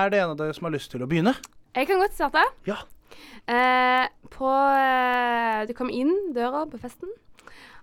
er 0.00 0.08
det 0.12 0.22
en 0.22 0.32
av 0.32 0.38
dere 0.40 0.54
som 0.56 0.64
har 0.68 0.72
lyst 0.72 0.88
til 0.92 1.04
å 1.04 1.08
begynne? 1.08 1.34
Jeg 1.76 1.86
kan 1.90 2.00
godt 2.00 2.14
starte. 2.16 2.42
Ja. 2.66 2.76
Eh, 3.46 4.06
på 4.32 4.48
eh, 4.48 5.66
Du 5.68 5.74
kommer 5.76 5.92
inn 5.92 6.32
døra 6.34 6.64
på 6.70 6.80
festen, 6.80 7.10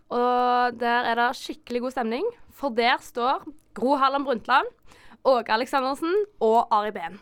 og 0.10 0.80
der 0.82 1.12
er 1.12 1.20
det 1.20 1.28
skikkelig 1.38 1.84
god 1.86 1.94
stemning. 1.94 2.26
For 2.58 2.74
der 2.74 2.98
står 3.02 3.46
Gro 3.78 3.96
Harlem 4.02 4.26
Brundtland, 4.26 4.66
Åge 5.26 5.54
Aleksandersen 5.54 6.12
og 6.42 6.68
Ari 6.74 6.92
Behn. 6.92 7.20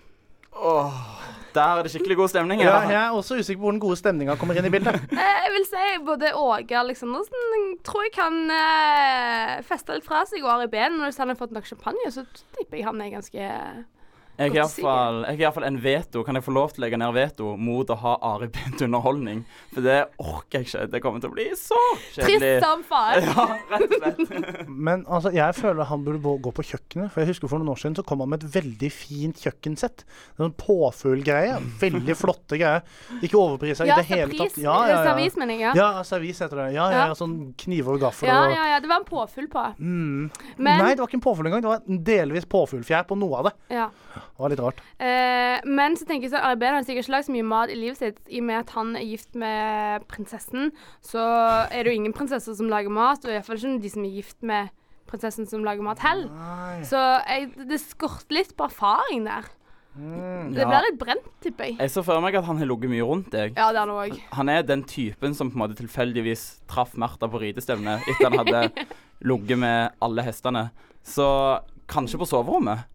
Der 1.54 1.62
er 1.78 1.84
det 1.84 1.92
skikkelig 1.92 2.18
god 2.18 2.32
stemning. 2.32 2.62
Ja, 2.64 2.80
jeg 2.88 3.00
er 3.02 3.16
også 3.16 3.38
usikker 3.40 3.60
på 3.60 3.66
hvor 3.68 3.72
den 3.76 3.84
gode 3.84 4.00
stemninga 4.00 4.36
kommer 4.40 4.56
inn 4.56 4.68
i 4.68 4.72
bildet. 4.72 4.96
Eh, 5.22 5.38
jeg 5.44 5.54
vil 5.58 5.66
si 5.68 5.86
både 6.08 6.34
Åge 6.40 6.78
Aleksandersen 6.80 7.72
tror 7.84 8.08
jeg 8.08 8.14
kan 8.16 8.38
eh, 8.56 9.58
feste 9.68 9.98
litt 9.98 10.08
fra 10.08 10.24
seg, 10.28 10.44
og 10.44 10.54
Ari 10.56 10.70
Behn. 10.72 11.00
Når 11.00 11.20
han 11.20 11.34
har 11.34 11.40
fått 11.40 11.56
nok 11.56 11.68
champagne, 11.68 12.12
så 12.12 12.24
tipper 12.56 12.80
jeg 12.80 12.88
han 12.88 13.04
er 13.04 13.12
ganske 13.18 13.50
Jeg 14.42 14.56
har 14.58 15.36
iallfall 15.38 15.64
i 15.64 15.68
en 15.70 15.78
veto. 15.84 16.24
Kan 16.26 16.36
jeg 16.40 16.44
få 16.46 16.54
lov 16.56 16.72
til 16.74 16.82
å 16.82 16.86
legge 16.86 16.98
ned 17.02 17.14
veto 17.14 17.52
mot 17.58 17.90
å 17.94 17.98
ha 18.02 18.14
Ari 18.34 18.48
Bent 18.54 18.82
underholdning? 18.82 19.44
For 19.74 19.86
det 19.86 20.00
orker 20.18 20.60
jeg 20.62 20.68
ikke. 20.70 20.86
Det 20.96 21.02
kommer 21.04 21.22
til 21.24 21.30
å 21.32 21.36
bli 21.36 21.46
så 21.60 21.78
trist 22.16 22.28
kjedelig. 22.28 22.54
som 22.64 22.84
faen. 22.90 23.24
Ja, 23.32 23.46
rett 23.72 23.86
og 23.86 23.98
slett. 24.02 24.68
Men 24.90 25.06
altså, 25.08 25.32
jeg 25.36 25.56
føler 25.58 25.88
han 25.92 26.04
burde 26.06 26.22
gå- 26.24 26.54
på 26.58 26.66
kjøkkenet. 26.72 27.12
For 27.14 27.22
jeg 27.24 27.32
husker 27.34 27.52
For 27.52 27.62
noen 27.62 27.72
år 27.76 27.82
siden 27.84 27.96
så 28.00 28.06
kom 28.08 28.24
han 28.24 28.32
med 28.34 28.44
et 28.44 28.54
veldig 28.56 28.92
fint 28.94 29.42
kjøkkensett. 29.46 30.04
Sånn 30.40 30.54
påfuglgreie. 30.60 31.60
Veldig 31.82 32.16
flotte 32.20 32.58
greier. 32.60 32.82
Ikke 33.22 33.38
overprisa 33.40 33.86
i 33.86 33.92
Ja, 33.92 34.00
det 34.02 34.08
hele 34.10 34.32
tatt. 34.40 34.58
Ja, 34.62 34.78
ja, 34.88 34.96
ja. 34.96 35.04
servis, 35.12 35.38
mener 35.40 35.56
jeg. 35.58 35.62
Ja. 35.70 35.74
Ja, 35.82 36.04
servis 36.08 36.40
heter 36.44 36.64
det. 36.64 36.68
Ja, 36.76 36.90
ja, 36.92 37.06
Ja. 37.12 37.16
sånn 37.18 37.54
kniver 37.58 37.96
og 37.98 38.02
gaffel. 38.08 38.28
Ja, 38.30 38.40
og 38.48 38.56
ja, 38.56 38.66
ja. 38.74 38.80
Det 38.84 38.90
var 38.92 39.02
en 39.04 39.08
påfugl 39.10 39.48
på. 39.52 39.66
Mm. 39.80 40.32
Men 40.58 40.78
Nei, 40.82 40.92
det 40.96 41.00
var 41.04 41.08
ikke 41.10 41.20
en 41.22 41.26
påfugl 41.28 41.48
engang. 41.52 41.62
Det 41.66 41.72
var 41.72 41.82
en 41.88 42.04
delvis 42.04 42.46
påfuglfjær 42.50 43.08
på 43.10 43.18
noe 43.20 43.38
av 43.44 43.50
det. 43.52 43.56
ja. 43.78 43.90
Det 44.42 44.48
var 44.48 44.54
litt 44.56 44.62
rart. 44.66 44.80
Eh, 44.98 45.68
men 45.70 45.94
så 46.00 46.08
tenker 46.10 46.26
jeg 46.26 46.34
så 46.34 46.42
arbeider 46.42 46.74
han 46.74 46.82
har 46.82 46.88
sikkert 46.88 47.06
ikke 47.06 47.14
lagd 47.14 47.28
så 47.28 47.34
mye 47.36 47.46
mat 47.46 47.70
i 47.70 47.78
livet 47.78 48.00
sitt. 48.00 48.18
I 48.26 48.40
og 48.42 48.48
med 48.48 48.58
at 48.64 48.74
han 48.74 48.96
er 48.98 49.06
gift 49.06 49.38
med 49.38 50.08
prinsessen, 50.10 50.72
så 51.06 51.22
er 51.70 51.84
det 51.84 51.92
jo 51.92 52.00
ingen 52.00 52.16
prinsesser 52.18 52.58
som 52.58 52.72
lager 52.72 52.90
mat. 52.90 53.22
Og 53.22 53.36
iallfall 53.36 53.62
ikke 53.62 53.78
de 53.84 53.92
som 53.94 54.08
er 54.08 54.16
gift 54.18 54.40
med 54.42 54.74
prinsessen 55.12 55.46
som 55.46 55.62
lager 55.68 55.86
mat 55.86 56.02
heller. 56.02 56.34
Nei. 56.34 56.82
Så 56.90 56.98
jeg, 56.98 57.52
det 57.70 57.82
skorter 57.84 58.40
litt 58.40 58.56
på 58.58 58.66
erfaring 58.66 59.28
der. 59.30 59.52
Mm. 59.94 60.54
Det 60.56 60.66
blir 60.66 60.86
litt 60.88 61.00
brent, 61.00 61.26
tipper 61.44 61.68
jeg. 61.68 61.78
Jeg 61.84 61.92
så 61.92 62.02
for 62.08 62.24
meg 62.24 62.38
at 62.40 62.48
han 62.48 62.58
har 62.62 62.70
ligget 62.70 62.94
mye 62.94 63.06
rundt 63.06 63.30
deg. 63.34 63.58
Ja, 63.60 63.70
det 63.76 63.82
er 63.82 63.84
han 63.84 63.94
òg. 63.94 64.16
Han 64.40 64.50
er 64.50 64.64
den 64.66 64.86
typen 64.88 65.36
som 65.38 65.52
på 65.52 65.60
en 65.60 65.66
måte 65.68 65.78
tilfeldigvis 65.78 66.64
traff 66.72 66.96
Martha 66.98 67.30
på 67.30 67.42
ridestevnet 67.44 68.08
etter 68.08 68.32
han 68.32 68.40
hadde 68.42 68.88
ligget 69.30 69.60
med 69.62 70.00
alle 70.02 70.26
hestene. 70.26 70.70
Så 71.04 71.28
kanskje 71.92 72.22
på 72.22 72.30
soverommet. 72.30 72.88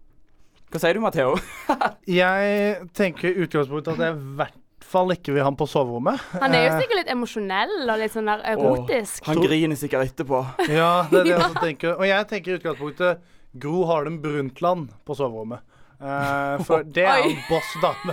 Hva 0.73 0.81
sier 0.83 0.97
du, 0.99 1.03
Matheo? 1.05 1.37
Jeg 2.21 2.87
tenker 2.97 3.31
i 3.31 3.45
utgangspunktet 3.47 3.95
at 3.95 4.01
jeg 4.03 4.17
i 4.17 4.33
hvert 4.41 4.57
fall 4.87 5.11
ikke 5.15 5.33
vil 5.35 5.43
ha 5.43 5.49
han 5.49 5.57
på 5.59 5.67
soverommet. 5.71 6.21
Han 6.43 6.55
er 6.55 6.67
jo 6.67 6.73
Eh, 6.75 6.81
sikkert 6.83 7.01
litt 7.01 7.13
emosjonell 7.15 7.73
og 7.91 7.99
litt 8.03 8.13
sånn 8.15 8.29
der 8.31 8.43
erotisk. 8.53 9.25
Han 9.31 9.41
griner 9.43 9.79
sikkert 9.79 10.11
etterpå. 10.13 10.43
Ja, 10.71 11.07
det 11.11 11.23
er 11.23 11.25
det 11.25 11.33
jeg 11.33 11.41
også 11.47 11.63
tenker. 11.63 11.97
Og 11.97 12.07
jeg 12.07 12.29
tenker 12.33 12.53
i 12.53 12.59
utgangspunktet 12.61 13.25
Gro 13.63 13.87
Harlem 13.89 14.21
Brundtland 14.23 14.93
på 15.07 15.17
soverommet. 15.19 15.65
Uh, 15.97 16.61
for 16.69 16.83
det 16.85 17.07
er 17.09 17.23
jo 17.25 17.31
en 17.33 17.39
boss 17.49 17.69
dame. 17.81 18.13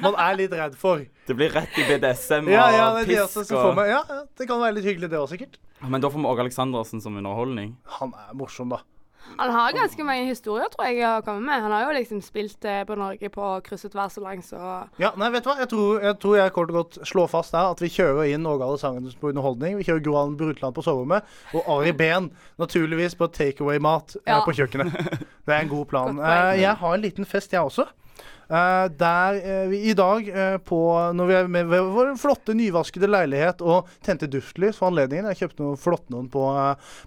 Man 0.00 0.14
er 0.16 0.38
litt 0.38 0.54
redd 0.56 0.76
for. 0.80 1.02
Det 1.28 1.34
blir 1.36 1.52
rett 1.52 1.74
i 1.76 1.84
BDSM 1.84 2.48
Ja, 2.48 2.62
ja, 2.72 2.86
og 2.88 3.02
det 3.02 3.18
er 3.18 3.26
det 3.26 3.26
pisk 3.34 3.52
og. 3.58 3.82
Ja, 3.84 3.98
det 4.40 4.46
kan 4.48 4.62
være 4.62 4.78
litt 4.78 4.86
hyggelig, 4.88 5.10
det 5.12 5.18
òg, 5.20 5.28
sikkert. 5.34 5.58
Men 5.84 6.00
da 6.00 6.08
får 6.08 6.22
vi 6.24 6.30
Åge 6.32 6.46
Aleksandersen 6.46 7.02
som 7.04 7.18
underholdning. 7.20 7.74
Han 8.00 8.14
er 8.16 8.32
morsom, 8.40 8.72
da. 8.72 8.80
Han 9.38 9.50
har 9.54 9.72
ganske 9.76 10.04
mange 10.06 10.24
historier, 10.26 10.68
tror 10.72 10.86
jeg, 10.88 11.02
å 11.04 11.22
komme 11.26 11.44
med. 11.46 11.62
Han 11.62 11.74
har 11.74 11.84
jo 11.86 11.94
liksom 11.98 12.22
spilt 12.24 12.64
eh, 12.64 12.80
på 12.88 12.96
Norge 12.98 13.30
på 13.34 13.50
kryss 13.66 13.84
og 13.86 13.92
tvers 13.92 14.16
og 14.18 14.24
langs 14.26 14.52
og 14.56 15.02
Ja, 15.02 15.12
nei, 15.20 15.28
vet 15.34 15.44
du 15.46 15.50
hva? 15.50 15.58
Jeg 15.62 15.70
tror, 15.72 16.00
jeg 16.02 16.18
tror 16.22 16.36
jeg 16.40 16.54
kort 16.56 16.72
og 16.72 16.78
godt 16.80 16.98
slår 17.06 17.30
fast 17.30 17.54
der 17.54 17.70
at 17.74 17.82
vi 17.84 17.90
kjører 17.92 18.32
inn 18.32 18.48
Åge 18.48 18.70
Sangens 18.82 19.14
på 19.18 19.30
underholdning. 19.30 19.76
Vi 19.78 19.86
kjører 19.86 20.02
Gro 20.04 20.16
Brutland 20.18 20.38
Brundtland 20.40 20.74
på 20.78 20.82
soverommet. 20.86 21.22
Og 21.54 21.68
Ari 21.78 21.92
Behn 21.92 22.30
naturligvis 22.58 23.14
på 23.18 23.28
takeaway-mat 23.36 24.16
eh, 24.24 24.32
Ja. 24.32 24.40
på 24.46 24.56
kjøkkenet. 24.56 24.94
Det 25.48 25.54
er 25.54 25.62
en 25.64 25.70
god 25.70 25.86
plan. 25.88 26.16
Godt 26.16 26.24
poeng. 26.26 26.50
Eh, 26.54 26.60
jeg 26.62 26.74
har 26.82 26.94
en 26.94 27.00
liten 27.04 27.24
fest, 27.28 27.52
jeg 27.52 27.60
også. 27.62 27.86
Eh, 28.48 28.86
der 28.96 29.36
uh, 29.44 29.68
vi 29.68 29.78
i 29.90 29.94
dag, 29.96 30.28
uh, 30.32 30.56
på, 30.64 30.78
når 31.12 31.28
vi 31.28 31.34
er 31.36 31.50
med 31.52 31.66
ved 31.68 31.90
vår 31.92 32.14
flotte 32.16 32.54
nyvaskede 32.56 33.10
leilighet 33.10 33.60
og 33.60 33.90
tente 34.04 34.24
duftlys 34.32 34.78
for 34.80 34.88
anledningen 34.88 35.28
Jeg 35.34 35.42
kjøpte 35.42 35.66
noen 35.66 35.80
flotte 35.80 36.14
noen 36.14 36.30
på, 36.32 36.46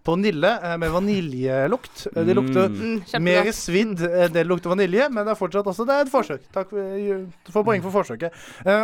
på 0.06 0.18
Nille 0.22 0.52
med 0.78 0.94
vaniljelukt. 0.94 2.06
Det 2.14 2.38
lukter 2.38 2.70
mm, 2.70 3.18
mer 3.26 3.50
svidd 3.58 4.06
enn 4.06 4.36
det 4.36 4.46
lukter 4.46 4.76
vanilje, 4.76 5.10
men 5.10 5.26
det 5.26 5.34
er 5.34 5.40
fortsatt 5.40 5.66
altså, 5.66 5.88
det 5.90 5.98
er 5.98 6.06
et 6.06 6.14
forsøk. 6.14 6.46
Takk 6.54 6.70
for, 6.76 7.26
for 7.58 7.66
poeng 7.66 7.82
for 7.88 7.96
forsøket. 7.96 8.38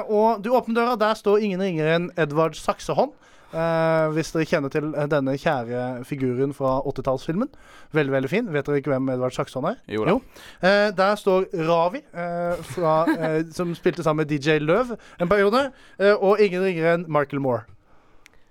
Og 0.09 0.41
du 0.41 0.49
åpner 0.57 0.79
døra, 0.81 0.97
der 0.97 1.19
står 1.19 1.45
ingen 1.45 1.61
ringere 1.61 1.97
enn 1.99 2.11
Edvard 2.17 2.57
Saksehånd. 2.57 3.13
Eh, 3.47 4.05
hvis 4.11 4.33
dere 4.33 4.47
kjenner 4.47 4.71
til 4.71 4.89
eh, 4.91 5.07
denne 5.07 5.37
kjære 5.39 5.83
figuren 6.07 6.51
fra 6.55 6.81
80-tallsfilmen. 6.83 7.47
Veldig 7.95 8.13
veldig 8.13 8.31
fin. 8.31 8.49
Vet 8.51 8.67
dere 8.67 8.81
ikke 8.81 8.91
hvem 8.91 9.07
Edvard 9.13 9.35
Saksson 9.37 9.69
er? 9.69 9.79
Jo 9.87 10.03
da. 10.07 10.17
Uh, 10.59 10.89
der 10.97 11.15
står 11.15 11.47
Ravi, 11.69 12.03
uh, 12.11 12.59
fra, 12.73 12.97
som 13.57 13.71
spilte 13.77 14.03
sammen 14.03 14.25
med 14.25 14.33
DJ 14.33 14.59
Løv 14.59 14.97
en 15.21 15.31
periode. 15.31 15.69
Eh, 15.99 16.13
og 16.13 16.43
ingen 16.43 16.65
ringere 16.67 16.97
enn 16.97 17.07
Michael 17.07 17.43
Moore. 17.43 17.63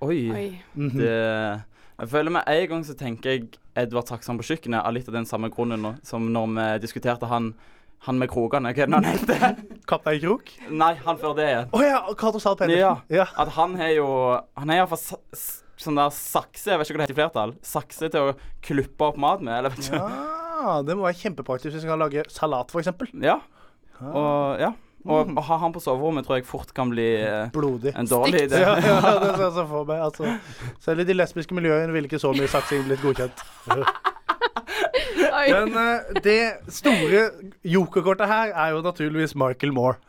Oi. 0.00 0.20
Oi. 0.32 0.48
Mhm. 0.74 0.98
Det 0.98 1.14
Jeg 1.96 2.08
føler 2.08 2.30
med 2.30 2.42
en 2.46 2.68
gang 2.68 2.82
så 2.84 2.94
tenker 2.94 3.30
jeg 3.30 3.46
Edvard 3.76 4.08
Saksson 4.08 4.36
på 4.36 4.44
kjøkkenet 4.44 4.84
av 4.84 4.92
litt 4.92 5.08
av 5.08 5.14
den 5.14 5.28
samme 5.28 5.48
grunnen 5.48 5.96
som 6.04 6.26
når 6.32 6.50
vi 6.56 6.66
diskuterte 6.84 7.28
han 7.28 7.54
han 8.06 8.18
med 8.20 8.30
krokene. 8.30 8.72
Hva 8.76 8.84
er 8.84 8.90
det 8.90 8.98
han 8.98 9.06
heter? 9.08 9.60
Kaptein 9.90 10.20
Krok? 10.22 10.50
Nei, 10.70 10.92
han 11.04 11.18
før 11.20 11.36
det 11.38 11.46
igjen. 11.50 11.70
Å 11.74 11.82
ja! 11.82 12.00
Cato 12.18 12.42
Zahl 12.42 12.58
Pedersen. 12.58 12.80
Ja. 12.80 12.92
Ja. 13.10 13.26
At 13.38 13.54
han 13.56 13.74
har 13.80 13.92
jo 13.96 14.08
Han 14.58 14.70
har 14.72 14.82
iallfall 14.82 15.00
sånn 15.76 15.98
der 15.98 16.12
sakse, 16.14 16.70
jeg 16.72 16.80
vet 16.80 16.88
ikke 16.88 16.96
hva 16.96 17.02
det 17.02 17.06
heter 17.10 17.14
i 17.14 17.18
flertall, 17.18 17.50
sakse 17.66 18.08
til 18.08 18.30
å 18.30 18.36
kluppe 18.64 19.10
opp 19.10 19.18
mat 19.20 19.42
med, 19.44 19.58
eller 19.58 19.74
vet 19.74 19.90
ikke. 19.90 20.00
Ja, 20.00 20.78
det 20.86 20.96
må 20.96 21.04
være 21.04 21.18
kjempepraktisk 21.20 21.68
hvis 21.74 21.82
vi 21.82 21.84
skal 21.84 22.00
lage 22.00 22.24
salat, 22.32 22.72
f.eks. 22.72 23.12
Ja. 23.20 23.36
Og 24.08 24.62
ja. 24.62 24.72
Og 25.06 25.36
å 25.38 25.42
ha 25.46 25.58
han 25.62 25.74
på 25.74 25.78
soverommet 25.84 26.26
tror 26.26 26.40
jeg 26.40 26.46
fort 26.48 26.72
kan 26.74 26.90
bli 26.90 27.04
eh, 27.20 27.44
Blodig. 27.54 27.92
en 27.94 28.08
dårlig 28.10 28.46
idé. 28.48 28.58
Ja, 28.64 28.72
ja, 28.82 29.12
det 29.22 29.28
ser 29.36 29.44
jeg 29.44 29.54
så 29.54 29.66
for 29.70 29.86
meg. 29.86 30.00
Altså, 30.02 30.32
selv 30.82 31.04
i 31.04 31.06
de 31.06 31.14
lesbiske 31.14 31.54
miljøene 31.54 31.94
ville 31.94 32.10
ikke 32.10 32.18
så 32.18 32.32
mye 32.34 32.50
saksing 32.50 32.88
blitt 32.88 33.04
godkjent. 33.04 33.44
Men 35.54 35.72
uh, 35.76 36.20
det 36.24 36.40
store 36.72 37.28
jokerkortet 37.64 38.30
her 38.30 38.52
er 38.54 38.74
jo 38.74 38.84
naturligvis 38.84 39.36
Michael 39.38 39.74
Moore. 39.76 40.00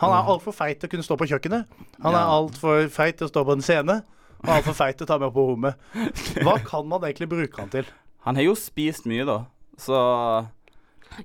Han 0.00 0.10
er 0.10 0.30
altfor 0.32 0.54
feit 0.56 0.80
til 0.80 0.88
å 0.88 0.92
kunne 0.94 1.06
stå 1.06 1.16
på 1.20 1.28
kjøkkenet. 1.30 1.68
Han 2.02 2.16
er 2.16 2.32
altfor 2.36 2.86
feit 2.92 3.18
til 3.20 3.28
å 3.28 3.32
stå 3.32 3.44
på 3.46 3.56
en 3.58 3.64
scene. 3.64 4.00
Og 4.42 4.50
altfor 4.56 4.74
feit 4.74 4.96
til 4.98 5.06
å 5.06 5.10
ta 5.12 5.18
med 5.22 5.34
på 5.34 5.44
rommet. 5.52 5.78
Hva 6.44 6.56
kan 6.64 6.88
man 6.90 7.04
egentlig 7.06 7.30
bruke 7.30 7.60
han 7.60 7.70
til? 7.72 7.86
Han 8.26 8.38
har 8.38 8.48
jo 8.48 8.56
spist 8.58 9.06
mye, 9.10 9.26
da. 9.28 9.42
Så 9.78 9.98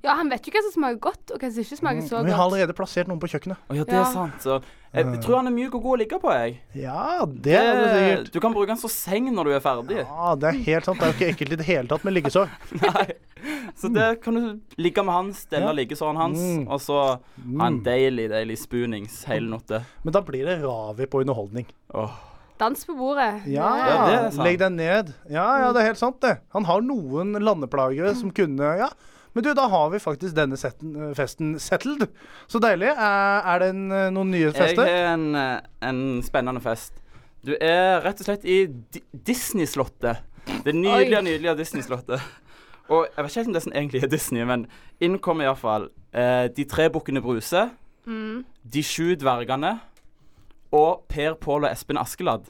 Ja, 0.03 0.15
han 0.15 0.29
vet 0.29 0.45
jo 0.47 0.51
hva 0.51 0.61
som 0.65 0.73
smaker 0.81 0.99
godt, 0.99 1.31
og 1.33 1.39
hva 1.39 1.49
som 1.51 1.63
ikke 1.63 1.77
smaker 1.79 2.01
så 2.07 2.15
godt. 2.17 2.25
Vi 2.25 2.31
har 2.37 2.43
allerede 2.47 2.73
plassert 2.77 3.07
noen 3.07 3.19
på 3.19 3.29
kjøkkenet. 3.31 3.57
Å 3.69 3.75
ja, 3.77 3.83
det 3.83 3.93
er 3.93 4.03
Ja. 4.03 4.11
sant. 4.11 4.41
Så 4.43 4.61
jeg 4.93 5.21
tror 5.23 5.35
han 5.37 5.47
er 5.47 5.51
mjuk 5.51 5.75
og 5.75 5.83
god 5.83 5.97
å 5.97 6.01
ligge 6.01 6.19
på, 6.21 6.31
jeg. 6.33 6.59
Ja, 6.75 7.25
det 7.25 7.53
er 7.55 7.73
det 7.75 7.89
sikkert. 7.93 8.31
Du 8.33 8.39
kan 8.39 8.53
bruke 8.53 8.67
han 8.69 8.77
som 8.77 8.89
seng 8.89 9.31
når 9.33 9.43
du 9.45 9.51
er 9.55 9.59
ferdig. 9.59 9.97
Ja, 10.05 10.35
det 10.35 10.47
er 10.53 10.59
helt 10.63 10.85
sant. 10.85 10.99
Det 10.99 11.07
er 11.07 11.11
jo 11.13 11.17
ikke 11.17 11.31
ekkelt 11.35 11.51
i 11.53 11.55
det 11.63 11.65
hele 11.65 11.87
tatt 11.87 12.03
med 12.03 12.13
liggesår. 12.13 12.49
Nei. 12.81 13.07
Så 13.77 13.91
det 13.93 14.21
kan 14.23 14.33
du 14.33 14.59
ligge 14.77 15.03
med 15.05 15.13
han, 15.13 15.33
stelle 15.33 15.67
Ja. 15.69 15.73
liggesåren 15.73 16.17
hans, 16.17 16.39
Mm. 16.39 16.67
og 16.71 16.79
så 16.81 17.19
ha 17.59 17.67
en 17.67 17.81
deilig, 17.83 18.29
deilig 18.29 18.57
spoonings 18.57 19.23
hele 19.25 19.47
natta. 19.49 19.83
Men 20.03 20.11
da 20.13 20.21
blir 20.21 20.45
det 20.45 20.61
Ravi 20.63 21.05
på 21.05 21.21
underholdning. 21.21 21.65
Åh. 21.93 22.09
Dans 22.57 22.85
på 22.85 22.95
bordet. 22.97 23.45
Ja, 23.45 23.69
Ja, 23.77 24.05
det 24.07 24.13
er 24.17 24.31
sant. 24.31 24.43
legg 24.43 24.57
deg 24.57 24.71
ned. 24.71 25.13
Ja, 25.29 25.59
ja, 25.59 25.71
det 25.71 25.81
er 25.83 25.85
helt 25.93 25.99
sant, 25.99 26.19
det. 26.21 26.39
Han 26.55 26.63
har 26.65 26.81
noen 26.81 27.33
landeplagere 27.37 28.15
som 28.15 28.31
kunne 28.31 28.77
Ja. 28.79 28.89
Men 29.37 29.45
du, 29.45 29.51
da 29.53 29.67
har 29.69 29.91
vi 29.93 29.99
faktisk 30.01 30.33
denne 30.33 30.57
setten, 30.57 30.95
festen 31.17 31.51
settled. 31.61 32.07
Så 32.49 32.57
deilig. 32.63 32.89
Er, 32.89 33.43
er 33.53 33.61
det 33.61 33.67
en, 33.75 33.83
eh, 33.93 34.07
noen 34.15 34.31
nye 34.33 34.47
Jeg 34.47 34.55
fester? 34.57 34.89
har 34.89 35.11
en, 35.13 35.27
eh, 35.37 35.59
en 35.85 35.99
spennende 36.25 36.63
fest. 36.63 36.97
Du 37.45 37.51
er 37.53 38.01
rett 38.01 38.23
og 38.23 38.25
slett 38.31 38.47
i 38.49 38.63
Disney-slottet. 39.27 40.23
Det 40.65 40.73
nydelige, 40.73 41.19
Oi. 41.21 41.27
nydelige 41.27 41.53
Disney-slottet. 41.59 42.23
Og 42.89 43.05
jeg 43.05 43.23
vet 43.23 43.29
ikke 43.31 43.39
helt 43.43 43.51
om 43.51 43.53
det 43.59 43.63
som 43.67 43.75
egentlig 43.75 44.03
er 44.03 44.11
Disney, 44.15 44.43
men 44.47 44.65
inn 45.03 45.19
kommer 45.19 45.45
iallfall 45.45 45.89
eh, 46.15 46.47
De 46.55 46.63
tre 46.65 46.89
bukkene 46.89 47.21
Bruse, 47.21 47.69
Mm. 48.07 48.45
De 48.63 48.81
sju 48.87 49.17
dvergene 49.19 49.73
og 50.71 51.01
Per, 51.11 51.33
Pål 51.43 51.65
og 51.67 51.71
Espen 51.73 51.97
Askeladd. 51.99 52.45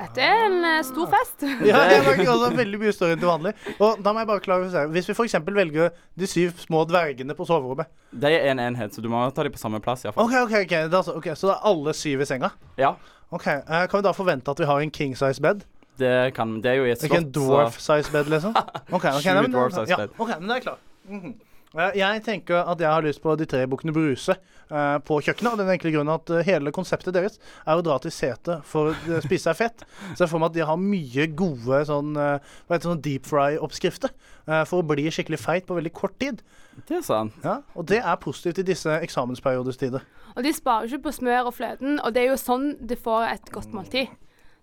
Dette 0.00 0.24
er 0.24 0.44
en 0.46 0.58
uh, 0.64 0.76
stor 0.86 1.10
fest. 1.12 1.44
Ja, 1.70 1.82
det 1.90 2.00
var 2.06 2.20
også 2.34 2.50
veldig 2.56 2.80
mye 2.80 2.92
større 2.96 3.16
enn 3.16 3.22
til 3.22 3.30
vanlig. 3.30 3.52
Og 3.78 4.00
da 4.04 4.14
må 4.14 4.22
jeg 4.22 4.30
bare 4.30 4.44
klarifisere. 4.44 4.90
Hvis 4.94 5.10
vi 5.10 5.16
f.eks. 5.16 5.36
velger 5.60 5.96
de 6.20 6.28
syv 6.30 6.54
små 6.62 6.84
dvergene 6.88 7.36
på 7.36 7.46
soverommet 7.48 7.90
De 8.10 8.32
er 8.32 8.48
en 8.52 8.62
enhet, 8.70 8.94
så 8.96 9.04
du 9.04 9.10
må 9.12 9.22
ta 9.36 9.44
dem 9.46 9.54
på 9.54 9.60
samme 9.60 9.82
plass, 9.84 10.06
iallfall. 10.06 10.24
Okay, 10.28 10.46
ok, 10.46 10.54
ok, 10.64 10.72
det 10.76 10.94
er 10.94 11.02
altså, 11.02 11.16
ok, 11.20 11.28
Så 11.34 11.50
det 11.50 11.56
er 11.58 11.68
alle 11.72 11.96
syv 11.96 12.24
i 12.24 12.30
senga? 12.32 12.54
Ja, 12.80 12.94
Ok, 13.30 13.46
uh, 13.46 13.84
Kan 13.86 14.00
vi 14.00 14.06
da 14.08 14.14
forvente 14.16 14.50
at 14.50 14.58
vi 14.58 14.66
har 14.66 14.80
en 14.82 14.90
king 14.90 15.14
size 15.18 15.42
bed? 15.42 15.66
det, 16.00 16.32
kan, 16.32 16.54
det 16.64 16.70
er 16.70 16.78
jo 16.78 16.86
i 16.88 16.94
et 16.94 16.98
slott. 16.98 17.10
Ikke 17.10 17.20
en 17.20 17.28
dwarf 17.36 17.76
size 17.76 18.08
bed, 18.08 18.30
liksom? 18.32 18.54
Ok, 18.96 19.04
okay, 19.04 19.20
Sju 19.20 19.36
men, 19.36 19.52
dwarf 19.52 19.74
size 19.76 19.92
ja, 19.92 19.98
bed. 20.00 20.14
ok, 20.16 20.30
men 20.40 20.48
det 20.48 20.56
er 20.56 20.66
klart. 20.70 20.84
Mm 21.10 21.20
Eh, 21.20 21.49
Jeg 21.70 22.22
tenker 22.26 22.64
at 22.66 22.80
jeg 22.82 22.90
har 22.90 23.04
lyst 23.04 23.20
på 23.22 23.36
De 23.38 23.46
tre 23.46 23.60
bukkene 23.70 23.92
Bruse 23.94 24.34
eh, 24.34 24.96
på 25.06 25.18
kjøkkenet. 25.22 25.52
Og 25.52 25.60
den 25.60 25.70
enkle 25.70 25.92
grunnen 25.94 26.14
at 26.16 26.32
eh, 26.34 26.42
hele 26.48 26.72
konseptet 26.74 27.14
deres 27.14 27.38
er 27.62 27.78
å 27.78 27.84
dra 27.86 27.98
til 28.02 28.10
setet 28.14 28.64
for 28.66 28.90
å 28.90 29.20
spise 29.22 29.44
seg 29.46 29.58
fett. 29.60 29.84
Så 30.16 30.24
jeg 30.24 30.32
får 30.32 30.42
meg 30.42 30.50
at 30.50 30.56
de 30.56 30.64
har 30.66 30.80
mye 30.82 31.26
gode 31.38 31.82
sånn, 31.86 32.16
eh, 32.18 32.56
hva 32.66 32.74
heter 32.74 32.82
det, 32.82 32.88
sånn 32.88 33.04
deep 33.04 33.28
fry-oppskrifter 33.30 34.10
eh, 34.10 34.64
for 34.66 34.82
å 34.82 34.88
bli 34.90 35.06
skikkelig 35.14 35.38
feit 35.38 35.68
på 35.68 35.78
veldig 35.78 35.94
kort 35.94 36.18
tid. 36.22 36.42
Det 36.88 36.98
er 36.98 37.06
sant. 37.06 37.38
Ja, 37.46 37.60
og 37.78 37.86
det 37.90 38.00
er 38.02 38.18
positivt 38.22 38.62
i 38.62 38.66
disse 38.72 38.98
eksamensperiodestider. 39.06 40.02
Og 40.34 40.42
de 40.46 40.54
sparer 40.56 40.90
ikke 40.90 41.06
på 41.06 41.14
smør 41.20 41.52
og 41.52 41.54
fløten, 41.54 42.00
og 42.02 42.14
det 42.16 42.24
er 42.24 42.32
jo 42.32 42.40
sånn 42.40 42.72
du 42.82 42.96
får 42.98 43.28
et 43.30 43.54
godt 43.54 43.70
måltid. 43.76 44.10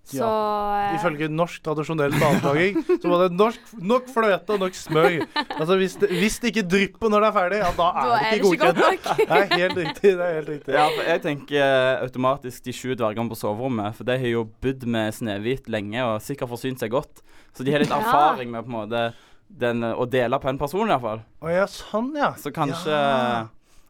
Så 0.08 0.28
eh, 0.28 0.96
Ifølge 0.96 1.28
norsk 1.30 1.62
tradisjonell 1.66 2.14
matlaging 2.16 2.78
så 3.02 3.10
var 3.12 3.24
det 3.26 3.36
norsk, 3.36 3.74
nok 3.84 4.08
fløte 4.14 4.56
og 4.56 4.62
nok 4.64 4.78
smør. 4.80 5.18
Altså 5.58 5.76
hvis 5.82 5.98
det, 6.00 6.10
hvis 6.16 6.38
det 6.44 6.52
ikke 6.54 6.64
drypper 6.72 7.12
når 7.12 7.26
det 7.26 7.30
er 7.30 7.36
ferdig, 7.38 7.60
ja, 7.64 7.72
da 7.76 7.88
er 7.92 8.08
da 8.08 8.18
det 8.22 8.32
ikke 8.40 8.52
ikke 8.54 8.62
godt 8.64 8.80
godkjent. 8.82 9.06
nok. 9.08 9.22
Det 9.28 9.38
er 9.42 9.62
helt 9.64 9.78
riktig. 9.82 10.12
det 10.18 10.26
er 10.30 10.34
helt 10.40 10.52
riktig. 10.54 10.78
Ja, 10.78 10.86
jeg 11.12 11.24
tenker 11.28 11.60
eh, 11.66 11.94
automatisk 12.08 12.64
de 12.70 12.76
sju 12.80 12.96
dvergene 12.96 13.34
på 13.34 13.40
soverommet. 13.42 13.98
For 14.00 14.08
de 14.08 14.18
har 14.24 14.32
jo 14.32 14.46
bodd 14.64 14.88
med 14.96 15.12
Snehvit 15.18 15.68
lenge 15.72 16.06
og 16.08 16.22
sikkert 16.24 16.54
forsynt 16.56 16.80
seg 16.84 16.96
godt. 16.96 17.24
Så 17.58 17.66
de 17.68 17.74
har 17.76 17.84
litt 17.84 17.92
erfaring 17.92 18.52
med 18.54 18.64
på 18.64 18.72
en 18.72 18.78
måte 18.80 19.04
den, 19.48 19.84
eh, 19.84 19.96
å 19.96 20.08
dele 20.08 20.40
på 20.40 20.50
en 20.52 20.58
person, 20.62 20.88
iallfall. 20.88 21.22
Å 21.44 21.52
ja, 21.52 21.68
sånn 21.72 22.14
ja. 22.16 22.32
Så 22.40 22.52
kanskje 22.56 22.96
Ja. 22.96 23.46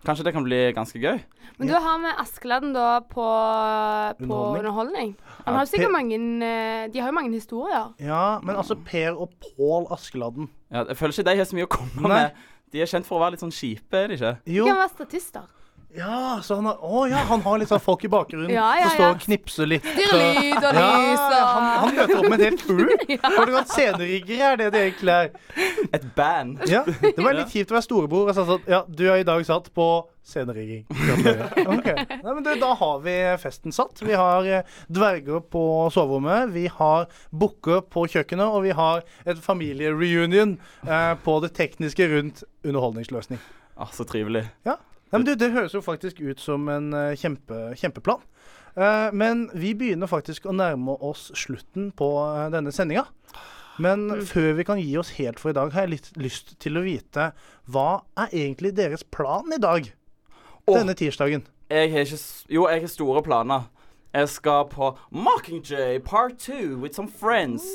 Kanskje 0.05 0.23
det 0.27 0.33
kan 0.35 0.43
bli 0.45 0.59
ganske 0.77 0.99
gøy. 1.01 1.17
Men 1.57 1.67
du 1.67 1.73
har 1.73 1.97
med 1.99 2.13
Askeladden 2.21 2.73
da 2.75 2.99
på, 3.01 3.15
på 3.17 4.23
Underholdning. 4.23 4.59
underholdning. 4.59 5.15
Han 5.45 5.53
Ja, 5.53 5.57
har 5.57 5.65
jo 5.65 5.71
sikkert 5.71 5.91
mange 5.91 6.15
eh, 6.45 6.87
De 6.93 6.99
har 7.01 7.09
jo 7.09 7.15
mange 7.17 7.33
historier. 7.33 7.89
Ja, 7.99 8.39
men 8.43 8.55
altså 8.55 8.75
Per 8.85 9.17
og 9.17 9.33
Pål 9.41 9.87
Askeladden 9.91 10.49
Ja, 10.71 10.83
jeg 10.87 10.97
føler 10.97 11.13
ikke 11.17 11.27
de 11.31 11.37
har 11.41 11.49
så 11.49 11.55
mye 11.57 11.67
å 11.67 11.73
komme 11.79 12.07
Nei. 12.07 12.21
med. 12.21 12.31
De 12.73 12.81
er 12.83 12.89
kjent 12.91 13.07
for 13.07 13.17
å 13.17 13.23
være 13.23 13.31
litt 13.37 13.43
sånn 13.45 13.53
kjipe, 13.55 13.95
er 13.97 14.07
de 14.11 14.17
ikke? 14.19 14.33
De 14.45 14.57
kan 14.67 14.75
være 14.83 14.93
statister. 14.93 15.45
Ja, 15.95 16.39
så 16.43 16.55
han 16.55 16.65
har 16.67 16.81
Å 16.83 17.05
ja, 17.07 17.21
han 17.29 17.41
har 17.45 17.59
litt 17.61 17.69
sånn 17.71 17.79
folk 17.79 18.03
i 18.03 18.09
bakgrunnen 18.11 18.51
Ja, 18.51 18.65
ja, 18.75 18.89
som 18.89 18.97
står 18.97 19.13
og 19.13 19.21
knipser 19.23 19.69
litt. 19.71 19.85
Styrer 19.87 20.35
lyd 20.35 20.57
og 20.57 20.75
Ja, 20.81 20.89
lys 20.99 21.21
og 21.23 21.37
han, 21.37 21.67
han 21.83 21.95
møter 21.95 22.19
opp 22.19 22.27
med 22.27 22.35
en 22.35 22.45
helt 22.45 22.65
crew. 22.67 23.21
For 23.23 23.53
det 23.53 23.63
Sceneriggere 23.71 24.51
er 24.51 24.59
det 24.61 24.67
det 24.75 24.81
egentlig 24.89 25.15
er. 25.15 25.31
Et 25.95 26.05
band. 26.17 26.59
Ja, 26.69 26.83
Det 26.85 27.15
var 27.23 27.37
litt 27.37 27.53
kjipt 27.55 27.71
å 27.71 27.77
være 27.77 27.87
storebror 27.87 28.29
og 28.29 28.35
si 28.35 28.45
sånn 28.49 28.67
Ja, 28.69 28.81
du 28.87 29.03
har 29.07 29.21
i 29.23 29.25
dag 29.27 29.45
satt 29.47 29.71
på 29.77 29.87
scenerigging. 30.27 30.83
Okay. 30.91 31.95
Nei, 32.19 32.33
men 32.33 32.41
du, 32.43 32.49
da 32.59 32.73
har 32.75 32.97
vi 33.05 33.15
festen 33.39 33.71
satt. 33.71 34.01
Vi 34.03 34.17
har 34.19 34.43
eh, 34.43 34.73
dverger 34.91 35.39
på 35.53 35.61
soverommet. 35.95 36.51
Vi 36.51 36.65
har 36.79 37.07
bukker 37.31 37.85
på 37.87 38.03
kjøkkenet, 38.11 38.43
og 38.51 38.65
vi 38.67 38.75
har 38.75 39.05
et 39.23 39.39
familiereunion 39.39 40.57
eh, 40.83 41.13
på 41.23 41.39
det 41.45 41.53
tekniske 41.55 42.09
rundt 42.11 42.43
underholdningsløsning. 42.67 43.39
Ah, 43.79 43.87
så 43.95 44.03
trivelig. 44.09 44.43
Nei, 45.07 45.19
men 45.19 45.27
du, 45.27 45.35
Det 45.39 45.53
høres 45.53 45.75
jo 45.75 45.83
faktisk 45.83 46.19
ut 46.19 46.41
som 46.43 46.67
en 46.71 46.91
eh, 46.95 47.15
kjempe, 47.19 47.71
kjempeplan. 47.79 48.23
Uh, 48.77 49.09
men 49.15 49.47
vi 49.57 49.71
begynner 49.73 50.09
faktisk 50.09 50.45
å 50.45 50.53
nærme 50.53 50.93
oss 51.01 51.31
slutten 51.33 51.89
på 51.97 52.11
eh, 52.21 52.49
denne 52.53 52.73
sendinga. 52.75 53.07
Men 53.81 54.09
før 54.25 54.55
vi 54.57 54.65
kan 54.65 54.81
gi 54.81 54.91
oss 54.97 55.13
helt 55.19 55.39
for 55.41 55.53
i 55.53 55.55
dag, 55.57 55.71
har 55.73 55.85
jeg 55.85 55.93
litt 55.95 56.09
lyst 56.17 56.55
til 56.61 56.79
å 56.79 56.83
vite 56.85 57.31
hva 57.69 58.01
er 58.17 58.33
egentlig 58.33 58.73
deres 58.77 59.05
plan 59.05 59.45
i 59.53 59.59
dag? 59.61 59.85
Oh, 60.65 60.75
Denne 60.75 60.97
tirsdagen. 60.97 61.45
Jeg 61.69 61.91
har 61.93 62.05
ikke 62.05 62.19
Jo, 62.53 62.65
jeg 62.71 62.83
har 62.83 62.91
store 62.91 63.21
planer. 63.23 63.67
Jeg 64.15 64.29
skal 64.31 64.63
på 64.71 64.87
Mockingjay 65.11 65.99
part 66.05 66.37
two 66.39 66.77
with 66.81 66.95
some 66.95 67.09
friends. 67.11 67.65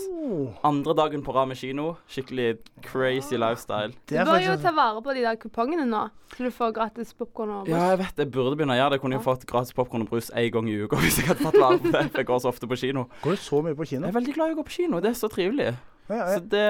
Andre 0.64 0.95
dagen 0.97 1.22
på 1.22 1.33
rad 1.37 1.49
med 1.51 1.57
kino. 1.61 1.95
Skikkelig 2.09 2.57
crazy 2.83 3.37
lifestyle. 3.37 3.93
Du 4.09 4.16
er 4.16 4.24
bør 4.26 4.41
jo 4.41 4.57
ta 4.62 4.72
vare 4.74 5.03
på 5.05 5.14
de 5.14 5.22
der 5.26 5.37
kupongene 5.39 5.85
nå, 5.87 6.07
så 6.33 6.47
du 6.47 6.51
får 6.51 6.72
gratis 6.78 7.12
popkorn 7.14 7.53
og 7.53 7.66
brus. 7.66 7.74
Ja, 7.74 7.91
jeg 7.93 8.01
vet 8.01 8.22
jeg 8.24 8.33
burde 8.33 8.57
begynne 8.57 8.74
å 8.74 8.80
gjøre 8.80 8.95
det. 8.97 9.01
Kunne 9.05 9.18
jo 9.20 9.24
fått 9.26 9.45
gratis 9.51 9.76
popkorn 9.76 10.07
og 10.07 10.11
brus 10.14 10.30
én 10.33 10.49
gang 10.55 10.70
i 10.72 10.78
uka 10.83 10.99
hvis 11.05 11.20
jeg 11.20 11.28
hadde 11.30 11.45
tatt 11.45 11.61
vare 11.61 11.78
på 11.85 11.93
det. 11.93 12.07
For 12.09 12.22
jeg 12.24 12.30
går 12.33 12.43
så 12.47 12.53
ofte 12.55 12.70
på 12.70 12.80
kino. 12.80 13.05
Går 13.22 13.37
du 13.37 13.45
så 13.45 13.61
mye 13.68 13.78
på 13.78 13.89
kino? 13.93 14.07
Jeg 14.09 14.14
er 14.14 14.18
veldig 14.18 14.37
glad 14.39 14.55
i 14.55 14.57
å 14.57 14.61
gå 14.62 14.66
på 14.70 14.76
kino. 14.80 15.03
Det 15.05 15.12
er 15.12 15.20
så 15.20 15.30
trivelig. 15.33 15.68
Ja, 16.09 16.16
ja, 16.16 16.24
Så 16.33 16.41
det, 16.51 16.64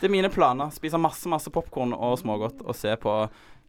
det 0.00 0.08
er 0.08 0.14
mine 0.16 0.32
planer. 0.32 0.72
Spise 0.74 0.98
masse 0.98 1.28
masse 1.30 1.52
popkorn 1.52 1.92
og 1.94 2.16
smågodt 2.22 2.64
og 2.64 2.74
se 2.76 2.96
på 2.98 3.20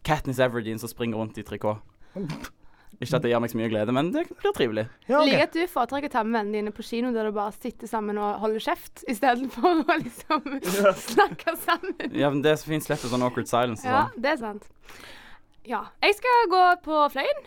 Katniss 0.07 0.39
Everdeen 0.41 0.79
som 0.81 0.89
springer 0.89 1.19
rundt 1.21 1.37
i 1.37 1.45
trikot. 1.45 1.83
Ikke 3.01 3.17
at 3.17 3.23
det 3.25 3.31
gjør 3.31 3.41
meg 3.41 3.49
så 3.49 3.57
mye 3.57 3.69
glede, 3.71 3.93
men 3.97 4.11
det 4.13 4.23
blir 4.29 4.53
trivelig. 4.53 4.83
ja, 5.09 5.15
okay. 5.17 5.31
liker 5.31 5.47
at 5.47 5.55
du 5.57 5.61
foretrekker 5.73 6.11
å 6.11 6.13
ta 6.13 6.21
med 6.23 6.35
vennene 6.37 6.59
dine 6.59 6.73
på 6.77 6.83
kino 6.85 7.09
der 7.15 7.25
du 7.25 7.33
bare 7.33 7.53
sitter 7.57 7.89
sammen 7.89 8.19
og 8.21 8.35
holder 8.43 8.61
kjeft, 8.67 9.01
istedenfor 9.09 9.81
å 9.81 9.95
liksom 10.03 10.45
snakke 11.15 11.55
sammen. 11.63 12.13
Ja, 12.13 12.29
men 12.29 12.43
Det 12.45 12.51
er 12.53 12.61
så 12.61 12.69
fint 12.69 12.85
slipper 12.85 13.09
sånn 13.09 13.25
awkward 13.25 13.49
silence. 13.49 13.81
og 13.81 13.89
Ja, 13.89 14.03
sånn. 14.11 14.21
det 14.21 14.31
er 14.35 14.37
sant. 14.43 14.69
Ja. 15.65 15.81
Jeg 16.05 16.15
skal 16.21 16.47
gå 16.53 16.61
på 16.85 17.01
Fløyen. 17.13 17.41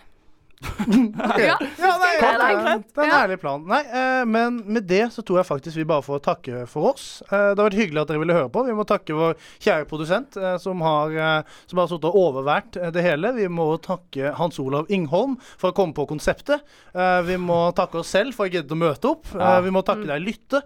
Ok. 0.65 1.39
Ja. 1.41 1.57
Ja, 1.79 1.91
nei, 2.01 2.11
Skal 2.17 2.39
det 2.39 2.45
er, 2.45 2.59
er 2.65 2.69
en 2.75 2.85
Ja. 3.09 3.19
ærlig 3.25 3.37
plan. 3.43 3.65
Nei, 3.69 3.81
eh, 3.85 4.25
men 4.29 4.61
med 4.67 4.87
det 4.89 5.03
så 5.13 5.23
tror 5.27 5.39
jeg 5.41 5.47
faktisk 5.49 5.77
vi 5.77 5.85
bare 5.89 6.03
får 6.07 6.23
takke 6.25 6.63
for 6.71 6.93
oss. 6.93 7.23
Eh, 7.29 7.51
det 7.55 7.59
har 7.61 7.69
vært 7.69 7.79
hyggelig 7.79 8.01
at 8.03 8.09
dere 8.13 8.23
ville 8.23 8.37
høre 8.37 8.51
på. 8.55 8.63
Vi 8.67 8.77
må 8.77 8.87
takke 8.89 9.17
vår 9.17 9.35
kjære 9.63 9.87
produsent 9.91 10.37
eh, 10.41 10.57
som 10.63 10.81
har, 10.85 11.11
eh, 11.13 11.43
som 11.71 11.79
har 11.83 11.91
sittet 11.91 12.09
og 12.11 12.19
overvært 12.23 12.79
eh, 12.81 12.91
det 12.95 13.05
hele. 13.05 13.33
Vi 13.37 13.49
må 13.53 13.67
takke 13.85 14.33
Hans 14.39 14.59
Olav 14.63 14.89
Ingholm 14.95 15.37
for 15.59 15.73
å 15.73 15.77
komme 15.77 15.95
på 15.97 16.07
konseptet. 16.11 16.65
Eh, 16.95 17.21
vi 17.29 17.37
må 17.41 17.61
takke 17.77 18.01
oss 18.03 18.13
selv 18.15 18.35
for 18.39 18.47
å 18.49 18.53
gidde 18.55 18.73
å 18.75 18.81
møte 18.81 19.11
opp. 19.13 19.29
Ja. 19.35 19.59
Vi 19.65 19.73
må 19.75 19.83
takke 19.87 20.07
deg, 20.09 20.23
Lytte, 20.25 20.63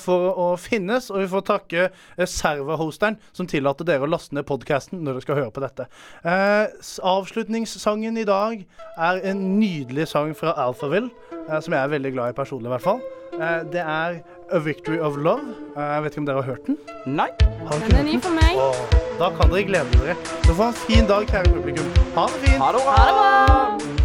for 0.00 0.30
å 0.38 0.48
finnes. 0.60 1.10
Og 1.10 1.22
vi 1.24 1.28
får 1.32 1.44
takke 1.48 1.88
serverhosteren 2.28 3.16
som 3.34 3.48
tillater 3.50 3.86
dere 3.88 4.06
å 4.06 4.10
laste 4.10 4.36
ned 4.36 4.46
podkasten 4.48 5.00
når 5.02 5.18
dere 5.18 5.24
skal 5.26 5.38
høre 5.40 5.54
på 5.54 5.62
dette. 5.64 5.86
Eh, 6.24 6.68
avslutningssangen 7.04 8.18
i 8.20 8.26
dag 8.28 8.62
er 8.98 9.20
en 9.24 9.42
nydelig 9.58 10.08
sang 10.08 10.34
fra 10.36 10.54
Alphaville, 10.66 11.10
eh, 11.48 11.60
som 11.60 11.72
jeg 11.74 11.80
er 11.80 11.92
veldig 11.96 12.12
glad 12.12 12.34
i 12.34 12.36
personlig, 12.36 12.68
i 12.68 12.74
hvert 12.76 12.84
fall. 12.84 13.00
Eh, 13.34 13.62
det 13.72 13.80
er 13.80 14.20
A 14.52 14.58
Victory 14.58 14.98
of 14.98 15.16
Love. 15.16 15.56
Eh, 15.76 15.82
jeg 15.82 16.02
vet 16.04 16.12
ikke 16.12 16.24
om 16.24 16.26
dere 16.26 16.42
har 16.42 16.50
hørt 16.52 16.66
den? 16.66 16.78
Nei. 17.06 17.28
Har 17.64 17.78
Den 17.88 17.96
er 17.96 18.08
ny 18.12 18.20
for 18.20 18.36
meg. 18.36 18.56
Åh, 18.60 19.00
da 19.18 19.32
kan 19.36 19.50
dere 19.50 19.66
glede 19.72 19.98
dere. 19.98 20.16
Så 20.44 20.54
få 20.54 20.70
en 20.70 20.80
fin 20.86 21.06
dag, 21.10 21.26
kjære 21.26 21.52
publikum. 21.56 21.92
Ha 22.14 22.26
det 22.32 22.40
fint. 22.46 22.58
Ha 22.62 22.72
det 22.72 22.82
bra. 22.84 22.96
Ha 23.00 23.06
det 23.10 23.86
bra. 23.94 24.03